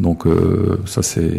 Donc 0.00 0.26
euh, 0.26 0.80
ça 0.86 1.02
c'est, 1.02 1.30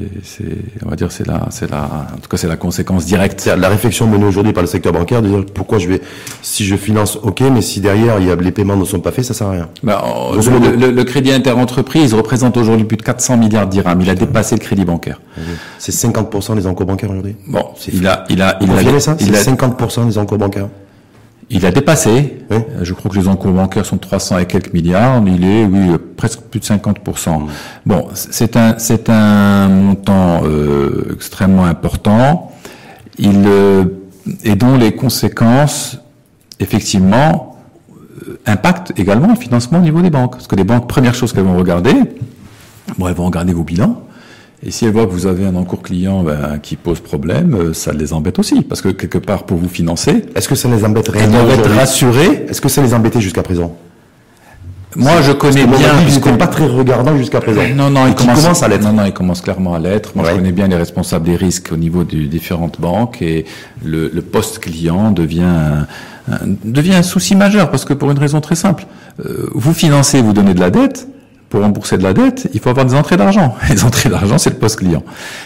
on 0.86 0.89
va 0.89 0.96
dire 0.96 1.12
c'est 1.12 1.28
la, 1.28 1.48
c'est 1.50 1.70
la, 1.70 2.08
en 2.15 2.20
tout 2.22 2.30
cas 2.30 2.38
c'est 2.38 2.48
la 2.48 2.56
conséquence 2.56 3.06
directe. 3.06 3.46
La 3.58 3.68
réflexion 3.68 4.08
menée 4.08 4.26
aujourd'hui 4.26 4.54
par 4.54 4.63
le 4.63 4.68
secteur 4.68 4.94
bancaire 4.94 5.22
de 5.22 5.28
dire 5.28 5.46
pourquoi 5.54 5.78
je 5.78 5.89
vais, 5.89 6.02
si 6.41 6.65
je 6.65 6.78
finance, 6.78 7.18
ok, 7.22 7.41
mais 7.54 7.62
si 7.62 7.82
derrière 7.82 8.20
il 8.20 8.28
y 8.28 8.32
a 8.32 8.36
les 8.36 8.52
paiements 8.52 8.78
ne 8.78 8.86
sont 8.86 9.02
pas 9.02 9.12
faits, 9.12 9.26
ça 9.26 9.34
sert 9.34 9.48
à 9.48 9.52
rien. 9.52 9.70
Ben, 9.84 10.00
le, 10.34 10.91
le, 10.91 11.04
crédit 11.04 11.34
interentreprise 11.34 12.13
représente 12.13 12.56
aujourd'hui 12.56 12.86
plus 12.86 12.98
de 12.98 13.04
400 13.04 13.38
milliards 13.38 13.68
d'irhams. 13.68 14.00
Il 14.02 14.10
a 14.10 14.15
dépassé 14.15 14.56
le 14.56 14.62
crédit 14.62 14.86
bancaire. 14.86 15.20
C'est 15.78 15.94
50% 15.94 16.56
des 16.56 16.65
encours 16.68 16.86
bancaires 16.86 17.12
aujourd'hui? 17.12 17.36
Bon, 17.48 17.65
il 17.91 18.08
a, 18.08 18.26
il 18.30 18.41
a, 18.41 18.58
il 18.62 18.72
a, 18.72 19.00
ça, 19.00 19.18
il 19.20 19.36
a 19.36 19.41
50% 19.41 20.08
des 20.08 20.18
encours 20.18 20.38
bancaires. 20.38 20.70
Il 21.50 21.66
a 21.66 21.72
dépassé. 21.72 22.40
Je 22.82 22.94
crois 22.94 23.12
que 23.12 23.18
les 23.18 23.28
encours 23.28 23.52
bancaires 23.52 23.86
sont 23.86 23.98
de 23.98 24.02
300 24.02 24.40
et 24.40 24.46
quelques 24.46 24.74
milliards. 24.74 25.22
Mais 25.22 25.34
il 25.36 25.46
est, 25.46 25.66
oui, 25.66 25.96
presque 26.18 26.42
plus 26.42 26.60
de 26.60 26.66
50%. 26.66 27.40
Mmh. 27.40 27.48
Bon, 27.86 28.08
c'est 28.14 28.58
un, 28.58 28.80
c'est 28.80 29.10
un 29.10 29.68
montant 29.68 30.42
euh, 30.44 31.14
extrêmement 31.14 31.66
important. 31.66 32.52
il, 33.20 33.48
et 34.44 34.56
dont 34.56 34.78
les 34.78 34.96
conséquences, 34.96 36.00
effectivement, 36.60 37.56
impactent 38.46 38.94
également 38.98 39.28
le 39.28 39.36
financement 39.36 39.80
au 39.80 39.82
niveau 39.82 40.02
des 40.02 40.10
banques. 40.10 40.34
Parce 40.34 40.48
que 40.48 40.56
les 40.56 40.64
banques, 40.64 40.88
première 40.88 41.16
chose 41.16 41.34
qu'elles 41.34 41.44
vont 41.44 41.58
regarder, 41.58 41.94
bon, 42.98 43.08
elles 43.08 43.14
vont 43.14 43.26
regarder 43.26 43.54
vos 43.54 43.64
bilans, 43.64 44.02
et 44.63 44.72
si 44.72 44.86
elles 44.86 44.91
voient 44.91 45.06
que 45.06 45.12
vous 45.12 45.28
avez 45.28 45.46
un 45.46 45.56
encours 45.56 45.82
client 45.82 46.24
ben, 46.24 46.60
qui 46.62 46.76
pose 46.76 47.00
problème, 47.00 47.74
ça 47.74 47.91
les 47.94 48.13
embête 48.13 48.39
aussi, 48.39 48.62
parce 48.62 48.82
que 48.82 48.89
quelque 48.89 49.18
part 49.18 49.44
pour 49.44 49.58
vous 49.58 49.70
financer. 49.70 50.26
Est-ce 50.36 50.48
que 50.48 50.56
ça 50.56 50.70
les 50.70 50.84
embête 50.84 51.08
réellement 51.10 51.39
Elles 51.41 51.58
doivent 51.58 51.60
être 51.60 51.76
rassurées. 51.76 52.46
Est-ce 52.50 52.62
que 52.62 52.70
ça 52.70 52.82
les 52.82 52.94
embêtait 52.94 53.22
jusqu'à 53.22 53.44
présent? 53.44 53.76
Moi, 54.96 55.22
je 55.22 55.34
connais 55.34 55.65
bien. 55.65 55.78
Ils 56.08 56.13
n'étaient 56.13 56.38
pas 56.38 56.48
très 56.48 56.68
regardant 56.68 57.18
jusqu'à 57.18 57.41
présent. 57.41 57.62
Non, 57.76 57.89
non, 57.89 58.08
ils 58.08 58.15
commencent 58.15 58.63
à 58.63 58.68
l'être. 58.68 58.84
Non, 58.84 58.94
non, 58.94 59.06
ils 59.06 59.13
commencent 59.13 59.41
clairement 59.41 59.76
à 59.76 59.80
l'être. 59.80 60.13
Moi, 60.15 60.26
je 60.30 60.36
connais 60.36 60.52
bien 60.52 60.68
les 60.68 60.78
responsables 60.78 61.26
des 61.26 61.36
risques 61.36 61.72
au 61.72 61.78
niveau 61.78 62.04
des 62.04 62.26
différentes 62.26 62.80
banques 62.80 63.22
et 63.22 63.46
le, 63.84 64.10
le 64.13 64.22
poste 64.22 64.60
client 64.60 65.12
devient 65.12 65.44
un, 65.44 65.88
devient 66.63 66.96
un 66.96 67.04
souci 67.04 67.36
majeur 67.36 67.70
parce 67.72 67.86
que 67.86 67.94
pour 67.94 68.10
une 68.12 68.20
raison 68.20 68.41
très 68.41 68.56
simple, 68.56 68.86
euh, 69.26 69.48
vous 69.54 69.74
financez, 69.74 70.22
vous 70.22 70.34
donnez 70.34 70.54
de 70.54 70.60
la 70.60 70.70
dette. 70.70 71.08
Pour 71.56 71.63
rembourser 71.63 71.98
de 71.98 72.04
la 72.04 72.13
dette, 72.13 72.50
il 72.54 72.60
faut 72.60 72.70
avoir 72.70 72.86
des 72.86 72.96
entrées 72.96 73.15
d'argent. 73.15 73.56
Les 73.70 73.86
entrées 73.86 74.10
d'argent, 74.10 74.38
c'est 74.38 74.50
le 74.50 74.58
poste 74.58 74.80
client. 74.80 75.04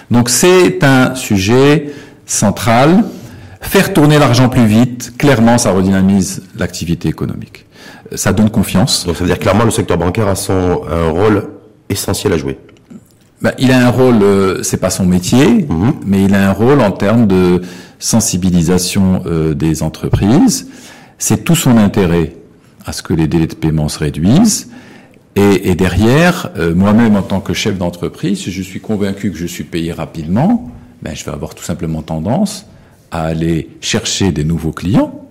Donc, 0.09 0.29
c'est 0.29 0.83
un 0.83 1.13
sujet 1.13 1.93
central. 2.25 3.03
Faire 3.61 3.93
tourner 3.93 4.17
l'argent 4.17 4.49
plus 4.49 4.65
vite, 4.65 5.13
clairement, 5.19 5.59
ça 5.59 5.69
redynamise 5.69 6.41
l'activité 6.57 7.09
économique 7.09 7.67
ça 8.15 8.33
donne 8.33 8.49
confiance. 8.49 9.05
Donc 9.05 9.17
ça 9.17 9.23
veut 9.23 9.29
dire 9.29 9.37
clairement 9.37 9.65
le 9.65 9.69
secteur 9.69 9.99
bancaire 9.99 10.27
a 10.27 10.33
son 10.33 10.81
un 10.89 11.11
rôle 11.11 11.47
essentiel 11.89 12.33
à 12.33 12.37
jouer. 12.37 12.57
Ben, 13.43 13.51
il 13.59 13.71
a 13.71 13.85
un 13.85 13.91
rôle, 13.91 14.23
euh, 14.23 14.63
c'est 14.63 14.77
pas 14.77 14.89
son 14.89 15.05
métier, 15.05 15.67
mhm. 15.69 15.93
mais 16.07 16.23
il 16.23 16.33
a 16.33 16.49
un 16.49 16.51
rôle 16.51 16.81
en 16.81 16.89
termes 16.89 17.27
de 17.27 17.61
sensibilisation 17.99 19.21
euh, 19.27 19.53
des 19.53 19.83
entreprises. 19.83 20.69
C'est 21.19 21.43
tout 21.43 21.55
son 21.55 21.77
intérêt 21.77 22.33
à 22.83 22.93
ce 22.93 23.03
que 23.03 23.13
les 23.13 23.27
délais 23.27 23.45
de 23.45 23.53
paiement 23.53 23.89
se 23.89 23.99
réduisent. 23.99 24.69
Et, 25.35 25.69
et 25.69 25.75
derrière, 25.75 26.51
euh, 26.57 26.73
moi-même 26.73 27.15
en 27.15 27.21
tant 27.21 27.39
que 27.39 27.53
chef 27.53 27.77
d'entreprise, 27.77 28.39
si 28.39 28.51
je 28.51 28.61
suis 28.61 28.79
convaincu 28.79 29.31
que 29.31 29.37
je 29.37 29.45
suis 29.45 29.63
payé 29.63 29.93
rapidement, 29.93 30.71
ben, 31.01 31.15
je 31.15 31.23
vais 31.23 31.31
avoir 31.31 31.55
tout 31.55 31.63
simplement 31.63 32.01
tendance 32.01 32.65
à 33.11 33.23
aller 33.23 33.69
chercher 33.81 34.31
des 34.31 34.43
nouveaux 34.43 34.71
clients 34.71 35.27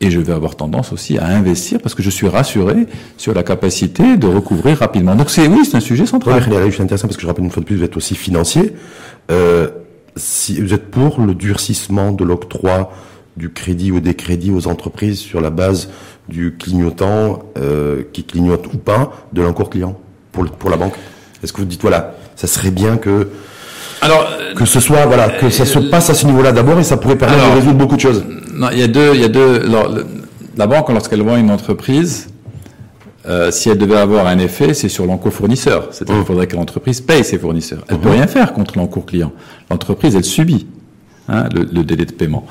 et 0.00 0.10
je 0.10 0.20
vais 0.20 0.32
avoir 0.32 0.56
tendance 0.56 0.92
aussi 0.92 1.18
à 1.18 1.26
investir 1.26 1.80
parce 1.80 1.94
que 1.94 2.02
je 2.02 2.10
suis 2.10 2.28
rassuré 2.28 2.86
sur 3.16 3.32
la 3.32 3.42
capacité 3.42 4.16
de 4.16 4.26
recouvrir 4.26 4.78
rapidement. 4.78 5.14
Donc 5.14 5.30
c'est 5.30 5.46
oui, 5.46 5.64
c'est 5.64 5.76
un 5.76 5.80
sujet 5.80 6.06
central. 6.06 6.44
Oui, 6.48 6.72
c'est 6.74 6.82
intéressant 6.82 7.08
parce 7.08 7.16
que 7.16 7.22
je 7.22 7.26
rappelle 7.26 7.44
une 7.44 7.50
fois 7.50 7.62
de 7.62 7.66
plus, 7.66 7.76
vous 7.76 7.84
êtes 7.84 7.96
aussi 7.96 8.14
financier. 8.14 8.74
Euh, 9.30 9.68
si 10.16 10.60
vous 10.60 10.74
êtes 10.74 10.90
pour 10.90 11.20
le 11.20 11.34
durcissement 11.34 12.12
de 12.12 12.24
l'octroi 12.24 12.92
du 13.36 13.50
crédit 13.50 13.92
ou 13.92 14.00
des 14.00 14.14
crédits 14.14 14.50
aux 14.50 14.66
entreprises 14.66 15.18
sur 15.18 15.40
la 15.40 15.50
base 15.50 15.90
du 16.28 16.56
clignotant 16.56 17.40
euh, 17.58 18.02
qui 18.12 18.24
clignote 18.24 18.66
ou 18.72 18.78
pas 18.78 19.12
de 19.32 19.42
l'encours 19.42 19.70
client 19.70 19.98
pour, 20.32 20.46
pour 20.46 20.70
la 20.70 20.76
banque 20.76 20.94
Est-ce 21.42 21.52
que 21.52 21.58
vous 21.58 21.66
dites 21.66 21.82
voilà, 21.82 22.14
ça 22.34 22.46
serait 22.46 22.70
bien 22.70 22.96
que 22.96 23.28
alors, 24.02 24.28
que 24.54 24.66
ce 24.66 24.78
soit, 24.78 25.06
voilà, 25.06 25.30
que 25.30 25.48
ça 25.48 25.64
se 25.64 25.78
passe 25.78 26.10
à 26.10 26.14
ce 26.14 26.26
niveau-là 26.26 26.52
d'abord 26.52 26.78
et 26.78 26.84
ça 26.84 26.96
pourrait 26.96 27.16
permettre 27.16 27.50
de 27.50 27.54
résoudre 27.56 27.78
beaucoup 27.78 27.96
de 27.96 28.00
choses. 28.00 28.24
Non, 28.52 28.68
il 28.70 28.78
y 28.78 28.82
a 28.82 28.88
deux, 28.88 29.14
il 29.14 29.20
y 29.20 29.24
a 29.24 29.28
deux. 29.28 29.62
la 30.56 30.66
banque, 30.66 30.90
lorsqu'elle 30.90 31.22
voit 31.22 31.38
une 31.38 31.50
entreprise, 31.50 32.28
euh, 33.26 33.50
si 33.50 33.68
elle 33.68 33.78
devait 33.78 33.96
avoir 33.96 34.26
un 34.26 34.38
effet, 34.38 34.74
c'est 34.74 34.88
sur 34.88 35.06
l'encours 35.06 35.32
fournisseur. 35.32 35.88
C'est-à-dire 35.90 36.14
qu'il 36.14 36.22
mmh. 36.22 36.26
faudrait 36.26 36.46
que 36.46 36.56
l'entreprise 36.56 37.00
paye 37.00 37.24
ses 37.24 37.38
fournisseurs. 37.38 37.84
Elle 37.88 37.96
ne 37.96 38.02
peut 38.02 38.08
mmh. 38.08 38.12
rien 38.12 38.26
faire 38.26 38.52
contre 38.52 38.78
l'encours 38.78 39.06
client. 39.06 39.32
L'entreprise, 39.70 40.14
elle 40.14 40.24
subit 40.24 40.66
hein, 41.28 41.48
le, 41.54 41.64
le, 41.64 41.82
délai 41.82 42.04
de 42.04 42.12
paiement. 42.12 42.46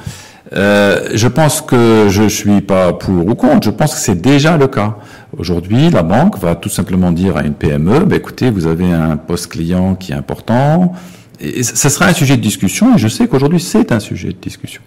Euh, 0.53 1.10
je 1.13 1.27
pense 1.27 1.62
que 1.62 2.08
je 2.10 2.27
suis 2.27 2.62
pas 2.62 2.93
pour 2.93 3.27
ou 3.27 3.36
contre. 3.36 3.65
Je 3.65 3.71
pense 3.71 3.95
que 3.95 3.99
c'est 3.99 4.21
déjà 4.21 4.58
le 4.58 4.67
cas. 4.67 4.97
Aujourd'hui, 5.38 5.89
la 5.89 6.03
banque 6.03 6.38
va 6.38 6.55
tout 6.55 6.69
simplement 6.69 7.12
dire 7.12 7.36
à 7.38 7.43
une 7.43 7.53
PME, 7.53 8.05
bah, 8.05 8.15
écoutez, 8.15 8.49
vous 8.49 8.67
avez 8.67 8.91
un 8.91 9.17
poste 9.17 9.47
client 9.47 9.95
qui 9.95 10.12
est 10.12 10.15
important, 10.15 10.93
et 11.41 11.63
ça 11.63 11.89
sera 11.89 12.05
un 12.05 12.13
sujet 12.13 12.38
de 12.38 12.41
discussion, 12.41 12.95
et 12.95 12.97
je 12.97 13.08
sais 13.08 13.27
qu'aujourd'hui 13.27 13.60
c'est 13.60 13.91
un 13.91 13.99
sujet 13.99 14.29
de 14.29 14.38
discussion. 14.41 14.81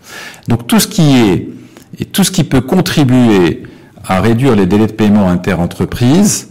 Donc 0.47 0.66
tout 0.66 0.81
ce 0.81 0.88
qui 0.88 1.16
est, 1.16 1.49
et 1.99 2.05
tout 2.07 2.25
ce 2.25 2.31
qui 2.31 2.44
peut 2.44 2.62
contribuer 2.62 3.64
à 4.07 4.21
réduire 4.21 4.57
les 4.57 4.64
délais 4.64 4.87
de 4.87 4.92
paiement 4.92 5.29
inter-entreprises, 5.29 6.49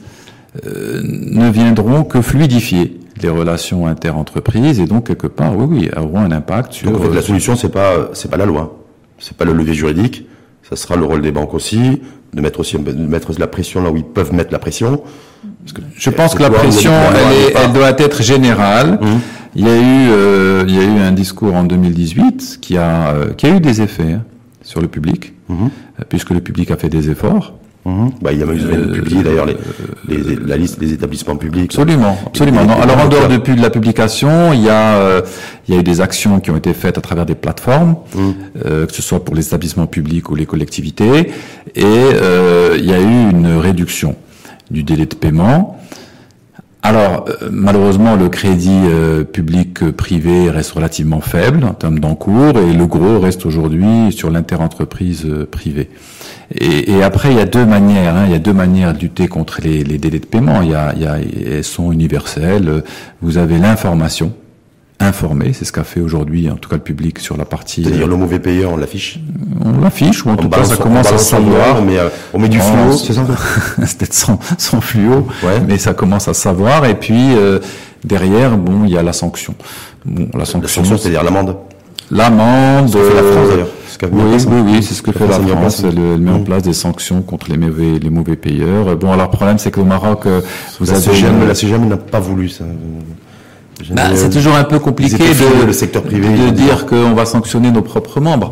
euh, 0.65 1.01
ne 1.03 1.49
viendront 1.49 2.03
que 2.03 2.21
fluidifier 2.21 2.99
les 3.21 3.29
relations 3.29 3.87
inter-entreprises, 3.87 4.79
et 4.79 4.85
donc 4.85 5.07
quelque 5.07 5.27
part, 5.27 5.57
oui, 5.57 5.65
oui, 5.67 5.89
auront 5.97 6.19
un 6.19 6.31
impact 6.31 6.73
sur... 6.73 6.91
Donc, 6.91 7.13
la 7.13 7.21
solution, 7.23 7.55
c'est 7.55 7.71
pas, 7.71 8.09
c'est 8.13 8.29
pas 8.29 8.37
la 8.37 8.45
loi, 8.45 8.77
c'est 9.19 9.35
pas 9.35 9.45
le 9.45 9.53
levier 9.53 9.73
juridique, 9.73 10.27
ça 10.67 10.75
sera 10.75 10.95
le 10.95 11.05
rôle 11.05 11.21
des 11.21 11.31
banques 11.31 11.53
aussi, 11.53 12.01
de 12.33 12.41
mettre 12.41 12.59
aussi, 12.59 12.77
de 12.77 12.93
mettre 12.93 13.31
la 13.39 13.47
pression 13.47 13.81
là 13.81 13.91
où 13.91 13.97
ils 13.97 14.03
peuvent 14.03 14.33
mettre 14.33 14.51
la 14.51 14.59
pression. 14.59 15.03
je 15.95 16.09
pense 16.09 16.35
que 16.35 16.41
la 16.41 16.49
pression, 16.49 16.91
elle, 16.91 17.53
elle, 17.55 17.73
doit 17.73 17.93
être 17.97 18.21
générale. 18.21 18.99
Hum. 19.01 19.19
Il 19.55 19.65
y 19.65 19.69
a 19.69 19.75
eu, 19.75 20.09
euh, 20.11 20.65
il 20.67 20.75
y 20.75 20.79
a 20.79 20.83
eu 20.83 20.99
un 20.99 21.11
discours 21.11 21.55
en 21.55 21.63
2018 21.63 22.59
qui 22.61 22.77
a, 22.77 23.09
euh, 23.09 23.33
qui 23.33 23.47
a 23.47 23.55
eu 23.55 23.59
des 23.59 23.81
effets 23.81 24.13
hein, 24.13 24.23
sur 24.61 24.81
le 24.81 24.87
public, 24.87 25.33
euh, 25.49 25.55
puisque 26.09 26.29
le 26.29 26.41
public 26.41 26.69
a 26.69 26.77
fait 26.77 26.89
des 26.89 27.09
efforts. 27.09 27.56
Mhm. 27.87 28.11
Bah, 28.21 28.33
il 28.33 28.39
y 28.39 28.43
a 28.43 28.45
même 28.45 28.91
publié 28.91 29.23
d'ailleurs 29.23 29.45
les, 29.45 29.55
les, 30.09 30.35
la 30.35 30.57
liste 30.57 30.77
des 30.77 30.91
établissements 30.91 31.37
publics. 31.37 31.71
Absolument, 31.71 32.17
absolument. 32.25 32.65
Non, 32.65 32.81
alors 32.81 32.97
en 32.97 33.07
dehors 33.07 33.29
de, 33.29 33.37
de 33.37 33.61
la 33.61 33.69
publication, 33.69 34.51
il 34.51 34.63
y 34.63 34.69
a 34.69 35.21
il 35.67 35.73
y 35.73 35.77
a 35.77 35.79
eu 35.79 35.83
des 35.83 36.01
actions 36.01 36.41
qui 36.41 36.51
ont 36.51 36.57
été 36.57 36.73
faites 36.73 36.97
à 36.97 37.01
travers 37.01 37.25
des 37.25 37.35
plateformes, 37.35 37.95
mhm. 38.13 38.33
que 38.87 38.93
ce 38.93 39.01
soit 39.01 39.23
pour 39.23 39.35
les 39.35 39.47
établissements 39.47 39.87
publics 39.87 40.29
ou 40.29 40.35
les 40.35 40.45
collectivités, 40.45 41.31
et 41.75 42.01
il 42.75 42.85
y 42.85 42.93
a 42.93 42.99
eu 42.99 43.29
une 43.31 43.57
réduction 43.57 44.15
du 44.69 44.83
délai 44.83 45.05
de 45.05 45.15
paiement. 45.15 45.79
Alors, 46.83 47.25
euh, 47.27 47.49
malheureusement, 47.51 48.15
le 48.15 48.29
crédit 48.29 48.83
euh, 48.85 49.23
public-privé 49.23 50.49
reste 50.49 50.71
relativement 50.71 51.21
faible 51.21 51.63
en 51.65 51.73
termes 51.73 51.99
d'encours 51.99 52.57
et 52.59 52.71
le 52.71 52.85
gros 52.85 53.19
reste 53.19 53.45
aujourd'hui 53.45 54.11
sur 54.11 54.29
l'interentreprise 54.29 55.25
euh, 55.25 55.45
privée. 55.45 55.89
Et, 56.59 57.03
après, 57.03 57.31
il 57.31 57.37
y 57.37 57.41
a 57.41 57.45
deux 57.45 57.65
manières. 57.65 58.15
Hein, 58.15 58.23
il 58.27 58.31
y 58.31 58.35
a 58.35 58.39
deux 58.39 58.53
manières 58.53 58.93
de 58.93 58.99
lutter 58.99 59.27
contre 59.27 59.59
les, 59.61 59.83
délais 59.83 60.19
de 60.19 60.25
paiement. 60.25 60.61
Il 60.61 60.69
y 60.69 60.75
a, 60.75 60.93
il 60.95 61.01
y 61.01 61.05
a, 61.05 61.17
elles 61.19 61.63
sont 61.65 61.91
universelles. 61.91 62.83
Vous 63.21 63.37
avez 63.37 63.57
l'information 63.57 64.31
informé, 64.99 65.53
c'est 65.53 65.65
ce 65.65 65.71
qu'a 65.71 65.83
fait 65.83 65.99
aujourd'hui, 65.99 66.49
en 66.49 66.55
tout 66.55 66.69
cas 66.69 66.75
le 66.75 66.81
public 66.81 67.19
sur 67.19 67.37
la 67.37 67.45
partie. 67.45 67.83
C'est-à-dire 67.83 68.05
euh, 68.05 68.09
le 68.09 68.15
mauvais 68.15 68.39
payeur, 68.39 68.71
on 68.71 68.77
l'affiche. 68.77 69.19
On 69.63 69.79
l'affiche, 69.79 70.25
ou 70.25 70.29
en 70.29 70.35
tout 70.35 70.49
cas 70.49 70.63
ça 70.63 70.77
commence 70.77 71.11
à 71.11 71.17
savoir. 71.17 71.81
Mais 71.83 71.97
euh, 71.97 72.09
on 72.33 72.39
met 72.39 72.49
du 72.49 72.59
fluo, 72.59 72.93
c'est 72.93 73.13
ça 73.13 73.25
C'est 73.85 73.97
peut-être 73.97 74.13
sans, 74.13 74.39
sans 74.57 74.81
fluo, 74.81 75.27
ouais. 75.43 75.61
mais 75.67 75.77
ça 75.77 75.93
commence 75.93 76.27
à 76.27 76.33
savoir. 76.33 76.85
Et 76.85 76.95
puis 76.95 77.35
euh, 77.35 77.59
derrière, 78.03 78.57
bon, 78.57 78.85
il 78.85 78.91
y 78.91 78.97
a 78.97 79.03
la 79.03 79.13
sanction. 79.13 79.55
Bon, 80.05 80.29
la 80.37 80.45
sanction, 80.45 80.83
c'est-à-dire 80.83 81.23
l'amende. 81.23 81.57
L'amende. 82.09 82.89
C'est 82.89 83.13
la 83.13 83.23
France 83.23 83.49
d'ailleurs. 83.49 83.67
Oui, 84.11 84.45
oui, 84.47 84.61
oui, 84.63 84.83
c'est 84.83 84.93
ce 84.93 85.01
que 85.01 85.11
fait 85.11 85.27
la 85.27 85.39
France. 85.39 85.83
Elle, 85.83 86.19
met 86.19 86.29
en 86.29 86.39
mmh. 86.39 86.43
place 86.43 86.61
des 86.61 86.73
sanctions 86.73 87.23
contre 87.23 87.49
les 87.49 87.57
mauvais, 87.57 87.97
les 87.99 88.11
mauvais 88.11 88.35
payeurs. 88.35 88.95
Bon, 88.95 89.11
alors 89.11 89.25
le 89.25 89.31
problème, 89.31 89.57
c'est 89.57 89.71
qu'au 89.71 89.83
Maroc, 89.83 90.27
vous 90.79 90.91
avez. 90.91 90.99
La 91.47 91.55
CGM 91.55 91.87
n'a 91.87 91.97
pas 91.97 92.19
voulu 92.19 92.49
ça. 92.49 92.63
Bah, 93.91 94.15
c'est 94.15 94.29
toujours 94.29 94.55
un 94.55 94.63
peu 94.63 94.79
compliqué 94.79 95.17
de, 95.17 95.65
le 95.65 95.73
secteur 95.73 96.03
privé, 96.03 96.27
de 96.29 96.49
dire 96.49 96.85
qu'on 96.85 97.13
va 97.13 97.25
sanctionner 97.25 97.71
nos 97.71 97.81
propres 97.81 98.19
membres. 98.19 98.51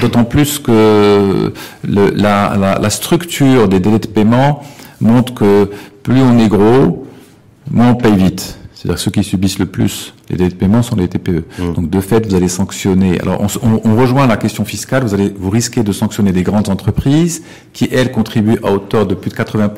D'autant 0.00 0.24
plus 0.24 0.58
que 0.58 1.52
le, 1.84 2.10
la, 2.10 2.56
la, 2.58 2.78
la, 2.78 2.90
structure 2.90 3.68
des 3.68 3.78
délais 3.78 4.00
de 4.00 4.06
paiement 4.08 4.62
montre 5.00 5.34
que 5.34 5.70
plus 6.02 6.20
on 6.20 6.38
est 6.38 6.48
gros, 6.48 7.06
moins 7.70 7.90
on 7.90 7.94
paye 7.94 8.16
vite. 8.16 8.58
C'est-à-dire 8.74 8.98
ceux 8.98 9.10
qui 9.12 9.22
subissent 9.22 9.60
le 9.60 9.66
plus 9.66 10.12
les 10.32 10.38
délais 10.38 10.50
de 10.50 10.54
paiement 10.54 10.82
sont 10.82 10.96
les 10.96 11.08
TPE. 11.08 11.44
Mmh. 11.58 11.72
Donc 11.74 11.90
de 11.90 12.00
fait, 12.00 12.26
vous 12.26 12.34
allez 12.34 12.48
sanctionner. 12.48 13.20
Alors 13.20 13.40
on, 13.62 13.80
on, 13.84 13.96
rejoint 13.96 14.26
la 14.26 14.36
question 14.36 14.64
fiscale. 14.64 15.04
Vous 15.04 15.14
allez 15.14 15.32
vous 15.36 15.50
risquez 15.50 15.82
de 15.82 15.92
sanctionner 15.92 16.32
des 16.32 16.42
grandes 16.42 16.68
entreprises 16.68 17.42
qui 17.72 17.88
elles 17.92 18.10
contribuent 18.10 18.58
à 18.64 18.72
hauteur 18.72 19.06
de 19.06 19.14
plus 19.14 19.30
de 19.30 19.34
80 19.34 19.70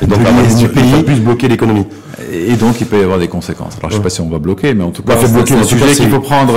et 0.00 0.06
donc 0.06 0.18
du 0.58 0.68
pays, 0.68 1.02
plus 1.04 1.20
bloquer 1.20 1.48
l'économie. 1.48 1.86
Et 2.32 2.54
donc 2.54 2.80
il 2.80 2.86
peut 2.86 2.98
y 2.98 3.02
avoir 3.02 3.18
des 3.18 3.28
conséquences. 3.28 3.76
Alors 3.78 3.90
je 3.90 3.96
sais 3.96 4.02
pas 4.02 4.10
si 4.10 4.20
on 4.20 4.28
va 4.28 4.38
bloquer, 4.38 4.74
mais 4.74 4.84
en 4.84 4.90
tout 4.90 5.02
cas 5.02 5.16
c'est 5.16 5.52
un 5.52 5.62
sujet 5.64 5.92
qu'il 5.92 6.08
faut 6.08 6.20
prendre 6.20 6.54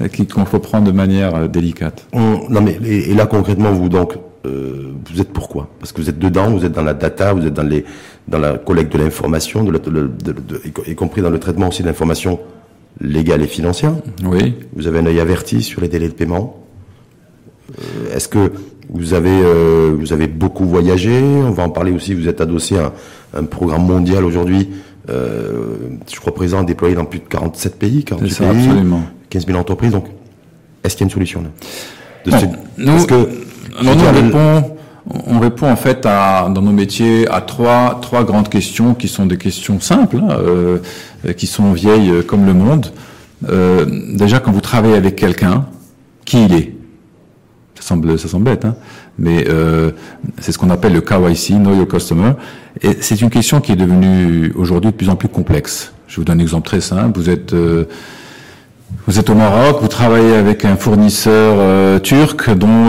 euh, 0.00 0.08
qu'il 0.08 0.26
faut 0.28 0.58
prendre 0.58 0.86
de 0.86 0.92
manière 0.92 1.34
euh, 1.34 1.48
délicate. 1.48 2.06
non 2.12 2.60
mais 2.60 2.78
et 2.84 3.14
là 3.14 3.26
concrètement 3.26 3.70
vous 3.70 3.88
donc 3.88 4.14
euh, 4.46 4.92
vous 5.10 5.20
êtes 5.20 5.32
pourquoi 5.32 5.68
Parce 5.78 5.92
que 5.92 6.00
vous 6.02 6.10
êtes 6.10 6.18
dedans, 6.18 6.50
vous 6.50 6.64
êtes 6.64 6.72
dans 6.72 6.82
la 6.82 6.94
data, 6.94 7.32
vous 7.32 7.46
êtes 7.46 7.54
dans 7.54 7.62
les 7.62 7.84
dans 8.26 8.38
la 8.38 8.56
collecte 8.56 8.92
de 8.92 8.98
l'information, 8.98 9.64
de, 9.64 9.70
de, 9.78 10.10
y 10.86 10.94
compris 10.94 11.20
dans 11.20 11.30
le 11.30 11.38
traitement 11.38 11.68
aussi 11.68 11.82
d'informations 11.82 12.40
légales 13.00 13.42
et 13.42 13.46
financières. 13.46 13.94
Oui. 14.24 14.54
Vous 14.74 14.86
avez 14.86 15.00
un 15.00 15.06
œil 15.06 15.20
averti 15.20 15.62
sur 15.62 15.80
les 15.80 15.88
délais 15.88 16.08
de 16.08 16.14
paiement. 16.14 16.64
Euh, 17.70 18.14
est-ce 18.16 18.28
que 18.28 18.52
vous 18.90 19.14
avez 19.14 19.30
euh, 19.30 19.96
vous 19.98 20.12
avez 20.12 20.26
beaucoup 20.28 20.64
voyagé? 20.64 21.18
On 21.20 21.50
va 21.50 21.64
en 21.64 21.70
parler 21.70 21.92
aussi. 21.92 22.14
Vous 22.14 22.28
êtes 22.28 22.40
adossé 22.40 22.76
à 22.78 22.92
un, 23.34 23.44
programme 23.44 23.86
mondial 23.86 24.24
aujourd'hui. 24.24 24.70
je 25.08 26.20
crois 26.20 26.34
présent 26.34 26.62
déployé 26.62 26.94
dans 26.94 27.04
plus 27.04 27.18
de 27.20 27.24
47 27.24 27.78
pays, 27.78 28.04
48 28.04 28.38
pays, 28.38 28.48
absolument. 28.48 29.02
15 29.30 29.46
000 29.46 29.58
entreprises. 29.58 29.92
Donc 29.92 30.06
Est-ce 30.82 30.96
qu'il 30.96 31.04
y 31.04 31.04
a 31.04 31.08
une 31.08 31.14
solution 31.14 31.42
là 31.42 31.50
nous, 32.78 33.06
que, 33.06 33.14
nous, 33.82 33.90
on 33.90 34.12
répond, 34.12 34.76
on 35.06 35.38
répond 35.38 35.70
en 35.70 35.76
fait 35.76 36.06
à, 36.06 36.48
dans 36.48 36.62
nos 36.62 36.72
métiers 36.72 37.28
à 37.30 37.40
trois, 37.40 37.98
trois 38.00 38.24
grandes 38.24 38.48
questions 38.48 38.94
qui 38.94 39.08
sont 39.08 39.26
des 39.26 39.36
questions 39.36 39.80
simples, 39.80 40.16
hein, 40.16 40.28
euh, 40.30 40.78
qui 41.36 41.46
sont 41.46 41.72
vieilles 41.72 42.24
comme 42.26 42.46
le 42.46 42.54
monde. 42.54 42.86
Euh, 43.48 43.84
déjà, 44.14 44.40
quand 44.40 44.52
vous 44.52 44.60
travaillez 44.60 44.96
avec 44.96 45.16
quelqu'un, 45.16 45.66
qui 46.24 46.44
il 46.44 46.54
est? 46.54 46.74
Ça 47.74 47.88
semble, 47.88 48.18
ça 48.18 48.28
semble 48.28 48.44
bête, 48.44 48.64
hein 48.64 48.76
mais 49.18 49.46
euh, 49.48 49.92
c'est 50.40 50.52
ce 50.52 50.58
qu'on 50.58 50.70
appelle 50.70 50.92
le 50.92 51.00
KYC, 51.00 51.54
Know 51.54 51.74
Your 51.74 51.88
Customer. 51.88 52.32
Et 52.82 52.96
c'est 53.00 53.20
une 53.20 53.30
question 53.30 53.60
qui 53.60 53.72
est 53.72 53.76
devenue 53.76 54.52
aujourd'hui 54.56 54.90
de 54.90 54.96
plus 54.96 55.08
en 55.08 55.16
plus 55.16 55.28
complexe. 55.28 55.92
Je 56.08 56.16
vous 56.16 56.24
donne 56.24 56.40
un 56.40 56.42
exemple 56.42 56.66
très 56.66 56.80
simple. 56.80 57.18
Vous 57.18 57.30
êtes 57.30 57.52
euh, 57.52 57.84
vous 59.06 59.18
êtes 59.18 59.28
au 59.28 59.34
Maroc, 59.34 59.78
vous 59.82 59.88
travaillez 59.88 60.34
avec 60.34 60.64
un 60.64 60.76
fournisseur 60.76 61.56
euh, 61.58 61.98
turc 61.98 62.50
dont 62.50 62.88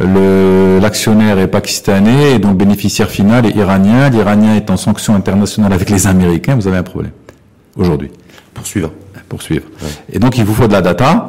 euh, 0.00 0.80
l'actionnaire 0.80 1.38
est 1.38 1.48
pakistanais 1.48 2.32
et 2.32 2.38
dont 2.38 2.50
le 2.50 2.54
bénéficiaire 2.54 3.10
final 3.10 3.44
est 3.46 3.56
iranien. 3.56 4.08
L'Iranien 4.08 4.54
est 4.54 4.70
en 4.70 4.76
sanction 4.76 5.14
internationale 5.14 5.72
avec 5.72 5.90
les 5.90 6.06
Américains. 6.06 6.54
Vous 6.54 6.68
avez 6.68 6.76
un 6.76 6.84
problème 6.84 7.12
aujourd'hui. 7.76 8.10
Poursuivre. 8.54 8.92
Poursuivre. 9.28 9.66
Et 10.12 10.20
donc 10.20 10.38
il 10.38 10.44
vous 10.44 10.54
faut 10.54 10.68
de 10.68 10.72
la 10.72 10.82
data. 10.82 11.26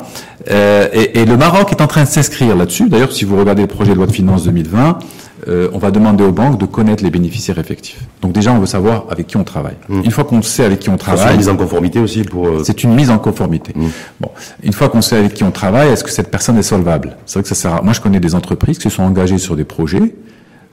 Euh, 0.52 0.88
et, 0.94 1.20
et, 1.20 1.26
le 1.26 1.36
Maroc 1.36 1.72
est 1.72 1.82
en 1.82 1.88
train 1.88 2.04
de 2.04 2.08
s'inscrire 2.08 2.56
là-dessus. 2.56 2.90
D'ailleurs, 2.90 3.12
si 3.12 3.26
vous 3.26 3.36
regardez 3.36 3.64
le 3.64 3.68
projet 3.68 3.92
de 3.92 3.98
loi 3.98 4.06
de 4.06 4.12
finances 4.12 4.44
2020, 4.44 5.00
euh, 5.48 5.70
on 5.72 5.78
va 5.78 5.92
demander 5.92 6.24
aux 6.24 6.32
banques 6.32 6.60
de 6.60 6.66
connaître 6.66 7.04
les 7.04 7.12
bénéficiaires 7.12 7.60
effectifs. 7.60 8.00
Donc 8.22 8.32
déjà, 8.34 8.52
on 8.52 8.60
veut 8.60 8.66
savoir 8.66 9.06
avec 9.10 9.28
qui 9.28 9.38
on 9.38 9.44
travaille. 9.44 9.76
Mmh. 9.88 10.02
Une 10.04 10.12
fois 10.12 10.24
qu'on 10.24 10.42
sait 10.42 10.64
avec 10.64 10.80
qui 10.80 10.90
on 10.90 10.98
travaille, 10.98 11.26
c'est 11.26 11.32
une 11.32 11.38
mise 11.38 11.50
en 11.50 11.58
conformité 11.58 12.00
aussi 12.00 12.24
pour. 12.24 12.48
Euh, 12.48 12.64
c'est 12.64 12.84
une 12.84 12.96
mise 12.96 13.12
en 13.12 13.20
conformité. 13.20 13.74
Mmh. 13.76 13.86
Bon, 14.20 14.32
une 14.64 14.74
fois 14.74 14.90
qu'on 14.90 15.02
sait 15.02 15.18
avec 15.18 15.34
qui 15.34 15.44
on 15.44 15.52
travaille, 15.52 15.90
est-ce 15.90 16.04
que 16.04 16.10
cette 16.10 16.32
personne 16.32 16.58
est 16.58 16.64
solvable? 16.64 17.18
C'est 17.26 17.34
vrai 17.34 17.44
que 17.44 17.50
ça 17.50 17.56
sert. 17.56 17.76
À... 17.76 17.82
Moi, 17.82 17.94
je 17.94 18.02
connais 18.02 18.20
des 18.20 18.34
entreprises 18.34 18.78
qui 18.78 18.90
se 18.90 18.96
sont 18.96 19.04
engagées 19.04 19.38
sur 19.38 19.56
des 19.56 19.66
projets 19.66 20.16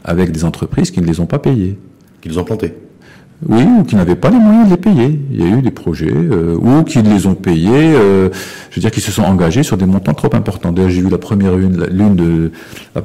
avec 0.04 0.32
des 0.32 0.44
entreprises 0.44 0.90
qui 0.90 1.00
ne 1.00 1.06
les 1.06 1.20
ont 1.20 1.26
pas 1.26 1.38
payés. 1.38 1.78
Qui 2.20 2.30
les 2.30 2.38
ont 2.38 2.44
plantés. 2.44 2.74
Oui, 3.46 3.62
ou 3.62 3.84
qui 3.84 3.96
n'avaient 3.96 4.16
pas 4.16 4.30
les 4.30 4.38
moyens 4.38 4.66
de 4.66 4.70
les 4.70 4.76
payer. 4.76 5.20
Il 5.30 5.40
y 5.40 5.44
a 5.44 5.56
eu 5.58 5.60
des 5.60 5.70
projets, 5.70 6.12
euh, 6.12 6.56
ou 6.56 6.82
qui 6.82 7.02
les 7.02 7.26
ont 7.26 7.34
payés, 7.34 7.68
euh, 7.72 8.30
je 8.70 8.76
veux 8.76 8.80
dire, 8.80 8.90
qui 8.90 9.00
se 9.00 9.10
sont 9.10 9.22
engagés 9.22 9.62
sur 9.62 9.76
des 9.76 9.86
montants 9.86 10.14
trop 10.14 10.34
importants. 10.34 10.72
D'ailleurs, 10.72 10.90
j'ai 10.90 11.02
vu 11.02 11.10
la 11.10 11.18
première 11.18 11.56
l'une 11.56 12.16
de 12.16 12.52
la, 12.94 13.02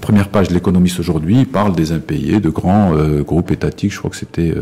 première 0.00 0.28
page 0.28 0.48
de 0.48 0.54
l'économiste 0.54 1.00
aujourd'hui, 1.00 1.38
il 1.40 1.46
parle 1.46 1.74
des 1.74 1.92
impayés 1.92 2.38
de 2.38 2.50
grands 2.50 2.94
euh, 2.94 3.22
groupes 3.22 3.50
étatiques. 3.50 3.92
Je 3.92 3.98
crois 3.98 4.10
que 4.10 4.16
c'était 4.16 4.54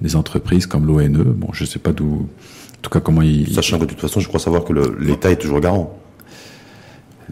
des 0.00 0.16
entreprises 0.16 0.66
comme 0.66 0.86
l'ONE. 0.86 1.22
Bon, 1.36 1.48
je 1.52 1.64
sais 1.64 1.78
pas 1.78 1.92
d'où, 1.92 2.06
en 2.06 2.82
tout 2.82 2.90
cas, 2.90 3.00
comment 3.00 3.22
ils. 3.22 3.54
Sachant 3.54 3.78
que 3.78 3.84
de 3.84 3.90
toute 3.90 4.00
façon, 4.00 4.20
je 4.20 4.28
crois 4.28 4.40
savoir 4.40 4.64
que 4.64 4.72
l'État 5.00 5.30
est 5.30 5.36
toujours 5.36 5.60
garant. 5.60 5.96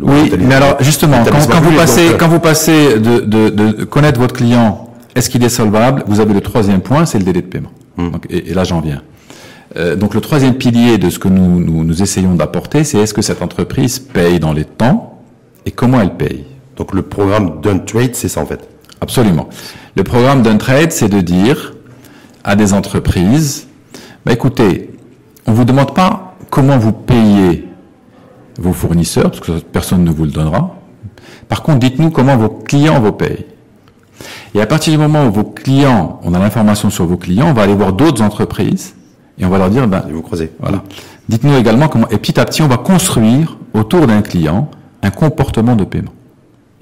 Oui, 0.01 0.33
mais 0.39 0.55
alors 0.55 0.77
justement, 0.81 1.25
quand, 1.25 1.61
vous 1.61 1.75
passez, 1.75 2.11
quand 2.17 2.29
vous 2.29 2.39
passez 2.39 3.01
de, 3.01 3.19
de, 3.19 3.49
de 3.49 3.85
connaître 3.85 4.21
votre 4.21 4.35
client 4.35 4.88
est-ce 5.15 5.31
qu'il 5.31 5.43
est 5.45 5.49
solvable? 5.49 6.05
Vous 6.07 6.21
avez 6.21 6.35
le 6.35 6.41
troisième 6.41 6.81
point, 6.81 7.07
c'est 7.07 7.19
le 7.19 7.25
délai 7.25 7.43
de 7.43 7.47
paiement. 7.47 7.71
Hmm. 7.97 8.11
et, 8.31 8.55
là, 8.55 8.65
j'en 8.65 8.81
viens. 8.81 9.03
Euh, 9.77 9.97
donc 9.97 10.15
le 10.15 10.21
troisième 10.21 10.55
pilier 10.55 10.99
de 10.99 11.11
ce 11.11 11.19
que 11.19 11.29
nous, 11.29 11.61
nous, 11.61 12.03
essayons 12.03 12.35
d'apporter, 12.35 12.85
c'est 12.85 12.99
est-ce 12.99 13.13
que 13.13 13.23
cette 13.23 13.43
entreprise 13.43 13.99
paye 13.99 14.41
dans 14.41 14.53
les 14.53 14.65
temps 14.65 15.21
et 15.67 15.71
comment 15.71 16.01
elle 16.01 16.17
paye? 16.17 16.45
Donc 16.77 16.95
le 16.95 17.03
programme 17.03 17.61
d'un 17.61 17.79
trade, 17.79 18.15
c'est 18.15 18.29
ça 18.29 18.41
en 18.41 18.47
fait 18.47 18.69
Absolument. 19.01 19.49
Le 19.97 20.05
programme 20.05 20.43
d'un 20.43 20.57
trade, 20.57 20.93
c'est 20.93 21.09
de 21.09 21.21
dire 21.21 21.75
à 22.45 22.57
des 22.57 22.73
entreprises, 22.73 23.69
bah, 24.25 24.33
écoutez, 24.33 24.91
on 25.47 25.53
vous 25.53 25.65
demande 25.65 25.95
pas 25.95 26.37
comment 26.51 26.79
vous 26.79 26.93
payez 26.93 27.69
vos 28.59 28.73
fournisseurs, 28.73 29.31
parce 29.31 29.41
que 29.41 29.53
personne 29.61 30.03
ne 30.03 30.11
vous 30.11 30.25
le 30.25 30.31
donnera. 30.31 30.77
Par 31.49 31.63
contre, 31.63 31.79
dites-nous 31.79 32.11
comment 32.11 32.37
vos 32.37 32.49
clients 32.49 33.01
vous 33.01 33.13
payent. 33.13 33.47
Et 34.55 34.61
à 34.61 34.67
partir 34.67 34.93
du 34.93 34.99
moment 34.99 35.27
où 35.27 35.33
vos 35.33 35.45
clients, 35.45 36.21
on 36.25 36.35
a 36.35 36.39
l'information 36.39 36.91
sur 36.91 37.07
vos 37.07 37.17
clients, 37.17 37.49
on 37.49 37.53
va 37.53 37.63
aller 37.63 37.75
voir 37.75 37.93
d'autres 37.93 38.23
entreprises 38.23 38.95
et 39.39 39.45
on 39.45 39.49
va 39.49 39.59
leur 39.59 39.71
dire, 39.71 39.87
ben, 39.87 40.05
vous 40.11 40.23
croisez. 40.23 40.53
Voilà. 40.61 40.83
Dites-nous 41.29 41.57
également 41.57 41.89
comment, 41.89 42.09
et 42.09 42.19
petit 42.19 42.41
à 42.41 42.45
petit, 42.45 42.63
on 42.63 42.69
va 42.69 42.79
construire 42.79 43.59
autour 43.75 44.07
d'un 44.07 44.23
client 44.23 44.71
un 45.03 45.11
comportement 45.11 45.77
de 45.77 45.85
paiement 45.85 46.13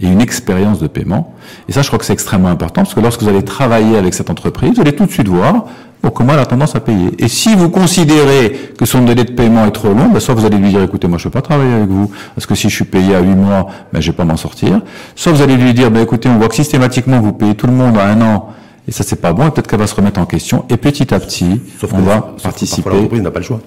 et 0.00 0.06
une 0.06 0.20
expérience 0.20 0.78
de 0.78 0.86
paiement. 0.86 1.34
Et 1.68 1.72
ça, 1.72 1.82
je 1.82 1.86
crois 1.86 1.98
que 1.98 2.04
c'est 2.04 2.12
extrêmement 2.12 2.48
important 2.48 2.82
parce 2.82 2.94
que 2.94 3.00
lorsque 3.00 3.22
vous 3.22 3.28
allez 3.28 3.44
travailler 3.44 3.96
avec 3.96 4.14
cette 4.14 4.30
entreprise, 4.30 4.74
vous 4.74 4.80
allez 4.80 4.94
tout 4.94 5.06
de 5.06 5.10
suite 5.10 5.28
voir 5.28 5.66
comment 6.10 6.34
elle 6.34 6.38
a 6.38 6.46
tendance 6.46 6.74
à 6.76 6.80
payer. 6.80 7.10
Et 7.18 7.28
si 7.28 7.54
vous 7.54 7.68
considérez 7.68 8.72
que 8.78 8.84
son 8.84 9.02
délai 9.02 9.24
de 9.24 9.32
paiement 9.32 9.66
est 9.66 9.72
trop 9.72 9.92
long, 9.92 10.08
ben 10.08 10.20
soit 10.20 10.34
vous 10.34 10.44
allez 10.44 10.58
lui 10.58 10.70
dire, 10.70 10.82
écoutez, 10.82 11.08
moi 11.08 11.18
je 11.18 11.26
ne 11.26 11.32
peux 11.32 11.38
pas 11.38 11.42
travailler 11.42 11.74
avec 11.74 11.88
vous, 11.88 12.10
parce 12.34 12.46
que 12.46 12.54
si 12.54 12.68
je 12.68 12.74
suis 12.74 12.84
payé 12.84 13.14
à 13.14 13.20
8 13.20 13.34
mois, 13.34 13.66
ben, 13.92 14.00
je 14.00 14.10
vais 14.10 14.16
pas 14.16 14.24
m'en 14.24 14.36
sortir. 14.36 14.80
Soit 15.14 15.32
vous 15.32 15.42
allez 15.42 15.56
lui 15.56 15.74
dire, 15.74 15.90
ben, 15.90 16.02
écoutez, 16.02 16.28
on 16.28 16.38
voit 16.38 16.48
que 16.48 16.54
systématiquement 16.54 17.20
vous 17.20 17.32
payez 17.32 17.54
tout 17.54 17.66
le 17.66 17.72
monde 17.72 17.96
à 17.98 18.06
un 18.06 18.20
an, 18.22 18.50
et 18.86 18.92
ça 18.92 19.02
c'est 19.02 19.20
pas 19.20 19.32
bon, 19.32 19.48
et 19.48 19.50
peut-être 19.50 19.66
qu'elle 19.66 19.80
va 19.80 19.86
se 19.86 19.94
remettre 19.94 20.20
en 20.20 20.26
question, 20.26 20.64
et 20.70 20.76
petit 20.76 21.12
à 21.12 21.20
petit, 21.20 21.60
on 21.92 22.02
va 22.02 22.34
participer. 22.42 22.90
L'entreprise 22.90 23.22
n'a 23.22 23.30
pas 23.30 23.40
le 23.40 23.44
choix. 23.44 23.60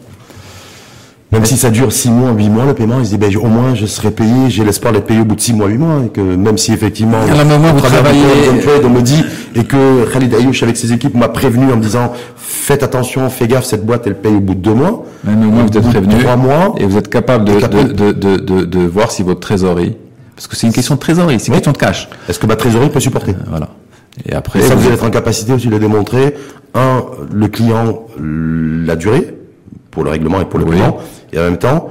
Même 1.32 1.46
si 1.46 1.58
ça 1.58 1.70
dure 1.70 1.92
6 1.92 2.10
mois, 2.10 2.32
8 2.32 2.50
mois, 2.50 2.66
le 2.66 2.74
paiement, 2.74 3.00
il 3.00 3.06
se 3.06 3.12
dit, 3.12 3.18
ben, 3.18 3.36
au 3.38 3.46
moins, 3.48 3.76
je 3.76 3.86
serai 3.86 4.10
payé, 4.10 4.50
j'ai 4.50 4.64
l'espoir 4.64 4.94
d'être 4.94 5.06
payé 5.06 5.20
au 5.22 5.26
bout 5.26 5.36
de 5.36 5.42
6 5.42 5.54
mois, 5.54 5.68
8 5.68 5.78
mois, 5.78 6.04
et 6.06 6.10
que 6.10 6.22
même 6.22 6.58
si 6.58 6.74
effectivement, 6.74 7.18
à 7.18 7.40
un 7.40 7.44
moment, 7.44 7.72
vous 7.72 7.82
travaillez, 7.82 8.24
on 8.84 8.90
me 8.90 9.02
dit, 9.02 9.24
et 9.54 9.64
que 9.64 10.12
Khalid 10.12 10.34
Ayouch 10.34 10.64
avec 10.64 10.76
ses 10.76 10.92
équipes 10.92 11.14
m'a 11.14 11.30
prévenu 11.30 11.72
en 11.72 11.78
me 11.78 11.82
disant, 11.84 12.14
faites 12.36 12.82
attention, 12.82 13.30
fais 13.30 13.48
gaffe, 13.48 13.66
cette 13.66 13.86
boîte, 13.86 14.08
elle 14.08 14.16
paye 14.18 14.34
au 14.34 14.40
bout 14.40 14.56
de 14.56 14.62
2 14.62 14.74
mois. 14.74 15.06
Mais 15.24 15.34
au 15.34 15.52
moins, 15.52 15.66
vous 15.68 15.78
êtes 15.78 15.88
prévenu. 15.88 16.18
3 16.18 16.36
mois. 16.36 16.74
Et 16.80 16.86
vous 16.86 16.98
êtes 16.98 17.10
capable 17.10 17.46
de, 17.46 17.60
de, 17.60 18.12
de, 18.12 18.38
de, 18.38 18.66
de, 18.66 18.80
voir 18.88 19.12
si 19.12 19.22
votre 19.22 19.40
trésorerie, 19.40 19.96
parce 20.36 20.48
que 20.48 20.56
c'est 20.56 20.66
une 20.66 20.74
question 20.74 20.96
de 20.96 21.00
trésorerie, 21.00 21.40
c'est 21.40 21.50
une 21.50 21.54
question 21.54 21.74
de 21.74 21.78
cash. 21.78 22.10
Est-ce 22.28 22.40
que 22.40 22.48
ma 22.48 22.56
trésorerie 22.56 22.90
peut 22.90 23.00
supporter? 23.00 23.34
Euh, 23.34 23.50
voilà. 23.50 23.70
Et 24.26 24.34
après. 24.34 24.62
ça, 24.62 24.74
vous 24.74 24.86
allez 24.86 24.96
être 24.96 25.06
en 25.06 25.12
capacité 25.12 25.54
aussi 25.54 25.68
de 25.68 25.78
démontrer, 25.78 26.36
un, 26.74 27.04
le 27.32 27.48
client, 27.50 28.08
la 28.20 28.96
durée, 28.96 29.36
pour 29.92 30.04
le 30.04 30.10
règlement 30.10 30.42
et 30.42 30.46
pour 30.46 30.60
le 30.60 30.66
client, 30.66 30.98
et 31.34 31.40
en 31.40 31.44
même 31.44 31.58
temps, 31.58 31.90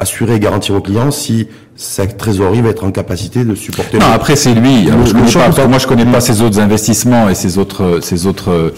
assurer 0.00 0.36
et 0.36 0.40
garantir 0.40 0.74
au 0.74 0.80
client 0.80 1.10
si 1.10 1.46
sa 1.76 2.06
trésorerie 2.06 2.60
va 2.60 2.70
être 2.70 2.84
en 2.84 2.90
capacité 2.90 3.44
de 3.44 3.54
supporter. 3.54 3.98
Non, 3.98 4.06
après 4.12 4.36
c'est 4.36 4.54
lui. 4.54 4.86
je 4.86 5.12
connais 5.12 5.32
pas, 5.32 5.44
parce 5.44 5.56
que 5.56 5.66
moi 5.66 5.78
je 5.78 5.86
connais 5.86 6.04
pas 6.04 6.20
ses 6.20 6.42
autres 6.42 6.58
investissements 6.58 7.28
et 7.28 7.34
ses 7.34 7.56
autres, 7.56 8.00
ses 8.02 8.26
autres 8.26 8.50
euh, 8.50 8.74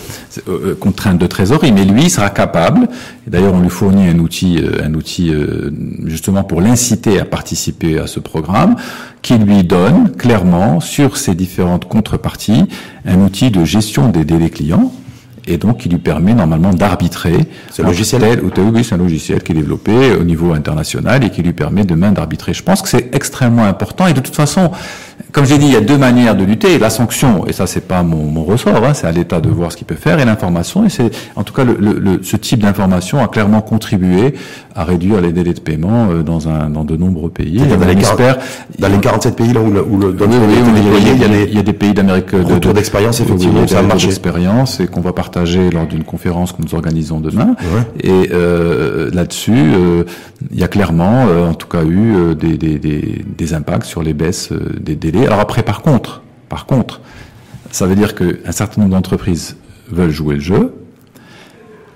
euh, 0.49 0.77
contraintes 0.79 1.19
de 1.19 1.27
trésorerie, 1.27 1.73
mais 1.73 1.85
lui 1.85 2.05
il 2.05 2.11
sera 2.11 2.31
capable. 2.31 2.89
D'ailleurs, 3.27 3.55
on 3.55 3.61
lui 3.61 3.71
fournit 3.71 4.09
un 4.09 4.19
outil, 4.19 4.59
euh, 4.59 4.85
un 4.85 4.95
outil 4.95 5.33
justement 6.05 6.45
pour 6.45 6.61
l'inciter 6.61 7.19
à 7.19 7.25
participer 7.25 7.99
à 7.99 8.07
ce 8.07 8.21
programme, 8.21 8.77
qui 9.21 9.39
lui 9.39 9.65
donne 9.65 10.13
clairement 10.13 10.81
sur 10.81 11.17
ses 11.17 11.35
différentes 11.35 11.89
contreparties 11.89 12.65
un 13.05 13.21
outil 13.21 13.51
de 13.51 13.65
gestion 13.65 14.09
des 14.09 14.25
délais 14.25 14.51
clients 14.51 14.93
et 15.47 15.57
donc 15.59 15.79
qui 15.79 15.89
lui 15.89 15.99
permet 15.99 16.35
normalement 16.35 16.73
d'arbitrer. 16.73 17.49
C'est 17.71 17.83
un 17.83 17.87
logiciel 17.87 18.41
Oui, 18.43 18.85
c'est 18.85 18.95
un 18.95 18.99
logiciel 18.99 19.43
qui 19.43 19.53
est 19.53 19.55
développé 19.55 20.13
au 20.13 20.25
niveau 20.25 20.53
international 20.53 21.25
et 21.25 21.31
qui 21.31 21.43
lui 21.43 21.53
permet 21.53 21.85
demain 21.85 22.13
d'arbitrer. 22.13 22.55
Je 22.55 22.63
pense 22.63 22.83
que 22.83 22.89
c'est 22.89 23.15
extrêmement 23.15 23.65
important 23.65 24.07
et 24.07 24.13
de 24.13 24.21
toute 24.21 24.37
façon, 24.37 24.71
comme 25.31 25.47
j'ai 25.47 25.59
dit, 25.59 25.67
il 25.67 25.73
y 25.73 25.77
a 25.77 25.81
deux 25.81 25.99
manières 25.99 26.35
de 26.35 26.45
lutter. 26.45 26.79
La 26.79 26.91
sanction, 26.91 27.47
et 27.47 27.53
ça 27.53 27.67
c'est 27.67 27.87
pas 27.87 28.03
mon, 28.03 28.25
mon 28.25 28.45
ressort, 28.45 28.85
hein, 28.85 28.95
c'est 28.95 29.07
à 29.07 29.13
l'État 29.13 29.41
de 29.41 29.49
voir 29.49 29.73
ce 29.73 29.77
qu'il 29.77 29.87
peut 29.87 29.95
faire, 29.95 30.19
et 30.19 30.25
l'information, 30.25 30.85
et 30.85 30.89
c'est 30.89 31.11
en 31.37 31.45
tout 31.45 31.55
cas 31.55 31.65
le, 31.65 31.77
le, 31.79 32.21
ce 32.23 32.37
type 32.37 32.61
d'information 32.61 33.19
a 33.23 33.29
clairement 33.29 33.61
contribué 33.61 34.35
à 34.75 34.85
réduire 34.85 35.21
les 35.21 35.33
délais 35.33 35.53
de 35.53 35.61
paiement 35.61 36.09
euh, 36.11 36.23
dans, 36.23 36.49
un, 36.49 36.71
dans 36.71 36.85
de 36.85 36.97
nombreux 36.97 37.31
pays. 37.31 37.59
Dans, 37.59 37.65
les, 37.87 37.95
dans 38.79 38.89
les 38.89 38.99
47 38.99 39.37
pays 39.37 39.53
là 39.53 39.61
où 39.61 39.71
le, 39.71 39.83
où 39.85 39.99
le 39.99 40.13
dans 40.13 40.27
oui, 40.27 40.37
oui, 40.41 40.81
il, 41.01 41.21
y 41.21 41.25
a 41.25 41.29
des, 41.29 41.45
il 41.45 41.55
y 41.55 41.59
a 41.59 41.63
des 41.63 41.73
pays 41.73 41.93
d'Amérique 41.93 42.35
de, 42.35 42.59
de 42.59 42.73
d'expérience 42.73 43.21
effectivement, 43.21 43.67
ça 43.67 43.81
a 43.81 43.83
marché. 43.83 44.07
d'expérience 44.07 44.81
et 44.81 44.87
qu'on 44.87 45.01
va 45.01 45.13
partager 45.13 45.71
lors 45.71 45.87
d'une 45.87 46.05
conférence 46.05 46.53
que 46.53 46.63
nous 46.63 46.75
organisons 46.75 47.21
demain. 47.21 47.55
Et 48.03 48.31
euh, 48.33 49.11
là-dessus, 49.13 49.53
euh, 49.57 50.05
il 50.51 50.59
y 50.59 50.65
a 50.65 50.69
clairement, 50.69 51.27
euh, 51.29 51.49
en 51.49 51.55
tout 51.55 51.69
cas, 51.69 51.85
eu 51.85 52.15
euh, 52.15 52.35
des, 52.35 52.57
des, 52.57 52.79
des, 52.79 53.25
des, 53.25 53.55
impacts 53.55 53.85
sur 53.85 54.03
les 54.03 54.15
baisses 54.15 54.51
des 54.81 54.97
délais. 54.97 55.12
Alors 55.15 55.41
après, 55.41 55.63
par 55.63 55.83
contre, 55.83 56.23
par 56.49 56.67
contre, 56.67 57.01
ça 57.71 57.87
veut 57.87 57.95
dire 57.95 58.15
qu'un 58.15 58.53
certain 58.53 58.83
nombre 58.83 58.93
d'entreprises 58.95 59.57
veulent 59.89 60.11
jouer 60.11 60.35
le 60.35 60.41
jeu. 60.41 60.75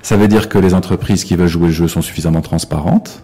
Ça 0.03 0.17
veut 0.17 0.29
dire 0.29 0.49
que 0.49 0.59
les 0.59 0.75
entreprises 0.75 1.25
qui 1.25 1.37
veulent 1.37 1.49
jouer 1.49 1.69
le 1.69 1.73
jeu 1.73 1.89
sont 1.89 2.03
suffisamment 2.03 2.41
transparentes. 2.41 3.23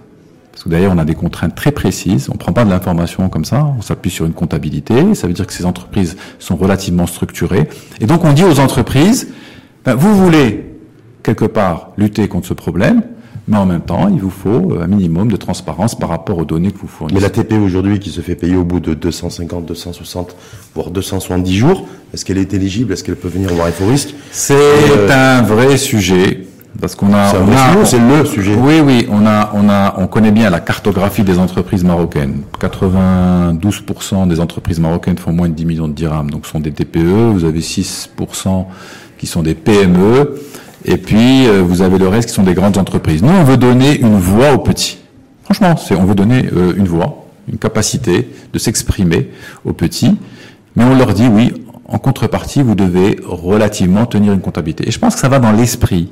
Parce 0.50 0.64
que 0.64 0.68
d'ailleurs, 0.68 0.92
on 0.94 0.98
a 0.98 1.04
des 1.04 1.14
contraintes 1.14 1.54
très 1.54 1.72
précises. 1.72 2.28
On 2.28 2.34
ne 2.34 2.38
prend 2.38 2.52
pas 2.52 2.64
de 2.64 2.70
l'information 2.70 3.28
comme 3.28 3.44
ça. 3.44 3.64
On 3.78 3.80
s'appuie 3.80 4.10
sur 4.10 4.26
une 4.26 4.34
comptabilité. 4.34 5.14
Ça 5.14 5.26
veut 5.26 5.32
dire 5.32 5.46
que 5.46 5.52
ces 5.52 5.64
entreprises 5.64 6.16
sont 6.38 6.56
relativement 6.56 7.06
structurées. 7.06 7.68
Et 8.00 8.06
donc, 8.06 8.24
on 8.24 8.32
dit 8.32 8.44
aux 8.44 8.60
entreprises, 8.60 9.28
ben, 9.84 9.94
vous 9.94 10.14
voulez 10.14 10.76
quelque 11.22 11.44
part 11.44 11.92
lutter 11.96 12.28
contre 12.28 12.48
ce 12.48 12.54
problème, 12.54 13.02
mais 13.48 13.56
en 13.56 13.66
même 13.66 13.80
temps, 13.80 14.08
il 14.08 14.20
vous 14.20 14.30
faut 14.30 14.74
un 14.80 14.86
minimum 14.86 15.30
de 15.30 15.36
transparence 15.36 15.94
par 15.96 16.08
rapport 16.08 16.38
aux 16.38 16.44
données 16.44 16.70
que 16.70 16.78
vous 16.78 16.86
fournissez. 16.86 17.14
Mais 17.14 17.20
la 17.20 17.30
TP 17.30 17.54
aujourd'hui 17.54 17.98
qui 17.98 18.10
se 18.10 18.20
fait 18.20 18.36
payer 18.36 18.56
au 18.56 18.64
bout 18.64 18.80
de 18.80 18.94
250, 18.94 19.66
260, 19.66 20.36
voire 20.74 20.90
270 20.90 21.54
jours, 21.54 21.86
est-ce 22.14 22.24
qu'elle 22.24 22.38
est 22.38 22.54
éligible? 22.54 22.92
Est-ce 22.92 23.02
qu'elle 23.02 23.16
peut 23.16 23.28
venir 23.28 23.52
voir 23.52 23.68
risque 23.88 24.14
C'est 24.30 24.54
euh, 24.54 25.38
un 25.38 25.42
vrai 25.42 25.76
sujet. 25.76 26.46
Parce 26.80 26.94
qu'on 26.94 27.12
a, 27.12 27.32
c'est 27.84 27.98
le 27.98 28.24
sujet. 28.24 28.54
Oui, 28.54 28.80
oui, 28.80 29.06
on 29.10 29.26
a, 29.26 29.50
on 29.54 29.68
a, 29.68 29.94
on 29.98 30.06
connaît 30.06 30.30
bien 30.30 30.48
la 30.48 30.60
cartographie 30.60 31.22
des 31.22 31.38
entreprises 31.38 31.84
marocaines. 31.84 32.42
92% 32.60 34.26
des 34.26 34.40
entreprises 34.40 34.80
marocaines 34.80 35.18
font 35.18 35.32
moins 35.32 35.48
de 35.48 35.54
10 35.54 35.66
millions 35.66 35.88
de 35.88 35.92
dirhams, 35.92 36.30
donc 36.30 36.46
sont 36.46 36.60
des 36.60 36.72
TPE. 36.72 37.32
Vous 37.32 37.44
avez 37.44 37.60
6% 37.60 38.64
qui 39.18 39.26
sont 39.26 39.42
des 39.42 39.54
PME, 39.54 40.34
et 40.84 40.96
puis 40.96 41.46
euh, 41.46 41.62
vous 41.62 41.82
avez 41.82 41.98
le 41.98 42.08
reste 42.08 42.28
qui 42.28 42.34
sont 42.34 42.42
des 42.42 42.54
grandes 42.54 42.78
entreprises. 42.78 43.22
Nous, 43.22 43.32
on 43.32 43.44
veut 43.44 43.56
donner 43.56 43.98
une 43.98 44.18
voix 44.18 44.52
aux 44.52 44.58
petits. 44.58 44.98
Franchement, 45.44 45.76
c'est, 45.76 45.94
on 45.94 46.04
veut 46.04 46.14
donner 46.14 46.48
euh, 46.52 46.74
une 46.76 46.86
voix, 46.86 47.26
une 47.48 47.58
capacité 47.58 48.28
de 48.52 48.58
s'exprimer 48.58 49.30
aux 49.64 49.72
petits, 49.72 50.16
mais 50.76 50.84
on 50.84 50.94
leur 50.94 51.14
dit 51.14 51.28
oui, 51.28 51.52
en 51.86 51.98
contrepartie, 51.98 52.62
vous 52.62 52.74
devez 52.74 53.18
relativement 53.24 54.06
tenir 54.06 54.32
une 54.32 54.40
comptabilité. 54.40 54.88
Et 54.88 54.90
je 54.90 54.98
pense 54.98 55.14
que 55.14 55.20
ça 55.20 55.28
va 55.28 55.38
dans 55.38 55.52
l'esprit 55.52 56.10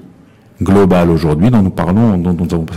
global 0.63 1.11
aujourd'hui 1.11 1.51
dont 1.51 1.63
nous 1.63 1.71
parlons, 1.71 2.17
dont, 2.17 2.37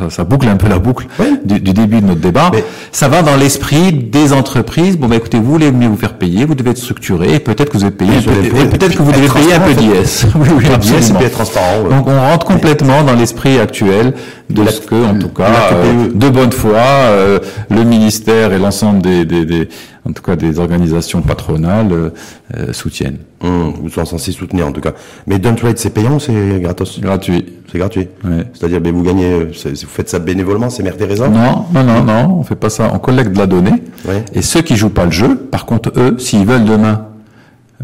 ça, 0.10 0.24
boucle 0.24 0.48
un 0.48 0.56
peu 0.56 0.68
la 0.68 0.80
boucle 0.80 1.08
du, 1.44 1.60
début 1.60 2.02
de 2.02 2.08
notre 2.08 2.22
débat. 2.22 2.52
ça 2.92 3.08
va 3.08 3.22
dans 3.22 3.36
l'esprit 3.36 3.94
des 3.94 4.34
entreprises. 4.34 4.98
Bon, 4.98 5.08
bah, 5.08 5.16
écoutez, 5.16 5.38
vous 5.38 5.52
voulez 5.52 5.72
mieux 5.72 5.88
vous 5.88 5.98
faire 5.98 6.18
payer, 6.18 6.46
vous 6.46 6.56
devez 6.56 6.72
être 6.72 6.78
structuré, 6.78 7.36
et 7.36 7.40
peut-être 7.40 7.72
que 7.72 7.78
vous 7.78 7.84
devez 7.84 7.92
payer, 7.92 8.22
peut-être 8.68 8.96
que 8.96 9.04
vous 9.04 9.12
devez 9.12 9.28
payer 9.28 9.54
un 9.54 9.60
peu 9.60 9.74
d'IS. 9.74 10.26
oui, 10.36 10.48
oui, 10.58 11.30
transparent. 11.30 11.84
Donc 11.90 12.08
on 12.08 12.20
rentre 12.20 12.46
complètement 12.46 13.04
dans 13.04 13.16
l'esprit 13.16 13.60
actuel 13.60 14.14
de 14.50 14.66
ce 14.66 14.82
que, 14.82 14.96
en 14.96 15.18
tout 15.18 15.30
cas, 15.30 15.74
euh, 15.74 16.10
de 16.14 16.30
bonne 16.30 16.52
foi, 16.52 16.78
euh, 16.78 17.40
le 17.70 17.84
ministère 17.84 18.54
et 18.54 18.60
l'ensemble 18.60 19.02
des, 19.02 19.26
des, 19.26 19.46
des 19.46 19.70
en 20.06 20.12
tout 20.12 20.22
cas 20.22 20.36
des 20.36 20.60
organisations 20.60 21.22
patronales 21.22 21.91
euh, 21.91 22.10
euh 22.58 22.74
soutiennent. 22.74 23.18
Hum, 23.41 23.74
vous 23.82 23.89
sont 23.89 24.06
censés 24.06 24.32
soutenir 24.32 24.68
en 24.68 24.72
tout 24.72 24.82
cas. 24.82 24.93
Mais 25.28 25.39
Don't 25.39 25.56
Trade, 25.56 25.78
c'est 25.78 25.89
payant 25.89 26.16
ou 26.16 26.20
c'est 26.20 26.60
gratos 26.62 26.99
Gratuit. 26.99 27.45
C'est 27.72 27.80
gratuit. 27.80 28.08
C'est-à-dire, 28.54 28.80
ben, 28.82 28.93
vous 28.93 29.01
gagnez, 29.01 29.45
vous 29.45 29.88
faites 29.88 30.10
ça 30.10 30.20
bénévolement, 30.20 30.70
c'est 30.70 30.84
Mère 30.84 30.95
Teresa? 30.95 31.28
Non, 31.28 31.66
non, 31.74 31.84
non, 31.84 32.04
non, 32.04 32.38
on 32.39 32.43
fait 32.43 32.56
pas 32.56 32.70
ça. 32.70 32.91
On 32.93 32.99
collecte 32.99 33.32
de 33.32 33.39
la 33.39 33.47
donnée. 33.47 33.84
Et 34.34 34.43
ceux 34.43 34.62
qui 34.62 34.76
jouent 34.76 34.89
pas 34.89 35.06
le 35.06 35.12
jeu, 35.12 35.36
par 35.36 35.66
contre, 35.66 35.91
eux, 35.97 36.16
s'ils 36.20 36.45
veulent 36.45 36.66
demain 36.66 37.08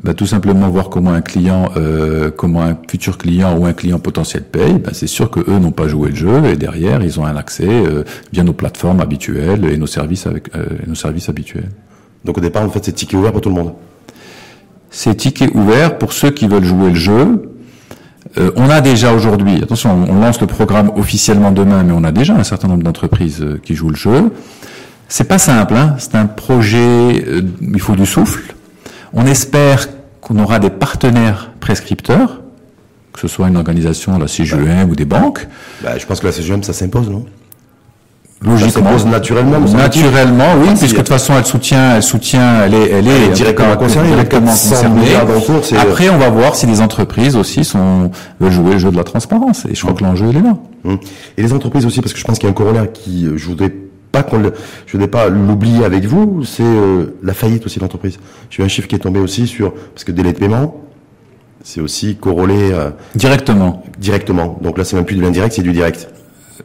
bah, 0.04 0.14
tout 0.14 0.26
simplement 0.26 0.70
voir 0.70 0.90
comment 0.90 1.12
un 1.12 1.22
client, 1.22 1.72
euh, 1.76 2.32
comment 2.32 2.62
un 2.62 2.78
futur 2.90 3.18
client 3.18 3.58
ou 3.58 3.66
un 3.66 3.74
client 3.74 4.00
potentiel 4.00 4.44
paye, 4.44 4.76
bah, 4.76 4.92
c'est 4.94 5.08
sûr 5.08 5.30
que 5.30 5.40
eux 5.40 5.60
n'ont 5.60 5.72
pas 5.72 5.88
joué 5.88 6.10
le 6.10 6.16
jeu 6.16 6.46
et 6.46 6.56
derrière 6.56 7.02
ils 7.02 7.20
ont 7.20 7.26
un 7.26 7.36
accès 7.36 7.68
euh, 7.68 8.04
via 8.32 8.44
nos 8.44 8.54
plateformes 8.54 9.02
habituelles 9.02 9.66
et 9.66 9.78
nos 9.78 9.88
services 9.88 10.28
avec 10.28 10.56
euh, 10.56 10.66
nos 10.88 10.96
services 10.96 11.28
habituels. 11.28 11.70
Donc 12.26 12.38
au 12.38 12.42
départ, 12.42 12.64
en 12.64 12.70
fait, 12.70 12.84
c'est 12.84 12.92
ticket 12.92 13.18
ouvert 13.18 13.32
pour 13.32 13.42
tout 13.42 13.50
le 13.50 13.56
monde. 13.56 13.74
C'est 14.90 15.16
ticket 15.16 15.50
ouvert 15.54 15.98
pour 15.98 16.14
ceux 16.14 16.32
qui 16.32 16.48
veulent 16.48 16.66
jouer 16.66 16.90
le 16.90 16.96
jeu. 16.96 17.50
Euh, 18.38 18.52
on 18.56 18.70
a 18.70 18.82
déjà 18.82 19.14
aujourd'hui, 19.14 19.62
attention, 19.62 20.06
on 20.08 20.20
lance 20.20 20.40
le 20.42 20.48
programme 20.48 20.92
officiellement 20.96 21.52
demain, 21.52 21.84
mais 21.84 21.94
on 21.94 22.04
a 22.04 22.12
déjà 22.12 22.36
un 22.36 22.44
certain 22.44 22.68
nombre 22.68 22.84
d'entreprises 22.84 23.42
euh, 23.42 23.60
qui 23.64 23.76
jouent 23.76 23.90
le 23.90 23.96
jeu. 23.96 24.32
C'est 25.08 25.24
pas 25.24 25.40
simple, 25.40 25.76
hein 25.76 25.96
c'est 25.98 26.16
un 26.16 26.28
projet, 26.28 27.24
euh, 27.28 27.42
il 27.62 27.80
faut 27.80 27.96
du 27.96 28.06
souffle. 28.06 28.54
On 29.14 29.26
espère 29.26 29.88
qu'on 30.22 30.38
aura 30.38 30.60
des 30.60 30.70
partenaires 30.70 31.52
prescripteurs, 31.60 32.42
que 33.14 33.20
ce 33.20 33.28
soit 33.28 33.48
une 33.48 33.58
organisation, 33.58 34.18
la 34.20 34.28
CGM 34.28 34.90
ou 34.90 34.96
des 34.96 35.06
banques. 35.06 35.48
Bah, 35.82 35.98
je 35.98 36.06
pense 36.06 36.20
que 36.20 36.28
la 36.28 36.32
CGM, 36.32 36.62
ça 36.62 36.74
s'impose, 36.74 37.10
non? 37.10 37.26
Logiquement, 38.46 38.92
naturellement. 39.06 39.60
Naturellement, 39.60 40.54
oui, 40.62 40.70
puisque 40.78 40.94
de 40.94 40.98
toute 41.00 41.10
façon, 41.10 41.34
elle 41.38 41.46
soutient, 41.46 41.96
elle 41.98 42.04
soutient, 42.04 42.64
elle 42.64 42.74
est, 42.74 42.90
elle 42.90 43.08
est, 43.08 43.30
directement 43.30 43.76
concernée. 43.76 44.14
Après, 45.78 46.10
on 46.10 46.18
va 46.18 46.30
voir 46.30 46.56
si 46.56 46.66
les 46.66 46.80
entreprises 46.80 47.36
aussi 47.36 47.66
sont 47.66 48.12
veulent 48.40 48.52
jouer 48.52 48.74
le 48.74 48.80
jeu 48.80 48.92
de 48.92 48.98
la 48.98 49.04
transparence. 49.04 49.66
Et 49.70 49.76
je 49.76 49.82
crois 49.82 49.94
que 49.94 50.04
l'enjeu 50.04 50.28
il 50.30 50.38
est 50.38 50.42
là. 50.42 50.58
Hum. 50.86 50.98
Et 51.38 51.42
les 51.42 51.52
entreprises 51.52 51.86
aussi, 51.86 52.00
parce 52.00 52.14
que 52.14 52.20
je 52.20 52.24
pense 52.24 52.40
qu'il 52.40 52.48
y 52.48 52.48
a 52.48 52.52
un 52.52 52.54
corollaire 52.56 52.90
qui, 52.94 53.26
euh, 53.26 53.36
je 53.36 53.46
voudrais 53.46 53.74
pas 54.14 54.24
qu'on 54.24 54.40
le, 54.40 54.54
je 54.86 54.94
voudrais 54.94 55.10
pas 55.10 55.28
l'oublier 55.28 55.84
avec 55.84 56.06
vous, 56.06 56.46
c'est 56.46 56.64
euh, 56.64 57.18
la 57.22 57.34
faillite 57.34 57.66
aussi 57.66 57.80
de 57.80 57.84
l'entreprise. 57.84 58.20
J'ai 58.50 58.64
un 58.64 58.70
chiffre 58.70 58.88
qui 58.88 58.96
est 58.96 59.00
tombé 59.00 59.20
aussi 59.20 59.48
sur 59.48 59.74
parce 59.74 60.06
que 60.06 60.14
délai 60.14 60.32
de 60.32 60.40
paiement, 60.40 60.78
c'est 61.62 61.82
aussi 61.82 62.16
corrélé 62.16 62.72
euh, 62.72 62.92
directement. 63.16 63.84
Directement. 63.98 64.58
Donc 64.62 64.78
là, 64.78 64.86
c'est 64.86 64.96
même 64.96 65.04
plus 65.04 65.18
de 65.18 65.22
l'indirect, 65.22 65.54
c'est 65.54 65.62
du 65.62 65.74
direct. 65.74 66.08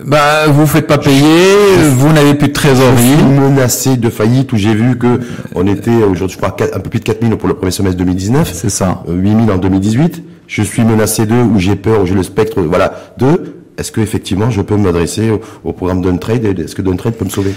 Bah, 0.02 0.48
vous 0.48 0.66
faites 0.66 0.88
pas 0.88 0.98
payer, 0.98 1.54
vous 1.96 2.12
n'avez 2.12 2.34
plus 2.34 2.48
de 2.48 2.52
trésorerie. 2.52 3.12
Je 3.12 3.16
suis 3.16 3.24
menacé 3.24 3.96
de 3.96 4.10
faillite 4.10 4.52
où 4.52 4.56
j'ai 4.56 4.74
vu 4.74 4.98
que 4.98 5.20
on 5.54 5.66
était 5.68 6.02
aujourd'hui, 6.02 6.30
je 6.34 6.36
crois, 6.36 6.56
un 6.74 6.80
peu 6.80 6.90
plus 6.90 6.98
de 6.98 7.04
4000 7.04 7.36
pour 7.36 7.48
le 7.48 7.54
premier 7.54 7.70
semestre 7.70 7.98
2019. 7.98 8.50
C'est 8.52 8.70
ça. 8.70 9.04
8000 9.08 9.48
euh, 9.48 9.54
en 9.54 9.58
2018. 9.58 10.22
Je 10.48 10.62
suis 10.62 10.82
menacé 10.82 11.26
de, 11.26 11.34
où 11.34 11.58
j'ai 11.58 11.76
peur, 11.76 12.02
où 12.02 12.06
j'ai 12.06 12.14
le 12.14 12.24
spectre, 12.24 12.60
voilà, 12.60 12.92
de, 13.18 13.54
est-ce 13.78 13.92
que 13.92 14.00
effectivement 14.00 14.50
je 14.50 14.62
peux 14.62 14.76
m'adresser 14.76 15.30
au, 15.64 15.72
programme 15.72 16.02
d'Untrade 16.02 16.44
Est-ce 16.44 16.74
que 16.74 16.82
Trade 16.82 17.14
peut 17.14 17.24
me 17.24 17.30
sauver? 17.30 17.54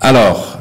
Alors, 0.00 0.58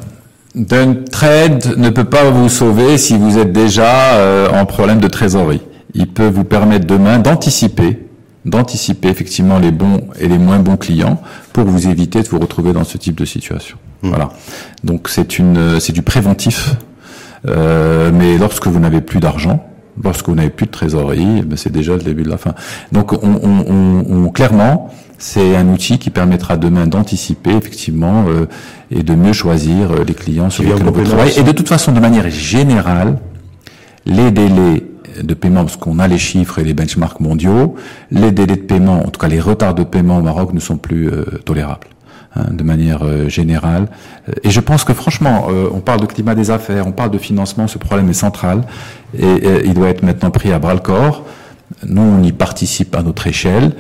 Trade 1.12 1.78
ne 1.78 1.90
peut 1.90 2.04
pas 2.04 2.30
vous 2.32 2.50
sauver 2.50 2.98
si 2.98 3.18
vous 3.18 3.38
êtes 3.38 3.54
déjà 3.54 4.16
euh, 4.16 4.50
en 4.50 4.66
problème 4.66 5.00
de 5.00 5.08
trésorerie. 5.08 5.62
Il 5.94 6.08
peut 6.08 6.28
vous 6.28 6.44
permettre 6.44 6.86
demain 6.86 7.20
d'anticiper 7.20 8.05
d'anticiper 8.46 9.10
effectivement 9.10 9.60
les 9.60 9.72
bons 9.72 10.02
et 10.20 10.28
les 10.28 10.38
moins 10.38 10.60
bons 10.60 10.78
clients 10.78 11.22
pour 11.52 11.66
vous 11.66 11.88
éviter 11.88 12.22
de 12.22 12.28
vous 12.28 12.40
retrouver 12.40 12.74
dans 12.74 12.84
ce 12.84 12.98
type 12.98 13.16
de 13.16 13.26
situation. 13.26 13.78
Mmh. 14.02 14.10
Voilà. 14.10 14.30
Donc 14.84 15.10
c'est 15.10 15.40
une 15.40 15.80
c'est 15.80 15.94
du 15.94 16.02
préventif. 16.02 16.76
Euh, 17.48 18.12
mais 18.14 18.38
lorsque 18.38 18.68
vous 18.68 18.80
n'avez 18.80 19.02
plus 19.02 19.20
d'argent, 19.20 19.66
lorsque 20.04 20.28
vous 20.28 20.36
n'avez 20.36 20.50
plus 20.50 20.66
de 20.66 20.72
trésorerie, 20.72 21.42
ben 21.44 21.58
c'est 21.58 21.72
déjà 21.72 21.94
le 21.94 22.02
début 22.02 22.24
de 22.24 22.30
la 22.30 22.38
fin. 22.38 22.54
Donc 22.92 23.14
on, 23.14 23.20
on, 23.24 24.06
on, 24.10 24.30
clairement, 24.30 24.90
c'est 25.18 25.56
un 25.56 25.70
outil 25.70 26.00
qui 26.00 26.10
permettra 26.10 26.58
demain 26.58 26.88
d'anticiper 26.88 27.52
effectivement 27.52 28.26
euh, 28.28 28.48
et 28.92 29.04
de 29.04 29.14
mieux 29.14 29.34
choisir 29.34 29.92
euh, 29.92 30.04
les 30.06 30.14
clients 30.14 30.50
sur 30.50 30.64
lesquels 30.64 30.88
on 30.88 30.92
peut 30.92 31.04
travailler. 31.04 31.40
Et 31.40 31.44
de 31.44 31.52
toute 31.52 31.70
façon, 31.70 31.92
de 31.92 32.00
manière 32.00 32.30
générale, 32.30 33.18
les 34.06 34.32
délais 34.32 34.84
de 35.22 35.34
paiement, 35.34 35.64
parce 35.64 35.78
qu'on 35.78 36.00
a 36.00 36.08
les 36.08 36.18
chiffres 36.18 36.60
et 36.60 36.64
les 36.64 36.74
benchmarks 36.74 37.20
mondiaux, 37.20 37.76
les 38.12 38.32
délais 38.32 38.56
de 38.56 38.62
paiement, 38.62 39.06
en 39.06 39.10
tout 39.10 39.20
cas 39.20 39.28
les 39.28 39.40
retards 39.40 39.76
de 39.76 39.84
paiement 39.84 40.18
au 40.18 40.22
Maroc 40.22 40.54
ne 40.54 40.60
sont 40.60 40.78
plus 40.78 41.10
euh, 41.10 41.24
tolérables. 41.46 41.88
Hein, 42.38 42.48
de 42.52 42.64
manière 42.64 43.04
euh, 43.04 43.30
générale. 43.30 43.88
Et 44.44 44.50
je 44.50 44.60
pense 44.60 44.84
que 44.84 44.94
franchement, 44.94 45.48
euh, 45.50 45.70
on 45.74 45.80
parle 45.80 46.02
de 46.02 46.06
climat 46.06 46.36
des 46.36 46.52
affaires, 46.52 46.86
on 46.86 46.92
parle 46.92 47.12
de 47.12 47.18
financement, 47.18 47.68
ce 47.68 47.78
problème 47.78 48.10
est 48.10 48.14
central 48.14 48.64
et, 49.18 49.64
il 49.64 49.74
doit 49.74 49.88
être 49.88 50.04
maintenant 50.04 50.32
pris 50.32 50.52
à 50.52 50.60
bras 50.60 50.74
le 50.74 50.82
corps. 50.82 51.24
Nous, 51.88 52.02
on 52.02 52.22
y 52.24 52.34
participe 52.34 52.94
à 52.94 53.04
notre 53.04 53.28
échelle, 53.28 53.72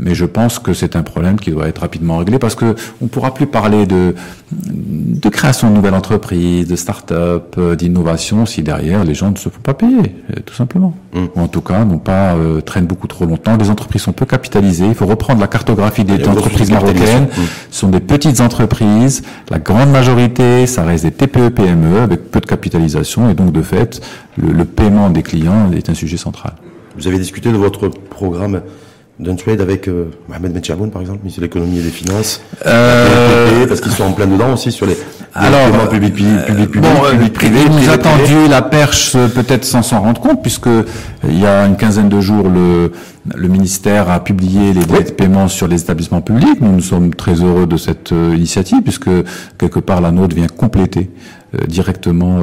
mais 0.00 0.14
je 0.14 0.24
pense 0.24 0.58
que 0.58 0.74
c'est 0.74 0.96
un 0.96 1.02
problème 1.02 1.38
qui 1.38 1.50
doit 1.50 1.68
être 1.68 1.80
rapidement 1.80 2.18
réglé 2.18 2.38
parce 2.38 2.54
que 2.54 2.74
on 3.00 3.06
pourra 3.06 3.32
plus 3.32 3.46
parler 3.46 3.86
de, 3.86 4.14
de 4.52 5.28
création 5.28 5.70
de 5.70 5.76
nouvelles 5.76 5.94
entreprises, 5.94 6.66
de 6.66 6.76
start-up, 6.76 7.54
euh, 7.58 7.76
d'innovation 7.76 8.46
si 8.46 8.62
derrière 8.62 9.04
les 9.04 9.14
gens 9.14 9.30
ne 9.30 9.36
se 9.36 9.48
font 9.48 9.60
pas 9.62 9.74
payer, 9.74 10.16
euh, 10.30 10.40
tout 10.44 10.54
simplement. 10.54 10.94
Mm. 11.12 11.24
Ou 11.36 11.40
en 11.40 11.48
tout 11.48 11.60
cas, 11.60 11.84
n'ont 11.84 11.98
pas 11.98 12.34
euh, 12.34 12.60
traînent 12.60 12.86
beaucoup 12.86 13.06
trop 13.06 13.24
longtemps. 13.24 13.56
Les 13.56 13.70
entreprises 13.70 14.02
sont 14.02 14.12
peu 14.12 14.26
capitalisées. 14.26 14.86
Il 14.86 14.94
faut 14.94 15.06
reprendre 15.06 15.40
la 15.40 15.46
cartographie 15.46 16.04
des 16.04 16.26
entreprises 16.26 16.70
marocaines. 16.70 17.24
Mm. 17.24 17.42
Ce 17.70 17.80
sont 17.80 17.88
des 17.88 18.00
petites 18.00 18.40
entreprises. 18.40 19.22
La 19.50 19.58
grande 19.58 19.90
majorité, 19.90 20.66
ça 20.66 20.82
reste 20.84 21.04
des 21.04 21.12
TPE, 21.12 21.50
PME 21.50 22.00
avec 22.00 22.30
peu 22.30 22.40
de 22.40 22.46
capitalisation 22.46 23.30
et 23.30 23.34
donc 23.34 23.52
de 23.52 23.62
fait, 23.62 24.00
le, 24.36 24.52
le 24.52 24.64
paiement 24.64 25.10
des 25.10 25.22
clients 25.22 25.70
est 25.72 25.88
un 25.88 25.94
sujet 25.94 26.16
central. 26.16 26.54
Vous 26.96 27.08
avez 27.08 27.18
discuté 27.18 27.50
de 27.50 27.56
votre 27.56 27.88
programme 27.88 28.60
d'un 29.20 29.36
trade 29.36 29.60
avec 29.60 29.86
euh, 29.86 30.10
Mohamed 30.28 30.52
Benchaboun, 30.52 30.90
par 30.90 31.00
exemple, 31.00 31.20
ministre 31.20 31.40
de 31.40 31.46
l'économie 31.46 31.78
et 31.78 31.82
des 31.82 31.90
finances, 31.90 32.42
euh... 32.66 33.64
parce 33.68 33.80
qu'ils 33.80 33.92
sont 33.92 34.02
en 34.02 34.12
plein 34.12 34.26
dedans 34.26 34.52
aussi 34.52 34.72
sur 34.72 34.86
les, 34.86 34.96
alors, 35.34 35.88
publics, 35.88 36.14
public, 36.14 36.44
public, 36.46 36.70
public, 36.72 36.82
bon, 36.82 37.10
public, 37.10 37.32
privé. 37.32 37.60
Il 37.64 37.76
nous 37.76 37.90
a 37.90 37.98
tendu 37.98 38.48
la 38.50 38.60
perche 38.60 39.14
euh, 39.14 39.28
peut-être 39.28 39.64
sans 39.64 39.82
s'en 39.82 40.00
rendre 40.00 40.20
compte, 40.20 40.42
puisque 40.42 40.66
euh, 40.66 40.82
il 41.28 41.38
y 41.38 41.46
a 41.46 41.64
une 41.64 41.76
quinzaine 41.76 42.08
de 42.08 42.20
jours, 42.20 42.48
le, 42.48 42.90
le 43.36 43.48
ministère 43.48 44.10
a 44.10 44.18
publié 44.18 44.72
les 44.72 44.84
délais 44.84 45.04
de 45.04 45.12
paiement 45.12 45.46
sur 45.46 45.68
les 45.68 45.80
établissements 45.80 46.20
publics. 46.20 46.60
Nous, 46.60 46.72
nous 46.72 46.80
sommes 46.80 47.14
très 47.14 47.34
heureux 47.34 47.68
de 47.68 47.76
cette 47.76 48.10
initiative, 48.10 48.82
puisque 48.82 49.10
quelque 49.58 49.78
part 49.78 50.00
la 50.00 50.10
nôtre 50.10 50.34
vient 50.34 50.48
compléter 50.48 51.10
directement 51.68 52.40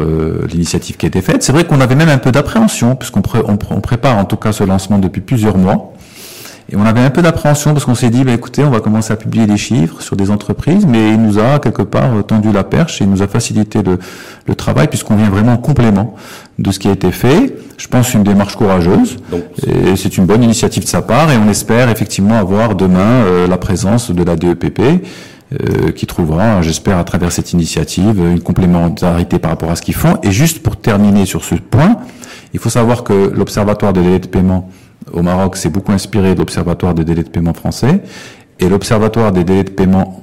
l'initiative 0.52 0.96
qui 0.98 1.06
a 1.06 1.10
été 1.10 1.22
faite. 1.22 1.44
C'est 1.44 1.52
vrai 1.52 1.66
qu'on 1.66 1.82
avait 1.82 1.96
même 1.96 2.10
un 2.10 2.18
peu 2.18 2.32
d'appréhension, 2.32 2.96
puisqu'on 2.96 3.22
on, 3.46 3.58
on 3.70 3.82
prépare 3.82 4.18
en 4.18 4.26
tout 4.26 4.38
cas 4.38 4.54
ce 4.54 4.64
lancement 4.64 5.00
depuis 5.00 5.22
plusieurs 5.22 5.58
mois. 5.58 5.94
Et 6.72 6.78
on 6.78 6.86
avait 6.86 7.02
un 7.02 7.10
peu 7.10 7.22
d'appréhension 7.22 7.74
parce 7.74 7.84
qu'on 7.84 7.96
s'est 7.96 8.10
dit, 8.10 8.24
bah, 8.24 8.32
écoutez, 8.32 8.64
on 8.64 8.70
va 8.70 8.80
commencer 8.80 9.12
à 9.12 9.18
publier 9.18 9.46
des 9.46 9.58
chiffres 9.58 10.02
sur 10.02 10.16
des 10.16 10.32
entreprises, 10.32 10.86
mais 10.86 11.10
il 11.10 11.22
nous 11.22 11.38
a 11.38 11.60
quelque 11.60 11.82
part 11.82 12.12
tendu 12.26 12.52
la 12.54 12.64
perche 12.64 13.02
et 13.02 13.04
il 13.04 13.10
nous 13.10 13.22
a 13.22 13.28
facilité 13.28 13.84
le, 13.84 14.00
le 14.48 14.56
travail 14.56 14.88
puisqu'on 14.88 15.18
vient 15.18 15.30
vraiment 15.30 15.54
en 15.54 15.58
complément 15.58 16.16
de 16.60 16.72
ce 16.72 16.80
qui 16.80 16.88
a 16.88 16.92
été 16.92 17.12
fait. 17.12 17.58
Je 17.78 17.88
pense 17.88 18.14
une 18.14 18.24
démarche 18.24 18.56
courageuse 18.56 19.18
et 19.68 19.98
c'est 19.98 20.18
une 20.18 20.26
bonne 20.26 20.44
initiative 20.44 20.84
de 20.84 20.88
sa 20.88 21.02
part 21.02 21.30
et 21.30 21.36
on 21.36 21.50
espère 21.50 21.90
effectivement 21.90 22.36
avoir 22.36 22.76
demain 22.76 23.26
euh, 23.26 23.48
la 23.48 23.58
présence 23.58 24.12
de 24.12 24.24
la 24.24 24.38
DEPP 24.38 24.80
euh, 24.80 25.92
qui 25.92 26.06
trouvera, 26.06 26.62
j'espère, 26.62 26.98
à 26.98 27.04
travers 27.04 27.34
cette 27.34 27.52
initiative, 27.52 28.18
une 28.18 28.40
complémentarité 28.40 29.40
par 29.40 29.52
rapport 29.52 29.72
à 29.72 29.76
ce 29.76 29.82
qu'ils 29.82 29.96
font. 29.96 30.20
Et 30.24 30.32
juste 30.32 30.64
pour 30.64 30.78
terminer 30.78 31.26
sur 31.26 31.44
ce 31.44 31.56
point, 31.56 31.98
il 32.54 32.60
faut 32.62 32.70
savoir 32.70 33.04
que 33.04 33.32
l'Observatoire 33.36 33.92
des 33.92 34.02
délais 34.02 34.20
de 34.20 34.28
paiement 34.28 34.70
au 35.12 35.22
Maroc 35.22 35.58
s'est 35.58 35.70
beaucoup 35.70 35.92
inspiré 35.92 36.34
de 36.36 36.40
l'Observatoire 36.40 36.94
des 36.94 37.04
délais 37.04 37.24
de 37.24 37.30
paiement 37.30 37.54
français. 37.54 38.02
Et 38.60 38.70
l'Observatoire 38.70 39.32
des 39.32 39.44
délais 39.44 39.64
de 39.64 39.72
paiement 39.72 40.22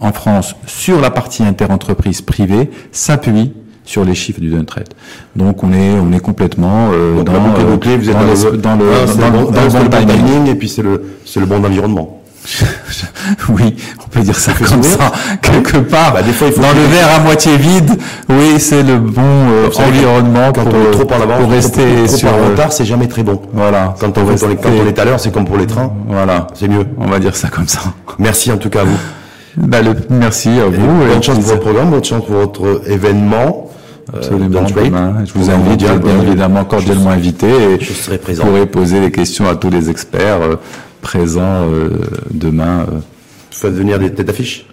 en 0.00 0.12
France 0.12 0.54
sur 0.66 1.00
la 1.00 1.10
partie 1.10 1.42
interentreprise 1.42 2.20
privée 2.22 2.70
s'appuie 2.92 3.52
sur 3.84 4.04
les 4.04 4.14
chiffres 4.14 4.40
du 4.40 4.50
Duntrade. 4.50 4.88
Donc 5.34 5.64
on 5.64 5.72
est 5.72 5.92
on 5.98 6.12
est 6.12 6.20
complètement 6.20 6.90
euh, 6.92 7.22
dans, 7.22 7.32
vous 7.32 8.10
êtes 8.10 8.16
dans, 8.16 8.20
le, 8.20 8.56
dans 8.58 8.76
le, 8.76 8.84
dans, 9.18 9.50
dans, 9.50 9.82
le 9.82 9.88
bon 9.88 10.06
timing 10.06 10.46
et 10.46 10.54
puis 10.54 10.68
c'est 10.68 10.82
le 10.82 11.16
c'est 11.24 11.40
le 11.40 11.46
bon 11.46 11.64
environnement. 11.64 12.22
oui, 13.50 13.76
on 14.04 14.08
peut 14.08 14.20
dire 14.20 14.38
ça 14.38 14.52
comme 14.52 14.82
ça, 14.82 15.12
quelque 15.42 15.78
part. 15.78 16.14
Bah, 16.14 16.22
des 16.22 16.32
fois, 16.32 16.48
il 16.48 16.52
faut 16.52 16.62
dans 16.62 16.72
le 16.72 16.86
verre 16.86 17.14
à 17.16 17.20
moitié 17.20 17.56
vide, 17.56 17.98
oui, 18.28 18.58
c'est 18.58 18.82
le 18.82 18.96
bon 18.96 19.22
euh, 19.22 19.68
environnement 19.76 20.52
quand 20.54 20.64
pour, 20.64 20.74
on 20.74 20.88
est 20.88 20.90
trop 20.90 21.14
en 21.14 21.22
avant, 21.22 21.38
pour 21.38 21.50
rester 21.50 21.84
trop, 22.06 22.16
sur 22.16 22.28
en 22.32 22.48
retard, 22.48 22.72
c'est 22.72 22.84
jamais 22.84 23.08
très 23.08 23.22
bon. 23.22 23.40
Voilà. 23.52 23.94
Quand 24.00 24.16
on, 24.16 24.24
rester... 24.24 24.56
quand 24.56 24.70
on 24.70 24.86
est 24.86 24.98
à 24.98 25.04
l'heure, 25.04 25.20
c'est 25.20 25.32
comme 25.32 25.44
pour 25.44 25.58
les 25.58 25.66
trains. 25.66 25.92
Voilà, 26.06 26.46
c'est 26.54 26.68
mieux. 26.68 26.86
On 26.98 27.06
va 27.06 27.18
dire 27.18 27.36
ça 27.36 27.48
comme 27.48 27.68
ça. 27.68 27.80
Merci 28.18 28.50
en 28.50 28.56
tout 28.56 28.70
cas 28.70 28.80
à 28.80 28.84
vous. 28.84 28.98
Bah, 29.56 29.82
le, 29.82 29.92
merci 30.08 30.50
à 30.50 30.66
vous. 30.66 31.02
Et 31.02 31.06
bonne 31.08 31.22
chance 31.22 31.38
pour 31.38 31.48
votre 31.48 31.60
programme, 31.60 31.90
bonne 31.90 32.04
chance 32.04 32.24
pour 32.24 32.36
votre 32.36 32.82
événement. 32.86 33.70
Euh, 34.14 34.18
Absolument. 34.18 34.60
Euh, 34.60 35.26
je 35.26 35.32
vous 35.34 35.50
invite, 35.50 35.78
bien, 35.78 35.96
bien 35.96 36.22
évidemment, 36.22 36.64
cordialement 36.64 37.10
invité. 37.10 37.48
Et 37.48 37.80
je 37.80 37.92
serai 37.92 38.18
présent. 38.18 38.44
Vous 38.44 38.50
pourrez 38.50 38.66
poser 38.66 39.00
des 39.00 39.10
questions 39.10 39.48
à 39.48 39.56
tous 39.56 39.68
les 39.68 39.90
experts. 39.90 40.38
Euh, 40.98 41.02
présent 41.02 41.64
euh, 41.64 41.90
demain. 42.30 42.80
Euh. 42.80 43.00
Faites 43.50 43.72
venir 43.72 43.98
des 43.98 44.12
têtes 44.12 44.26
d'affiche 44.26 44.66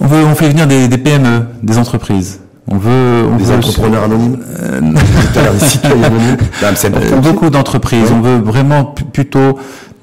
on, 0.00 0.06
veut, 0.06 0.24
on 0.24 0.34
fait 0.34 0.48
venir 0.48 0.66
des, 0.66 0.88
des 0.88 0.98
PME, 0.98 1.46
des 1.62 1.78
entreprises. 1.78 2.40
On 2.68 2.76
veut, 2.76 3.24
on 3.30 3.36
des 3.36 3.44
veut 3.44 3.56
entrepreneurs 3.56 4.04
anonymes, 4.04 4.38
euh, 4.60 4.80
des 5.52 5.66
citoyens 5.66 6.04
anonymes? 6.04 6.36
Euh, 6.62 7.20
beaucoup 7.20 7.50
d'entreprises. 7.50 8.10
On 8.12 8.20
veut 8.20 8.38
vraiment 8.38 8.84
plutôt. 8.84 9.58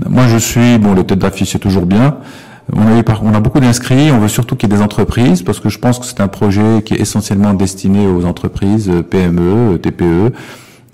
Moi, 0.07 0.27
je 0.27 0.37
suis 0.37 0.77
bon. 0.77 0.93
Le 0.93 1.03
tête 1.03 1.19
d'affiche, 1.19 1.51
c'est 1.51 1.59
toujours 1.59 1.85
bien. 1.85 2.17
On 2.71 2.85
a, 2.87 2.99
eu, 2.99 3.03
on 3.23 3.33
a 3.33 3.39
beaucoup 3.39 3.59
d'inscrits. 3.59 4.11
On 4.11 4.19
veut 4.19 4.27
surtout 4.27 4.55
qu'il 4.55 4.69
y 4.69 4.73
ait 4.73 4.77
des 4.77 4.83
entreprises 4.83 5.41
parce 5.41 5.59
que 5.59 5.69
je 5.69 5.79
pense 5.79 5.97
que 5.97 6.05
c'est 6.05 6.21
un 6.21 6.27
projet 6.27 6.83
qui 6.85 6.93
est 6.93 6.99
essentiellement 6.99 7.53
destiné 7.53 8.05
aux 8.05 8.25
entreprises 8.25 8.91
PME, 9.09 9.79
TPE 9.79 10.33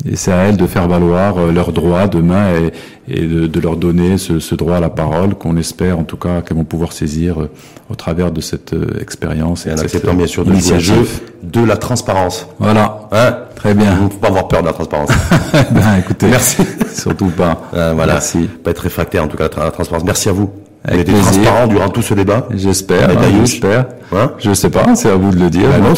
et 0.08 0.16
c'est 0.16 0.32
à 0.32 0.38
elles 0.43 0.58
de 0.58 0.68
faire 0.68 0.88
valoir 0.88 1.38
euh, 1.38 1.51
leurs 1.51 1.72
droits 1.72 2.08
demain 2.08 2.49
et, 2.56 2.72
et 3.14 3.26
de, 3.26 3.47
de, 3.47 3.60
leur 3.60 3.76
donner 3.76 4.18
ce, 4.18 4.39
ce, 4.39 4.53
droit 4.53 4.78
à 4.78 4.80
la 4.80 4.89
parole 4.89 5.34
qu'on 5.34 5.58
espère 5.58 5.97
en 5.97 6.03
tout 6.03 6.18
cas 6.18 6.41
qu'elles 6.41 6.58
vont 6.58 6.64
pouvoir 6.64 6.93
saisir 6.93 7.41
euh, 7.41 7.49
au 7.89 7.95
travers 7.95 8.32
de 8.32 8.39
cette 8.39 8.74
euh, 8.74 8.99
expérience. 9.01 9.66
Et, 9.66 9.72
en 9.72 9.78
acceptant 9.78 10.14
bien 10.14 10.28
sûr 10.28 10.45
de 10.45 10.53
jouer 10.53 11.06
de 11.41 11.64
la 11.64 11.78
transparence. 11.78 12.47
Voilà. 12.60 13.08
Hein 13.12 13.38
Très 13.56 13.74
bien. 13.74 13.95
Il 13.97 14.03
ne 14.06 14.10
faut 14.10 14.18
pas 14.18 14.28
avoir 14.28 14.47
peur 14.47 14.62
de 14.62 14.68
la 14.68 14.74
transparence. 14.74 15.10
ben, 15.72 15.97
écoutez, 15.97 16.28
merci. 16.28 16.62
Surtout 16.93 17.30
pas. 17.30 17.64
voilà. 17.72 18.14
Merci. 18.14 18.47
Pas 18.64 18.72
être 18.72 18.80
réfractaire 18.80 19.24
en 19.24 19.28
tout 19.28 19.38
cas 19.38 19.47
à 19.58 19.64
la 19.64 19.72
transparence. 19.72 20.03
Merci 20.03 20.30
à 20.30 20.34
vous. 20.34 20.51
Avec 20.88 21.01
été 21.09 21.13
transparent 21.13 21.67
durant 21.67 21.89
tout 21.89 22.01
ce 22.01 22.13
débat. 22.13 22.47
J'espère. 22.53 23.09
Hein, 23.09 23.15
j'espère. 23.39 23.86
Hein 24.13 24.31
je 24.38 24.53
sais 24.53 24.69
pas, 24.69 24.93
c'est 24.95 25.09
à 25.09 25.15
vous 25.15 25.31
de 25.31 25.39
le 25.39 25.49
dire. 25.49 25.67
Bah 25.81 25.93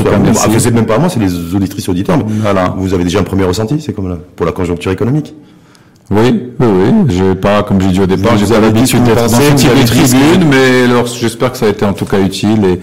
c'est 0.57 0.71
même 0.71 0.85
pas 0.85 0.97
moi, 0.97 1.09
c'est 1.09 1.19
les 1.19 1.55
auditrices 1.55 1.89
auditeurs. 1.89 2.19
Voilà. 2.25 2.73
Vous 2.77 2.93
avez 2.93 3.03
déjà 3.03 3.19
un 3.19 3.23
premier 3.23 3.43
ressenti, 3.43 3.81
c'est 3.81 3.93
comme 3.93 4.09
là, 4.09 4.17
pour 4.35 4.45
la 4.45 4.51
conjoncture 4.53 4.91
économique. 4.91 5.35
Oui, 6.09 6.53
oui, 6.59 6.67
oui. 6.67 6.93
J'ai 7.09 7.35
pas, 7.35 7.63
comme 7.63 7.81
j'ai 7.81 7.89
dit 7.89 7.99
au 7.99 8.05
départ, 8.05 8.38
j'ai 8.38 8.45
pas 8.45 8.61
l'habitude 8.61 9.03
d'être 9.03 9.23
dans 9.23 9.27
ce 9.27 9.53
type 9.55 9.69
de 9.69 9.85
tribune, 9.85 10.49
mais 10.49 10.83
alors 10.85 11.05
j'espère 11.05 11.51
que 11.51 11.57
ça 11.57 11.65
a 11.65 11.69
été 11.69 11.83
en 11.83 11.91
tout 11.91 12.05
cas 12.05 12.21
utile 12.21 12.63
et, 12.63 12.79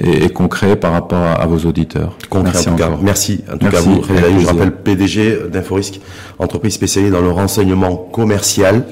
et, 0.00 0.24
et 0.26 0.28
concret 0.28 0.76
par 0.76 0.92
rapport 0.92 1.18
à, 1.18 1.44
vos 1.46 1.58
auditeurs. 1.68 2.16
Concret 2.30 2.52
Merci 2.52 2.68
en 2.68 2.72
tout 2.72 2.78
cas. 2.78 2.90
Merci 3.02 3.40
en 3.52 3.58
tout 3.58 3.66
Merci. 3.68 3.84
cas 3.84 4.28
vous. 4.28 4.40
je 4.40 4.46
rappelle 4.46 4.70
PDG 4.70 5.38
d'Inforisque, 5.52 6.00
entreprise 6.38 6.74
spécialisée 6.74 7.12
dans 7.12 7.20
le 7.20 7.30
renseignement 7.30 7.96
commercial 7.96 8.84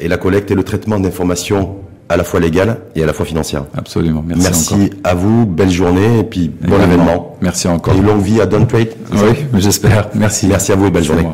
et 0.00 0.08
la 0.08 0.16
collecte 0.16 0.50
et 0.50 0.56
le 0.56 0.64
traitement 0.64 0.98
d'informations 0.98 1.76
à 2.08 2.16
la 2.16 2.24
fois 2.24 2.40
légale 2.40 2.78
et 2.94 3.02
à 3.02 3.06
la 3.06 3.12
fois 3.12 3.24
financière. 3.24 3.64
Absolument. 3.76 4.22
Merci, 4.26 4.42
Merci 4.42 4.90
à 5.04 5.14
vous, 5.14 5.46
belle 5.46 5.70
journée 5.70 6.20
et 6.20 6.24
puis 6.24 6.48
bon 6.48 6.80
événement. 6.80 7.36
Merci 7.40 7.68
encore. 7.68 7.94
Et 7.94 8.00
longue 8.00 8.22
vie 8.22 8.40
à 8.40 8.46
Don't 8.46 8.66
Trade. 8.66 8.88
Oui, 9.12 9.46
j'espère. 9.58 10.08
Merci. 10.14 10.46
Merci 10.46 10.72
à 10.72 10.76
vous 10.76 10.86
et 10.86 10.90
belle 10.90 11.04
journée. 11.04 11.26